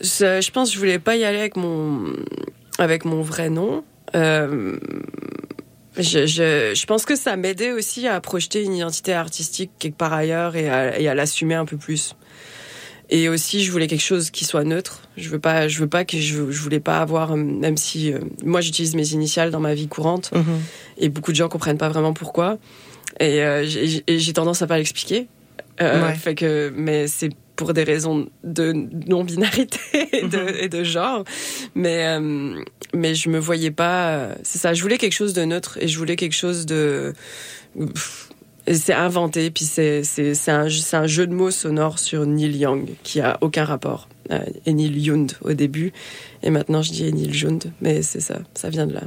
Je, 0.00 0.40
je 0.40 0.50
pense 0.52 0.68
que 0.68 0.74
je 0.74 0.78
voulais 0.78 1.00
pas 1.00 1.16
y 1.16 1.24
aller 1.24 1.38
avec 1.40 1.56
mon 1.56 2.12
avec 2.78 3.04
mon 3.04 3.22
vrai 3.22 3.50
nom. 3.50 3.82
Euh, 4.14 4.78
je, 6.02 6.26
je, 6.26 6.72
je 6.74 6.86
pense 6.86 7.04
que 7.04 7.16
ça 7.16 7.36
m'aidait 7.36 7.72
aussi 7.72 8.06
à 8.06 8.20
projeter 8.20 8.62
une 8.64 8.74
identité 8.74 9.12
artistique 9.12 9.70
quelque 9.78 9.96
part 9.96 10.12
ailleurs 10.12 10.56
et 10.56 10.68
à, 10.68 10.98
et 10.98 11.08
à 11.08 11.14
l'assumer 11.14 11.54
un 11.54 11.64
peu 11.64 11.76
plus. 11.76 12.14
Et 13.12 13.28
aussi, 13.28 13.64
je 13.64 13.72
voulais 13.72 13.88
quelque 13.88 14.02
chose 14.04 14.30
qui 14.30 14.44
soit 14.44 14.62
neutre. 14.62 15.02
Je 15.16 15.28
veux 15.30 15.40
pas, 15.40 15.66
je 15.66 15.80
veux 15.80 15.88
pas 15.88 16.04
que 16.04 16.16
je, 16.16 16.50
je 16.50 16.60
voulais 16.60 16.78
pas 16.78 16.98
avoir, 16.98 17.32
euh, 17.32 17.36
même 17.36 17.76
si 17.76 18.12
euh, 18.12 18.20
moi 18.44 18.60
j'utilise 18.60 18.94
mes 18.94 19.08
initiales 19.12 19.50
dans 19.50 19.58
ma 19.58 19.74
vie 19.74 19.88
courante, 19.88 20.30
et 20.96 21.08
beaucoup 21.08 21.32
de 21.32 21.36
gens 21.36 21.48
comprennent 21.48 21.78
pas 21.78 21.88
vraiment 21.88 22.12
pourquoi. 22.12 22.58
Et, 23.18 23.42
euh, 23.42 23.64
j'ai 23.66 24.32
tendance 24.32 24.62
à 24.62 24.66
pas 24.68 24.78
l'expliquer. 24.78 25.26
Euh, 25.80 26.06
Ouais. 26.06 26.14
Fait 26.14 26.34
que, 26.36 26.72
mais 26.76 27.08
c'est 27.08 27.30
pour 27.60 27.74
des 27.74 27.84
raisons 27.84 28.26
de 28.42 28.72
non-binarité 29.06 29.78
et, 30.14 30.26
de, 30.26 30.62
et 30.62 30.68
de 30.70 30.82
genre. 30.82 31.24
Mais, 31.74 32.06
euh, 32.06 32.54
mais 32.94 33.14
je 33.14 33.28
me 33.28 33.38
voyais 33.38 33.70
pas. 33.70 34.08
euh, 34.08 34.34
C'est 34.44 34.56
ça. 34.58 34.72
Je 34.72 34.80
voulais 34.80 34.96
quelque 34.96 35.12
chose 35.12 35.34
de 35.34 35.42
neutre 35.44 35.76
et 35.78 35.86
je 35.86 35.98
voulais 35.98 36.16
quelque 36.16 36.34
chose 36.34 36.64
de. 36.64 37.12
C'est 38.66 38.94
inventé, 38.94 39.50
puis 39.50 39.66
c'est 39.66 40.04
c'est 40.04 40.32
c'est 40.34 40.50
un, 40.50 40.70
c'est 40.70 40.96
un 40.96 41.06
jeu 41.06 41.26
de 41.26 41.34
mots 41.34 41.50
sonore 41.50 41.98
sur 41.98 42.24
Neil 42.24 42.56
Young 42.56 42.88
qui 43.02 43.20
a 43.20 43.36
aucun 43.42 43.64
rapport. 43.64 44.08
Euh, 44.30 44.38
et 44.64 44.72
Neil 44.72 44.98
Young 44.98 45.30
au 45.42 45.52
début, 45.52 45.92
et 46.42 46.48
maintenant 46.50 46.80
je 46.80 46.92
dis 46.92 47.12
Neil 47.12 47.36
Young, 47.36 47.60
mais 47.82 48.00
c'est 48.02 48.20
ça, 48.20 48.38
ça 48.54 48.70
vient 48.70 48.86
de 48.86 48.94
là. 48.94 49.02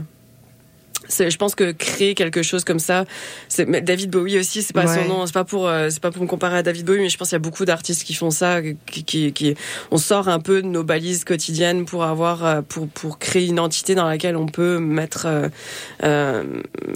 Je 1.09 1.35
pense 1.37 1.55
que 1.55 1.71
créer 1.71 2.15
quelque 2.15 2.41
chose 2.43 2.63
comme 2.63 2.79
ça, 2.79 3.05
c'est 3.49 3.65
David 3.83 4.09
Bowie 4.11 4.37
aussi, 4.39 4.61
c'est 4.63 4.73
pas 4.73 4.85
Ouais. 4.85 5.03
son 5.03 5.07
nom, 5.07 5.25
c'est 5.25 5.33
pas 5.33 5.43
pour 5.43 5.67
euh, 5.67 5.89
c'est 5.89 5.99
pas 6.01 6.11
pour 6.11 6.23
me 6.23 6.27
comparer 6.27 6.57
à 6.57 6.63
David 6.63 6.85
Bowie, 6.85 6.99
mais 6.99 7.09
je 7.09 7.17
pense 7.17 7.29
qu'il 7.29 7.35
y 7.35 7.37
a 7.37 7.39
beaucoup 7.39 7.65
d'artistes 7.65 8.03
qui 8.03 8.13
font 8.13 8.31
ça, 8.31 8.61
qui, 8.61 9.03
qui, 9.03 9.31
qui- 9.33 9.55
on 9.91 9.97
sort 9.97 10.27
un 10.29 10.39
peu 10.39 10.61
de 10.61 10.67
nos 10.67 10.83
balises 10.83 11.23
quotidiennes 11.23 11.85
pour 11.85 12.03
avoir 12.03 12.45
euh, 12.45 12.61
pour 12.67 12.87
pour 12.87 13.19
créer 13.19 13.47
une 13.47 13.59
entité 13.59 13.95
dans 13.95 14.07
laquelle 14.07 14.35
on 14.35 14.47
peut 14.47 14.79
mettre 14.79 15.27
euh, 16.03 16.43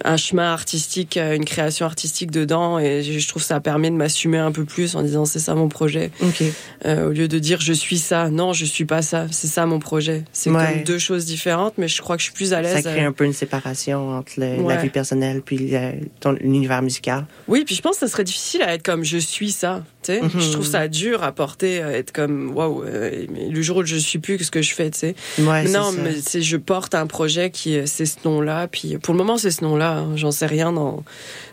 un 0.04 0.18
chemin 0.18 0.52
artistique, 0.52 1.18
une 1.18 1.46
création 1.46 1.86
artistique 1.86 2.32
dedans, 2.32 2.80
et 2.80 3.04
je 3.04 3.28
trouve 3.28 3.42
que 3.42 3.48
ça 3.48 3.60
permet 3.60 3.90
de 3.90 3.96
m'assumer 3.96 4.38
un 4.38 4.52
peu 4.52 4.66
plus 4.66 4.96
en 4.96 5.02
disant 5.04 5.26
c'est 5.26 5.40
ça 5.40 5.56
mon 5.56 5.70
projet. 5.70 6.12
Euh, 6.86 7.10
au 7.10 7.12
lieu 7.12 7.28
de 7.28 7.40
dire 7.40 7.60
je 7.62 7.74
suis 7.74 7.98
ça, 7.98 8.30
non 8.30 8.54
je 8.54 8.66
suis 8.66 8.86
pas 8.86 9.02
ça, 9.02 9.28
c'est 9.32 9.48
ça 9.48 9.66
mon 9.66 9.80
projet, 9.80 10.24
c'est 10.32 10.50
Ouais. 10.50 10.74
comme 10.76 10.84
deux 10.84 10.98
choses 11.00 11.26
différentes, 11.26 11.74
mais 11.78 11.88
je 11.88 12.02
crois 12.02 12.16
que 12.16 12.22
je 12.22 12.26
suis 12.28 12.34
plus 12.34 12.54
à 12.54 12.58
Ça 12.58 12.76
l'aise. 12.76 12.84
crée 12.84 13.04
euh, 13.04 13.10
un 13.10 13.12
peu 13.12 13.26
une 13.26 13.34
séparation 13.34 13.97
entre 14.00 14.34
le- 14.38 14.62
Ouais. 14.62 14.76
la 14.76 14.82
vie 14.82 14.90
personnelle 14.90 15.42
puis 15.42 15.58
l'univers 16.42 16.82
musical. 16.82 17.26
Oui, 17.48 17.64
puis 17.66 17.76
je 17.76 17.82
pense 17.82 17.94
que 17.96 18.00
ça 18.00 18.08
serait 18.08 18.24
difficile 18.24 18.62
à 18.62 18.74
être 18.74 18.84
comme 18.84 19.04
je 19.04 19.18
suis 19.18 19.52
ça. 19.52 19.84
Tu 20.04 20.14
sais, 20.14 20.22
Mhm. 20.22 20.30
je 20.40 20.52
trouve 20.52 20.66
ça 20.66 20.88
dur 20.88 21.24
à 21.24 21.32
porter, 21.32 21.82
à 21.82 21.92
être 21.92 22.12
comme 22.12 22.56
waouh. 22.56 22.84
euh, 22.84 23.26
le 23.52 23.62
jour 23.62 23.78
où 23.78 23.86
je 23.86 23.96
suis 23.98 24.20
plus, 24.20 24.38
qu'est-ce 24.38 24.52
que 24.52 24.62
je 24.62 24.74
fais, 24.74 24.90
tu 24.92 25.00
sais 25.00 25.16
Ouais, 25.40 25.66
c'est 25.68 25.74
Non, 25.74 25.92
mais 25.92 26.16
c'est 26.26 26.42
je 26.42 26.58
porte 26.58 26.96
un 26.96 27.08
projet 27.08 27.50
qui 27.52 27.78
euh, 27.78 27.84
c'est 27.86 28.06
ce 28.06 28.18
nom-là. 28.26 28.68
Puis 28.68 28.98
pour 28.98 29.14
le 29.14 29.18
moment, 29.18 29.38
c'est 29.38 29.52
ce 29.52 29.64
nom-là. 29.64 29.98
hein, 30.00 30.12
J'en 30.16 30.32
sais 30.32 30.46
rien. 30.46 30.72
Dans 30.72 31.04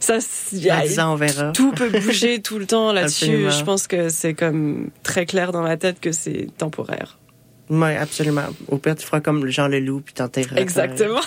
ça, 0.00 0.18
a- 0.18 1.04
ans, 1.06 1.12
on 1.12 1.16
verra. 1.16 1.52
Tout 1.52 1.72
peut 1.72 1.88
bouger 1.90 2.40
tout 2.40 2.58
le 2.58 2.66
temps 2.66 2.92
là-dessus. 2.92 3.50
Je 3.50 3.64
pense 3.64 3.86
que 3.86 4.08
c'est 4.08 4.34
comme 4.34 4.88
très 5.02 5.26
clair 5.26 5.50
dans 5.52 5.62
ma 5.62 5.76
tête 5.76 6.00
que 6.00 6.12
c'est 6.12 6.48
temporaire. 6.58 7.18
Oui, 7.70 7.94
absolument. 7.94 8.42
Au 8.68 8.76
pire, 8.78 8.94
tu 8.94 9.06
feras 9.06 9.20
comme 9.20 9.46
Jean 9.48 9.68
Leloup 9.68 10.00
puis 10.00 10.12
t'enterreras. 10.14 10.56
Exactement. 10.60 11.20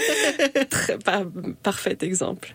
très 0.70 0.98
par- 0.98 1.24
parfait 1.62 1.96
exemple. 2.02 2.52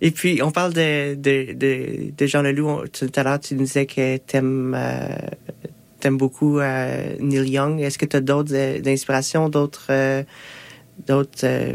Et 0.00 0.10
puis, 0.10 0.40
on 0.42 0.50
parle 0.50 0.72
de, 0.72 1.14
de, 1.14 1.52
de, 1.52 2.12
de 2.16 2.26
Jean 2.26 2.42
Leloup. 2.42 2.68
On- 2.68 2.84
Tout 2.86 3.10
à 3.14 3.22
l'heure, 3.22 3.40
tu 3.40 3.54
nous 3.54 3.62
disais 3.62 3.86
que 3.86 4.16
t'aimes 4.18 4.74
euh, 4.76 5.06
t'aimes 6.00 6.16
beaucoup 6.16 6.58
euh, 6.58 7.14
Neil 7.20 7.48
Young. 7.50 7.80
Est-ce 7.80 7.98
que 7.98 8.04
tu 8.06 8.16
as 8.16 8.20
d'autres 8.20 8.54
euh, 8.54 8.80
inspirations, 8.86 9.48
d'autres 9.48 9.86
euh, 9.90 10.22
d'autres 11.06 11.44
euh, 11.44 11.72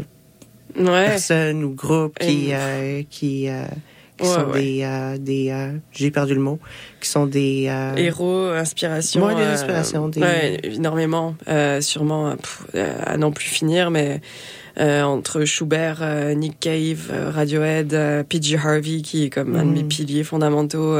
Ouais. 0.76 1.06
personnes 1.06 1.64
ou 1.64 1.74
groupes 1.74 2.18
qui, 2.18 2.48
euh, 2.52 3.02
qui, 3.10 3.48
euh, 3.50 3.64
qui 4.22 4.28
Ouais, 4.28 4.34
sont 4.34 4.50
ouais. 4.50 4.60
des... 4.62 4.82
euh, 4.84 5.18
des 5.18 5.50
euh, 5.50 5.72
J'ai 5.92 6.10
perdu 6.10 6.34
le 6.34 6.40
mot. 6.40 6.58
Qui 7.00 7.08
sont 7.08 7.26
des... 7.26 7.66
euh, 7.68 7.94
Héros, 7.96 8.46
inspiration. 8.50 9.24
Ouais, 9.26 9.34
des 9.34 9.42
euh, 9.42 9.52
inspirations, 9.54 10.08
des- 10.08 10.20
ouais, 10.20 10.60
énormément. 10.64 11.34
Euh, 11.48 11.80
sûrement 11.80 12.36
pff, 12.36 12.62
euh, 12.74 12.94
à 13.04 13.16
n'en 13.16 13.30
plus 13.32 13.46
finir, 13.48 13.90
mais 13.90 14.20
euh, 14.80 15.02
entre 15.02 15.44
Schubert, 15.44 16.02
Nick 16.36 16.58
Cave, 16.60 17.10
Radiohead, 17.34 18.24
PG 18.28 18.56
Harvey, 18.56 19.02
qui 19.02 19.24
est 19.24 19.30
comme 19.30 19.54
un 19.56 19.64
de 19.64 19.70
mes 19.70 19.82
Mhm. 19.82 19.88
piliers 19.88 20.24
fondamentaux. 20.24 20.96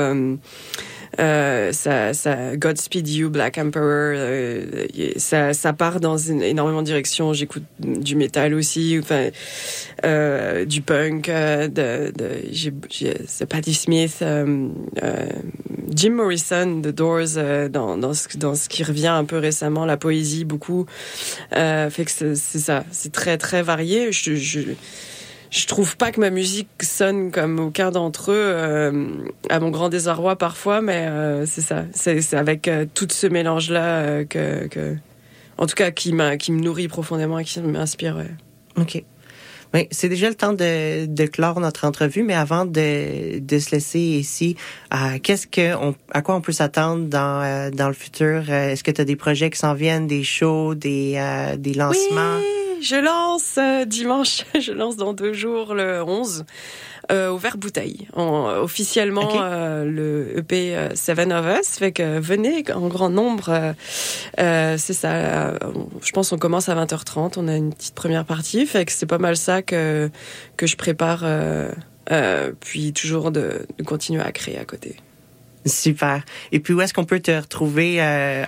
Euh, 1.20 1.72
ça, 1.72 2.14
ça, 2.14 2.56
Godspeed 2.56 3.08
You, 3.08 3.30
Black 3.30 3.58
Emperor, 3.58 4.14
euh, 4.16 4.86
ça, 5.16 5.52
ça 5.52 5.72
part 5.72 6.00
dans 6.00 6.16
une, 6.16 6.42
énormément 6.42 6.80
de 6.80 6.86
directions. 6.86 7.32
J'écoute 7.32 7.64
du 7.78 8.16
métal 8.16 8.54
aussi, 8.54 8.98
enfin, 9.00 9.28
euh, 10.04 10.64
du 10.64 10.80
punk, 10.80 11.28
euh, 11.28 11.68
de, 11.68 12.12
de, 12.16 12.40
c'est 13.26 13.46
Patti 13.46 13.74
Smith, 13.74 14.24
Jim 15.94 16.10
Morrison, 16.10 16.80
The 16.82 16.88
Doors, 16.88 17.68
dans, 17.70 17.98
dans, 17.98 18.14
ce, 18.14 18.38
dans 18.38 18.54
ce 18.54 18.68
qui 18.68 18.82
revient 18.82 19.08
un 19.08 19.24
peu 19.24 19.38
récemment, 19.38 19.84
la 19.84 19.96
poésie 19.96 20.44
beaucoup. 20.44 20.86
Fait 21.50 22.04
que 22.04 22.10
c'est, 22.10 22.34
c'est 22.36 22.58
ça, 22.58 22.84
c'est 22.90 23.12
très 23.12 23.36
très 23.36 23.62
varié. 23.62 24.12
Je, 24.12 24.34
je, 24.34 24.60
je 25.52 25.66
trouve 25.66 25.98
pas 25.98 26.10
que 26.10 26.18
ma 26.18 26.30
musique 26.30 26.70
sonne 26.80 27.30
comme 27.30 27.60
aucun 27.60 27.90
d'entre 27.90 28.32
eux, 28.32 28.34
euh, 28.36 29.06
à 29.50 29.60
mon 29.60 29.68
grand 29.68 29.90
désarroi 29.90 30.36
parfois, 30.36 30.80
mais 30.80 31.06
euh, 31.06 31.44
c'est 31.44 31.60
ça. 31.60 31.84
C'est, 31.92 32.32
avec 32.32 32.68
euh, 32.68 32.86
tout 32.92 33.06
ce 33.10 33.26
mélange-là 33.26 33.84
euh, 33.84 34.24
que, 34.24 34.66
que, 34.68 34.96
en 35.58 35.66
tout 35.66 35.74
cas, 35.74 35.90
qui, 35.90 36.14
m'a, 36.14 36.38
qui 36.38 36.52
me 36.52 36.60
nourrit 36.60 36.88
profondément 36.88 37.38
et 37.38 37.44
qui 37.44 37.60
m'inspire. 37.60 38.16
Ouais. 38.16 38.30
OK. 38.82 39.04
Oui, 39.74 39.88
c'est 39.90 40.08
déjà 40.08 40.28
le 40.28 40.34
temps 40.34 40.54
de, 40.54 41.04
de 41.04 41.26
clore 41.26 41.60
notre 41.60 41.86
entrevue, 41.86 42.22
mais 42.22 42.34
avant 42.34 42.64
de, 42.64 43.38
de 43.38 43.58
se 43.58 43.72
laisser 43.72 44.00
ici, 44.00 44.56
euh, 44.94 45.18
qu'est-ce 45.22 45.46
que 45.46 45.74
on, 45.76 45.94
à 46.12 46.22
quoi 46.22 46.34
on 46.34 46.40
peut 46.40 46.52
s'attendre 46.52 47.06
dans, 47.08 47.42
euh, 47.42 47.70
dans 47.70 47.88
le 47.88 47.94
futur? 47.94 48.44
Euh, 48.48 48.70
Est-ce 48.70 48.84
que 48.84 48.90
tu 48.90 49.02
as 49.02 49.04
des 49.04 49.16
projets 49.16 49.50
qui 49.50 49.58
s'en 49.58 49.74
viennent, 49.74 50.06
des 50.06 50.24
shows, 50.24 50.74
des, 50.74 51.14
euh, 51.16 51.56
des 51.56 51.74
lancements? 51.74 52.38
Je 52.82 52.96
lance 52.96 53.56
euh, 53.58 53.84
dimanche, 53.84 54.44
je 54.60 54.72
lance 54.72 54.96
dans 54.96 55.12
deux 55.12 55.32
jours, 55.32 55.74
le 55.74 56.02
11, 56.02 56.44
euh, 57.10 57.30
au 57.30 57.36
Vert 57.38 57.56
Bouteille. 57.58 58.08
En- 58.14 58.46
officiellement, 58.60 59.30
euh, 59.42 59.84
le 59.84 60.38
EP 60.38 60.76
euh, 60.76 60.94
Seven 60.94 61.32
of 61.32 61.46
Us. 61.60 61.68
Fait 61.78 61.92
que 61.92 62.18
venez 62.18 62.64
en 62.72 62.88
grand 62.88 63.10
nombre. 63.10 63.74
c'est 64.36 64.92
ça. 64.92 65.54
je 66.02 66.10
pense 66.12 66.30
qu'on 66.30 66.38
commence 66.38 66.68
à 66.68 66.74
20h30. 66.74 67.34
On 67.36 67.48
a 67.48 67.56
une 67.56 67.72
petite 67.74 67.94
première 67.94 68.24
partie. 68.24 68.66
Fait 68.66 68.84
que 68.84 68.92
c'est 68.92 69.06
pas 69.06 69.18
mal 69.18 69.36
ça 69.36 69.62
que, 69.62 70.10
que 70.56 70.66
je 70.66 70.76
prépare. 70.76 71.24
puis 72.60 72.92
toujours 72.92 73.30
de, 73.30 73.66
de 73.78 73.84
continuer 73.84 74.22
à 74.22 74.32
créer 74.32 74.58
à 74.58 74.64
côté. 74.64 74.96
Super. 75.64 76.24
Et 76.50 76.58
puis, 76.58 76.74
où 76.74 76.80
est-ce 76.80 76.92
qu'on 76.92 77.04
peut 77.04 77.20
te 77.20 77.30
retrouver 77.30 78.02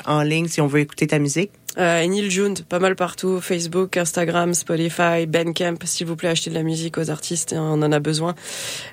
en 0.07 0.23
ligne 0.23 0.49
si 0.49 0.61
on 0.61 0.67
veut 0.67 0.81
écouter 0.81 1.07
ta 1.07 1.19
musique? 1.19 1.51
Euh, 1.79 2.01
et 2.01 2.09
Neil 2.09 2.31
June, 2.31 2.55
pas 2.69 2.79
mal 2.79 2.95
partout. 2.97 3.41
Facebook, 3.41 3.97
Instagram, 3.97 4.55
Spotify, 4.55 5.27
Bandcamp. 5.27 5.77
S'il 5.85 6.07
vous 6.07 6.17
plaît, 6.17 6.29
achetez 6.31 6.51
de 6.51 6.55
la 6.55 6.63
musique 6.63 6.99
aux 6.99 7.11
artistes. 7.11 7.53
hein, 7.53 7.63
On 7.73 7.83
en 7.83 7.91
a 7.93 7.99
besoin. 8.01 8.35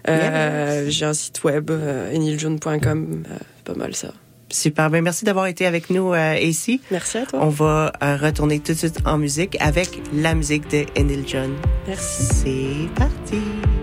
Euh, 0.09 0.86
J'ai 0.89 1.05
un 1.05 1.13
site 1.13 1.43
web, 1.43 1.69
euh, 1.69 2.15
eniljoune.com. 2.15 3.23
euh, 3.29 3.36
pas 3.63 3.73
mal 3.75 3.95
ça. 3.95 4.13
Super. 4.49 4.89
Ben, 4.89 5.01
merci 5.01 5.23
d'avoir 5.23 5.47
été 5.47 5.65
avec 5.65 5.89
nous 5.89 6.13
euh, 6.13 6.36
ici. 6.38 6.82
Merci 6.91 7.19
à 7.19 7.25
toi. 7.25 7.39
On 7.41 7.47
va 7.49 7.93
euh, 8.03 8.17
retourner 8.17 8.59
tout 8.59 8.73
de 8.73 8.77
suite 8.77 8.97
en 9.05 9.17
musique 9.17 9.55
avec 9.61 10.01
la 10.13 10.34
musique 10.36 10.69
de 10.71 10.86
Enil 10.99 11.23
John. 11.25 11.53
Merci. 11.88 12.23
C'est 12.23 12.93
parti. 12.95 13.80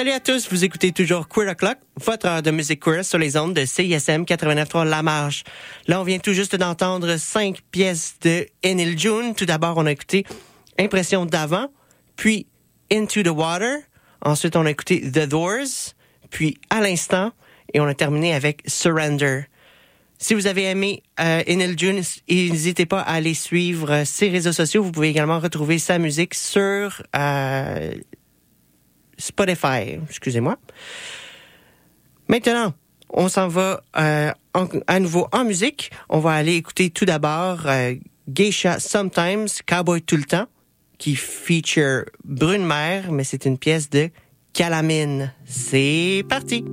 Re-salut 0.00 0.16
à 0.16 0.20
tous, 0.20 0.48
vous 0.50 0.64
écoutez 0.64 0.92
toujours 0.92 1.28
Queer 1.28 1.50
O'Clock, 1.50 1.76
votre 1.96 2.26
heure 2.26 2.40
de 2.40 2.50
musique 2.50 2.80
queer 2.80 3.04
sur 3.04 3.18
les 3.18 3.36
ondes 3.36 3.52
de 3.52 3.66
CISM 3.66 4.22
89.3 4.22 4.88
La 4.88 5.02
Marge. 5.02 5.44
Là, 5.88 6.00
on 6.00 6.04
vient 6.04 6.18
tout 6.18 6.32
juste 6.32 6.56
d'entendre 6.56 7.18
cinq 7.18 7.58
pièces 7.70 8.14
de 8.22 8.46
Enil 8.64 8.98
June. 8.98 9.34
Tout 9.34 9.44
d'abord, 9.44 9.76
on 9.76 9.84
a 9.84 9.92
écouté 9.92 10.24
Impression 10.78 11.26
d'avant, 11.26 11.66
puis 12.16 12.46
Into 12.90 13.22
the 13.22 13.28
Water. 13.28 13.76
Ensuite, 14.22 14.56
on 14.56 14.64
a 14.64 14.70
écouté 14.70 15.02
The 15.02 15.28
Doors, 15.28 15.92
puis 16.30 16.56
À 16.70 16.80
l'instant, 16.80 17.32
et 17.74 17.80
on 17.80 17.84
a 17.84 17.92
terminé 17.92 18.32
avec 18.32 18.62
Surrender. 18.66 19.42
Si 20.16 20.32
vous 20.32 20.46
avez 20.46 20.64
aimé 20.64 21.02
euh, 21.20 21.42
Enil 21.46 21.78
June, 21.78 22.00
n'hésitez 22.26 22.86
pas 22.86 23.00
à 23.00 23.16
aller 23.16 23.34
suivre 23.34 23.90
euh, 23.90 24.04
ses 24.06 24.30
réseaux 24.30 24.52
sociaux. 24.52 24.82
Vous 24.82 24.92
pouvez 24.92 25.10
également 25.10 25.40
retrouver 25.40 25.78
sa 25.78 25.98
musique 25.98 26.34
sur 26.34 27.02
euh, 27.14 27.92
Spotify. 29.20 29.98
Excusez-moi. 30.08 30.56
Maintenant, 32.28 32.74
on 33.12 33.28
s'en 33.28 33.48
va 33.48 33.82
euh, 33.96 34.32
à 34.86 35.00
nouveau 35.00 35.28
en 35.32 35.44
musique. 35.44 35.90
On 36.08 36.18
va 36.18 36.32
aller 36.32 36.54
écouter 36.54 36.90
tout 36.90 37.04
d'abord 37.04 37.66
euh, 37.66 37.94
Geisha 38.28 38.78
Sometimes, 38.78 39.48
Cowboy 39.66 40.02
tout 40.02 40.16
le 40.16 40.24
temps, 40.24 40.46
qui 40.98 41.16
feature 41.16 42.04
Brune 42.24 42.64
Mère, 42.64 43.10
mais 43.10 43.24
c'est 43.24 43.44
une 43.46 43.58
pièce 43.58 43.90
de 43.90 44.10
Calamine. 44.52 45.32
C'est 45.44 46.24
parti! 46.28 46.64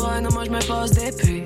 J'suis 0.00 0.06
pas 0.06 0.20
samouraï, 0.20 0.22
non 0.22 0.30
moi 0.32 0.44
j'me 0.44 0.58
passe 0.66 0.90
d'épée. 0.92 1.44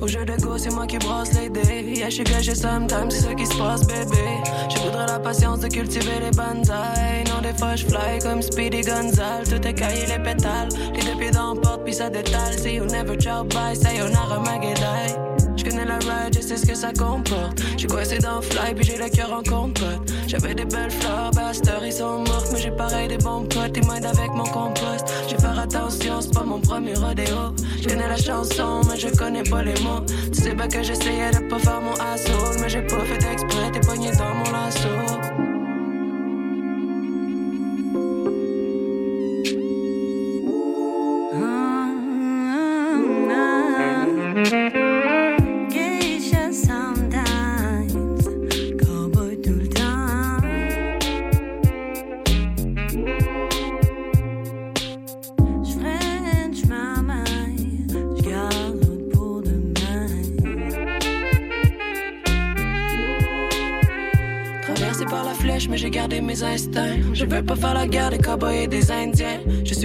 Au 0.00 0.06
jeu 0.06 0.24
de 0.24 0.40
go, 0.40 0.56
c'est 0.56 0.72
moi 0.72 0.86
qui 0.86 0.98
brosse 0.98 1.32
les 1.34 1.50
dés. 1.50 1.98
Yeah, 1.98 2.08
j'suis 2.08 2.24
gâché 2.24 2.54
sometime, 2.54 3.10
c'est 3.10 3.20
ce 3.20 3.34
qui 3.34 3.44
se 3.44 3.56
passe, 3.56 3.86
bébé. 3.86 4.40
Je 4.70 4.78
voudrais 4.78 5.06
la 5.06 5.18
patience 5.18 5.60
de 5.60 5.68
cultiver 5.68 6.20
les 6.20 6.30
bonsaïs. 6.30 7.28
Non, 7.28 7.42
des 7.42 7.56
fois 7.58 7.76
j'fly 7.76 8.18
comme 8.22 8.40
Speedy 8.42 8.82
Gonzales. 8.82 9.44
Tout 9.44 9.66
est 9.66 9.74
caillé, 9.74 10.06
les 10.06 10.22
pétales. 10.22 10.68
Les 10.94 11.02
deux 11.02 11.18
pieds 11.18 11.30
dans 11.30 11.54
porte, 11.56 11.84
puis 11.84 11.94
ça 11.94 12.08
détale. 12.08 12.58
See 12.58 12.76
you 12.76 12.84
never 12.86 13.16
ciao 13.18 13.44
bye, 13.44 13.76
sayonara 13.76 14.38
magedai. 14.40 15.16
J'connais 15.56 15.84
la 15.84 15.98
ride, 15.98 16.34
je 16.34 16.40
sais 16.40 16.56
ce 16.56 16.66
que 16.66 16.74
ça 16.74 16.92
comporte. 16.92 17.60
J'suis 17.76 17.88
coincé 17.88 18.18
dans 18.18 18.40
fly, 18.40 18.74
puis 18.74 18.84
j'ai 18.84 18.96
le 18.96 19.10
cœur 19.10 19.30
en 19.32 19.42
compote. 19.42 20.10
J'avais 20.26 20.54
des 20.54 20.64
belles 20.64 20.90
fleurs, 20.90 21.30
basters, 21.32 21.84
ils 21.84 21.92
sont 21.92 22.20
mortes. 22.20 22.48
Mais 22.52 22.60
j'ai 22.60 22.70
pareil 22.70 23.08
des 23.08 23.18
bons 23.18 23.42
potes, 23.42 23.76
ils 23.76 23.86
m'aident 23.86 24.06
avec 24.06 24.30
mon 24.34 24.44
compost. 24.44 24.99
J'vais 25.30 25.38
faire 25.38 25.60
attention, 25.60 26.20
c'est 26.20 26.34
pas 26.34 26.42
mon 26.42 26.58
premier 26.58 26.94
rodéo. 26.94 27.54
J'connais 27.80 28.08
la 28.08 28.16
chanson, 28.16 28.80
mais 28.88 28.98
je 28.98 29.06
connais 29.16 29.44
pas 29.44 29.62
les 29.62 29.80
mots. 29.80 30.00
Tu 30.32 30.42
sais 30.42 30.56
pas 30.56 30.66
que 30.66 30.82
j'essayais 30.82 31.30
de 31.30 31.48
pas 31.48 31.60
faire 31.60 31.80
mon 31.80 31.92
assaut. 31.92 32.58
Mais 32.60 32.68
j'ai 32.68 32.82
pas 32.82 33.04
fait 33.04 33.32
exprès, 33.32 33.70
t'es 33.70 33.78
pogné 33.78 34.10
dans 34.10 34.34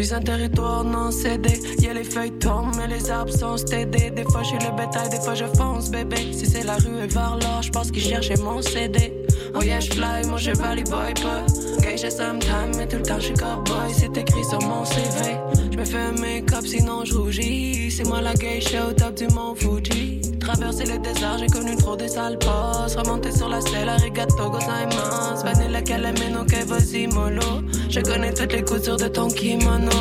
suis 0.05 0.13
un 0.13 0.21
territoire 0.21 0.83
non 0.83 1.09
cédé. 1.09 1.59
Y 1.79 1.87
a 1.87 1.93
les 1.93 2.03
feuilles 2.03 2.37
tombent, 2.39 2.75
mais 2.77 2.87
les 2.87 3.09
arbres 3.09 3.31
sont 3.31 3.57
stédés. 3.57 4.11
Des 4.11 4.23
fois, 4.23 4.43
je 4.43 4.49
suis 4.49 4.59
le 4.59 4.71
bétail, 4.75 5.09
des 5.09 5.19
fois, 5.19 5.33
je 5.33 5.45
fonce, 5.57 5.89
bébé. 5.89 6.31
Si 6.31 6.45
c'est 6.45 6.63
la 6.63 6.75
rue 6.75 7.03
et 7.03 7.07
vers 7.07 7.37
l'or, 7.41 7.61
je 7.61 7.71
pense 7.71 7.91
qu'ils 7.91 8.03
cherchaient 8.03 8.41
mon 8.43 8.61
CD. 8.61 9.13
Oh 9.55 9.63
yeah, 9.63 9.79
je 9.79 9.91
fly, 9.91 10.27
mon 10.27 10.37
cheval, 10.37 10.79
il 10.79 10.83
boy 10.85 11.13
pas. 11.15 11.45
Geisha 11.81 12.11
sometime, 12.11 12.71
mais 12.77 12.87
tout 12.87 12.97
le 12.97 13.03
temps, 13.03 13.19
je 13.19 13.25
suis 13.25 13.33
cowboy. 13.33 13.93
C'est 13.93 14.15
écrit 14.17 14.43
sur 14.43 14.61
mon 14.61 14.85
CV. 14.85 15.37
Je 15.71 15.77
me 15.77 15.85
fais 15.85 15.97
un 15.97 16.11
make-up, 16.11 16.65
sinon 16.65 17.03
je 17.03 17.15
rougis. 17.15 17.91
C'est 17.91 18.07
moi 18.07 18.21
la 18.21 18.33
geisha 18.33 18.87
au 18.87 18.93
top 18.93 19.15
du 19.15 19.27
mont 19.33 19.55
Fuji. 19.55 20.21
Traverser 20.39 20.85
le 20.85 20.99
désert, 20.99 21.37
j'ai 21.39 21.47
connu 21.47 21.75
trop 21.75 21.95
des 21.95 22.09
sales 22.09 22.37
passes. 22.37 22.95
Remonter 22.95 23.31
sur 23.31 23.49
la 23.49 23.59
selle, 23.61 23.89
arigato 23.89 24.49
gozaimasu. 24.51 25.43
Vanilla 25.43 25.81
calamine, 25.81 26.37
ok, 26.41 26.65
vas-y, 26.67 27.07
mollo. 27.07 27.63
Je 27.89 27.99
connais 28.01 28.33
toutes 28.33 28.53
les 28.53 28.63
coutures 28.63 28.97
de 28.97 29.07
ton 29.07 29.27
kimono. 29.27 29.91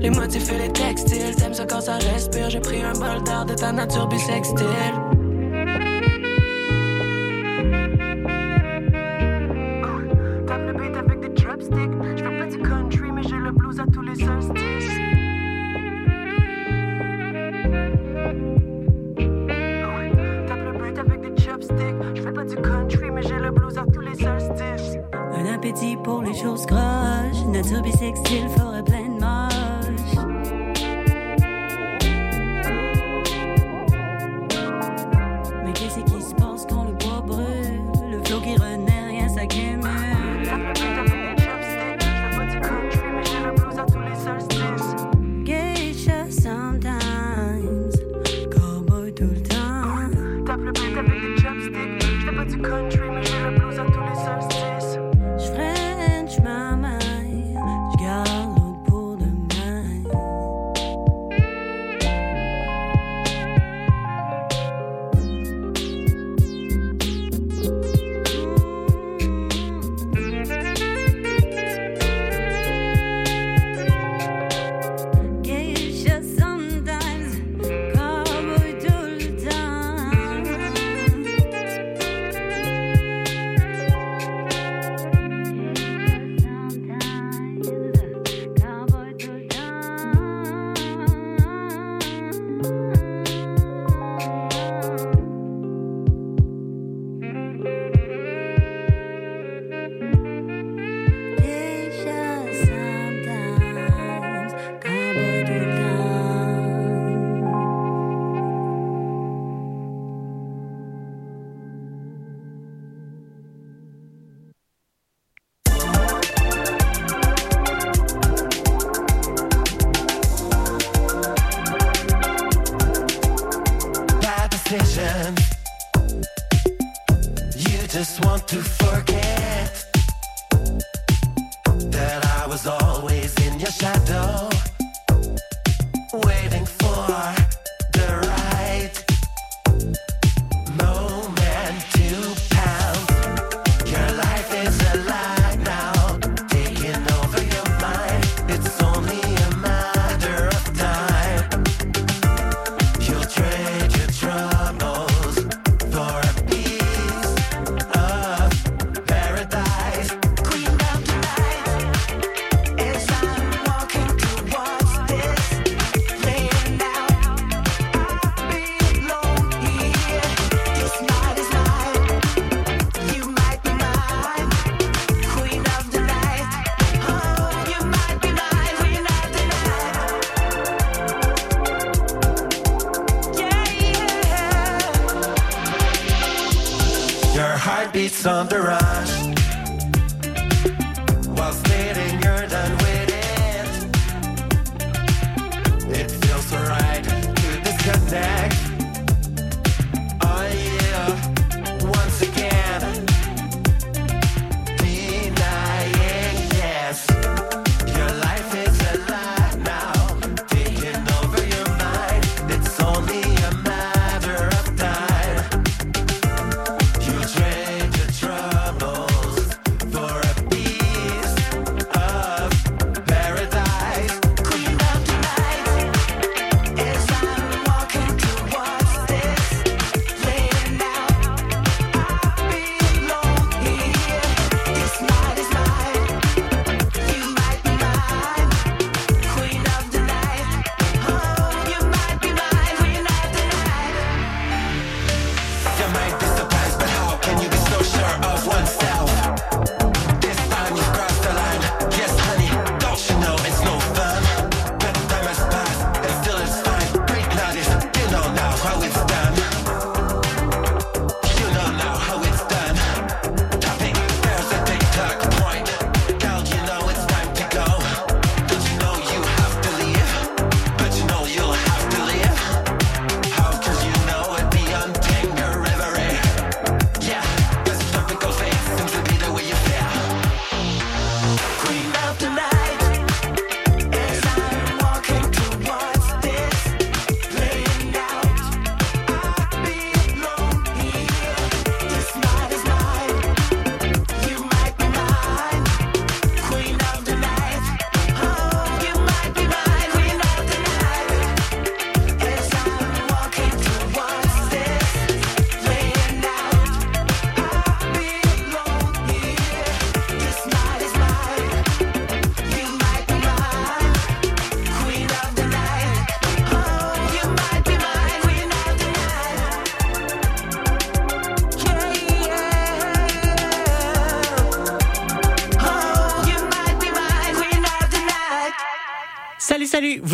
Les 0.00 0.10
motifs 0.10 0.50
et 0.52 0.58
les 0.58 0.72
textiles, 0.72 1.34
t'aimes 1.36 1.54
ça 1.54 1.66
quand 1.66 1.80
ça 1.80 1.96
respire. 1.96 2.50
J'ai 2.50 2.60
pris 2.60 2.82
un 2.82 2.92
bol 2.92 3.22
d'air 3.24 3.44
de 3.44 3.54
ta 3.54 3.72
nature 3.72 4.06
bisextile. 4.08 5.03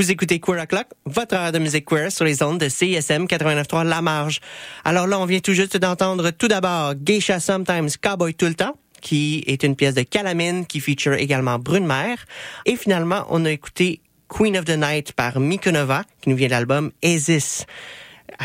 Vous 0.01 0.11
écoutez 0.11 0.41
Queer 0.41 0.63
O'Clock, 0.63 0.87
votre 1.05 1.35
heure 1.35 1.53
de 1.53 1.59
musique 1.59 1.85
queer 1.85 2.11
sur 2.11 2.25
les 2.25 2.43
ondes 2.43 2.57
de 2.57 2.71
CISM 2.71 3.27
89.3 3.27 3.87
La 3.87 4.01
Marge. 4.01 4.41
Alors 4.83 5.07
là, 5.07 5.21
on 5.21 5.27
vient 5.27 5.41
tout 5.41 5.53
juste 5.53 5.77
d'entendre 5.77 6.31
tout 6.31 6.49
d'abord 6.49 6.95
Geisha 6.95 7.39
Sometimes 7.39 7.91
Cowboy 8.01 8.33
Tout 8.33 8.47
le 8.47 8.55
temps, 8.55 8.79
qui 9.03 9.45
est 9.47 9.63
une 9.63 9.77
pièce 9.77 9.93
de 9.93 10.01
Calamine 10.01 10.65
qui 10.65 10.81
feature 10.81 11.13
également 11.13 11.59
Brune 11.59 11.87
Mère. 11.87 12.25
Et 12.65 12.77
finalement, 12.77 13.27
on 13.29 13.45
a 13.45 13.51
écouté 13.51 14.01
Queen 14.31 14.57
of 14.57 14.65
the 14.65 14.79
Night 14.79 15.13
par 15.13 15.39
Mikonova, 15.39 16.05
qui 16.23 16.31
nous 16.31 16.37
vient 16.37 16.47
de 16.47 16.53
l'album 16.53 16.93
Esis. 17.03 17.67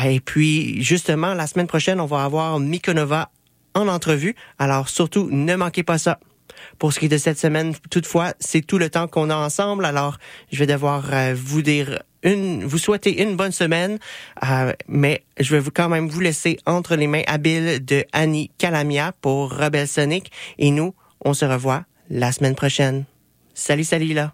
Et 0.03 0.19
puis, 0.19 0.84
justement, 0.84 1.36
la 1.36 1.48
semaine 1.48 1.68
prochaine, 1.68 2.02
on 2.02 2.06
va 2.06 2.26
avoir 2.26 2.60
Mikonova 2.60 3.32
en 3.76 3.88
entrevue. 3.88 4.36
Alors, 4.60 4.90
surtout, 4.90 5.30
ne 5.32 5.56
manquez 5.56 5.84
pas 5.84 5.99
ça. 5.99 6.19
Pour 6.79 6.93
ce 6.93 6.99
qui 6.99 7.05
est 7.05 7.09
de 7.09 7.17
cette 7.17 7.39
semaine, 7.39 7.73
toutefois, 7.89 8.33
c'est 8.39 8.61
tout 8.61 8.77
le 8.77 8.89
temps 8.89 9.07
qu'on 9.07 9.29
a 9.29 9.35
ensemble. 9.35 9.85
Alors, 9.85 10.17
je 10.51 10.59
vais 10.59 10.67
devoir 10.67 11.05
euh, 11.11 11.33
vous 11.35 11.61
dire 11.61 12.01
une, 12.23 12.63
vous 12.65 12.77
souhaiter 12.77 13.21
une 13.21 13.35
bonne 13.35 13.51
semaine, 13.51 13.99
euh, 14.49 14.73
mais 14.87 15.23
je 15.39 15.55
vais 15.55 15.71
quand 15.71 15.89
même 15.89 16.09
vous 16.09 16.19
laisser 16.19 16.57
entre 16.65 16.95
les 16.95 17.07
mains 17.07 17.23
habiles 17.27 17.83
de 17.85 18.03
Annie 18.11 18.51
Calamia 18.57 19.13
pour 19.21 19.51
Rebel 19.51 19.87
Sonic. 19.87 20.31
Et 20.57 20.71
nous, 20.71 20.93
on 21.23 21.33
se 21.33 21.45
revoit 21.45 21.85
la 22.09 22.31
semaine 22.31 22.55
prochaine. 22.55 23.05
Salut, 23.53 23.83
salut 23.83 24.13
là. 24.13 24.33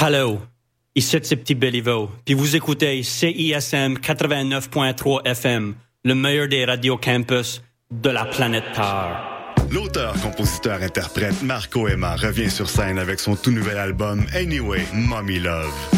Hello, 0.00 0.38
ici 0.94 1.18
c'est 1.20 1.34
Petit 1.34 1.56
Béliveau, 1.56 2.08
puis 2.24 2.34
vous 2.34 2.54
écoutez 2.54 3.02
CISM 3.02 3.94
89.3 3.94 5.26
FM, 5.26 5.74
le 6.04 6.14
meilleur 6.14 6.46
des 6.46 6.64
radios 6.64 6.96
campus 6.98 7.60
de 7.90 8.08
la 8.08 8.24
planète 8.24 8.62
Terre. 8.74 9.54
L'auteur, 9.72 10.14
compositeur, 10.20 10.80
interprète 10.82 11.42
Marco 11.42 11.88
Emma 11.88 12.14
revient 12.14 12.48
sur 12.48 12.70
scène 12.70 13.00
avec 13.00 13.18
son 13.18 13.34
tout 13.34 13.50
nouvel 13.50 13.76
album 13.76 14.24
Anyway, 14.32 14.86
Mommy 14.94 15.40
Love. 15.40 15.97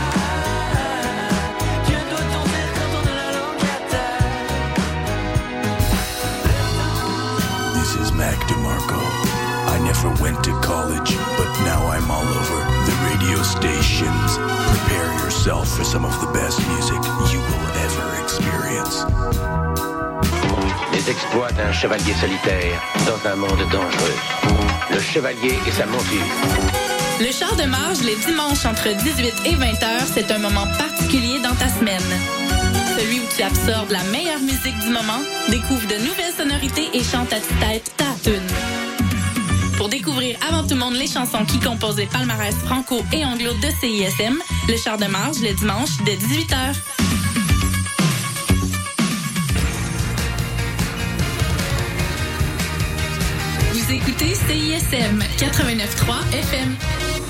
Never 9.91 10.23
went 10.23 10.41
to 10.41 10.53
college, 10.61 11.11
but 11.37 11.51
now 11.65 11.81
I'm 11.93 12.09
all 12.09 12.29
over 12.39 12.59
the 12.87 12.95
radio 13.09 13.39
stations. 13.43 14.29
Prepare 14.71 15.11
yourself 15.23 15.67
for 15.75 15.83
some 15.83 16.05
of 16.05 16.15
the 16.21 16.31
best 16.31 16.59
music 16.73 17.01
you 17.31 17.39
will 17.49 17.67
ever 17.85 18.05
experience. 18.23 19.05
Les 20.93 21.09
exploits 21.09 21.51
d'un 21.57 21.73
chevalier 21.73 22.13
solitaire 22.13 22.81
dans 23.05 23.21
un 23.29 23.35
monde 23.35 23.63
dangereux. 23.69 24.17
Le 24.91 24.99
chevalier 24.99 25.59
et 25.67 25.71
sa 25.71 25.85
monture. 25.85 26.29
Le 27.19 27.31
char 27.31 27.53
de 27.57 27.65
marge 27.65 28.01
les 28.01 28.15
dimanches 28.15 28.65
entre 28.65 28.87
18 28.95 29.33
et 29.45 29.55
20 29.55 29.65
heures, 29.83 30.07
c'est 30.13 30.31
un 30.31 30.39
moment 30.39 30.67
particulier 30.77 31.39
dans 31.39 31.55
ta 31.55 31.67
semaine. 31.67 32.11
Celui 32.97 33.19
où 33.19 33.27
tu 33.35 33.43
absorbes 33.43 33.91
la 33.91 34.03
meilleure 34.03 34.39
musique 34.39 34.79
du 34.85 34.89
moment, 34.89 35.21
découvre 35.49 35.85
de 35.87 35.97
nouvelles 36.07 36.35
sonorités 36.37 36.89
et 36.93 37.03
chante 37.03 37.33
à 37.33 37.41
tue-tête 37.41 37.91
ta 37.97 38.05
tune. 38.23 38.80
Pour 39.81 39.89
découvrir 39.89 40.37
avant 40.47 40.61
tout 40.61 40.75
le 40.75 40.79
monde 40.79 40.93
les 40.93 41.07
chansons 41.07 41.43
qui 41.43 41.59
composent 41.59 41.97
les 41.97 42.05
palmarès 42.05 42.53
franco 42.53 43.01
et 43.11 43.25
anglo 43.25 43.51
de 43.55 43.67
CISM, 43.79 44.37
le 44.69 44.77
char 44.77 44.95
de 44.99 45.05
marge 45.05 45.39
le 45.41 45.55
dimanche 45.55 45.97
dès 46.05 46.17
18h. 46.17 46.75
Vous 53.73 53.91
écoutez 53.91 54.35
CISM 54.35 55.23
89.3 55.39 56.31
FM. 56.31 57.20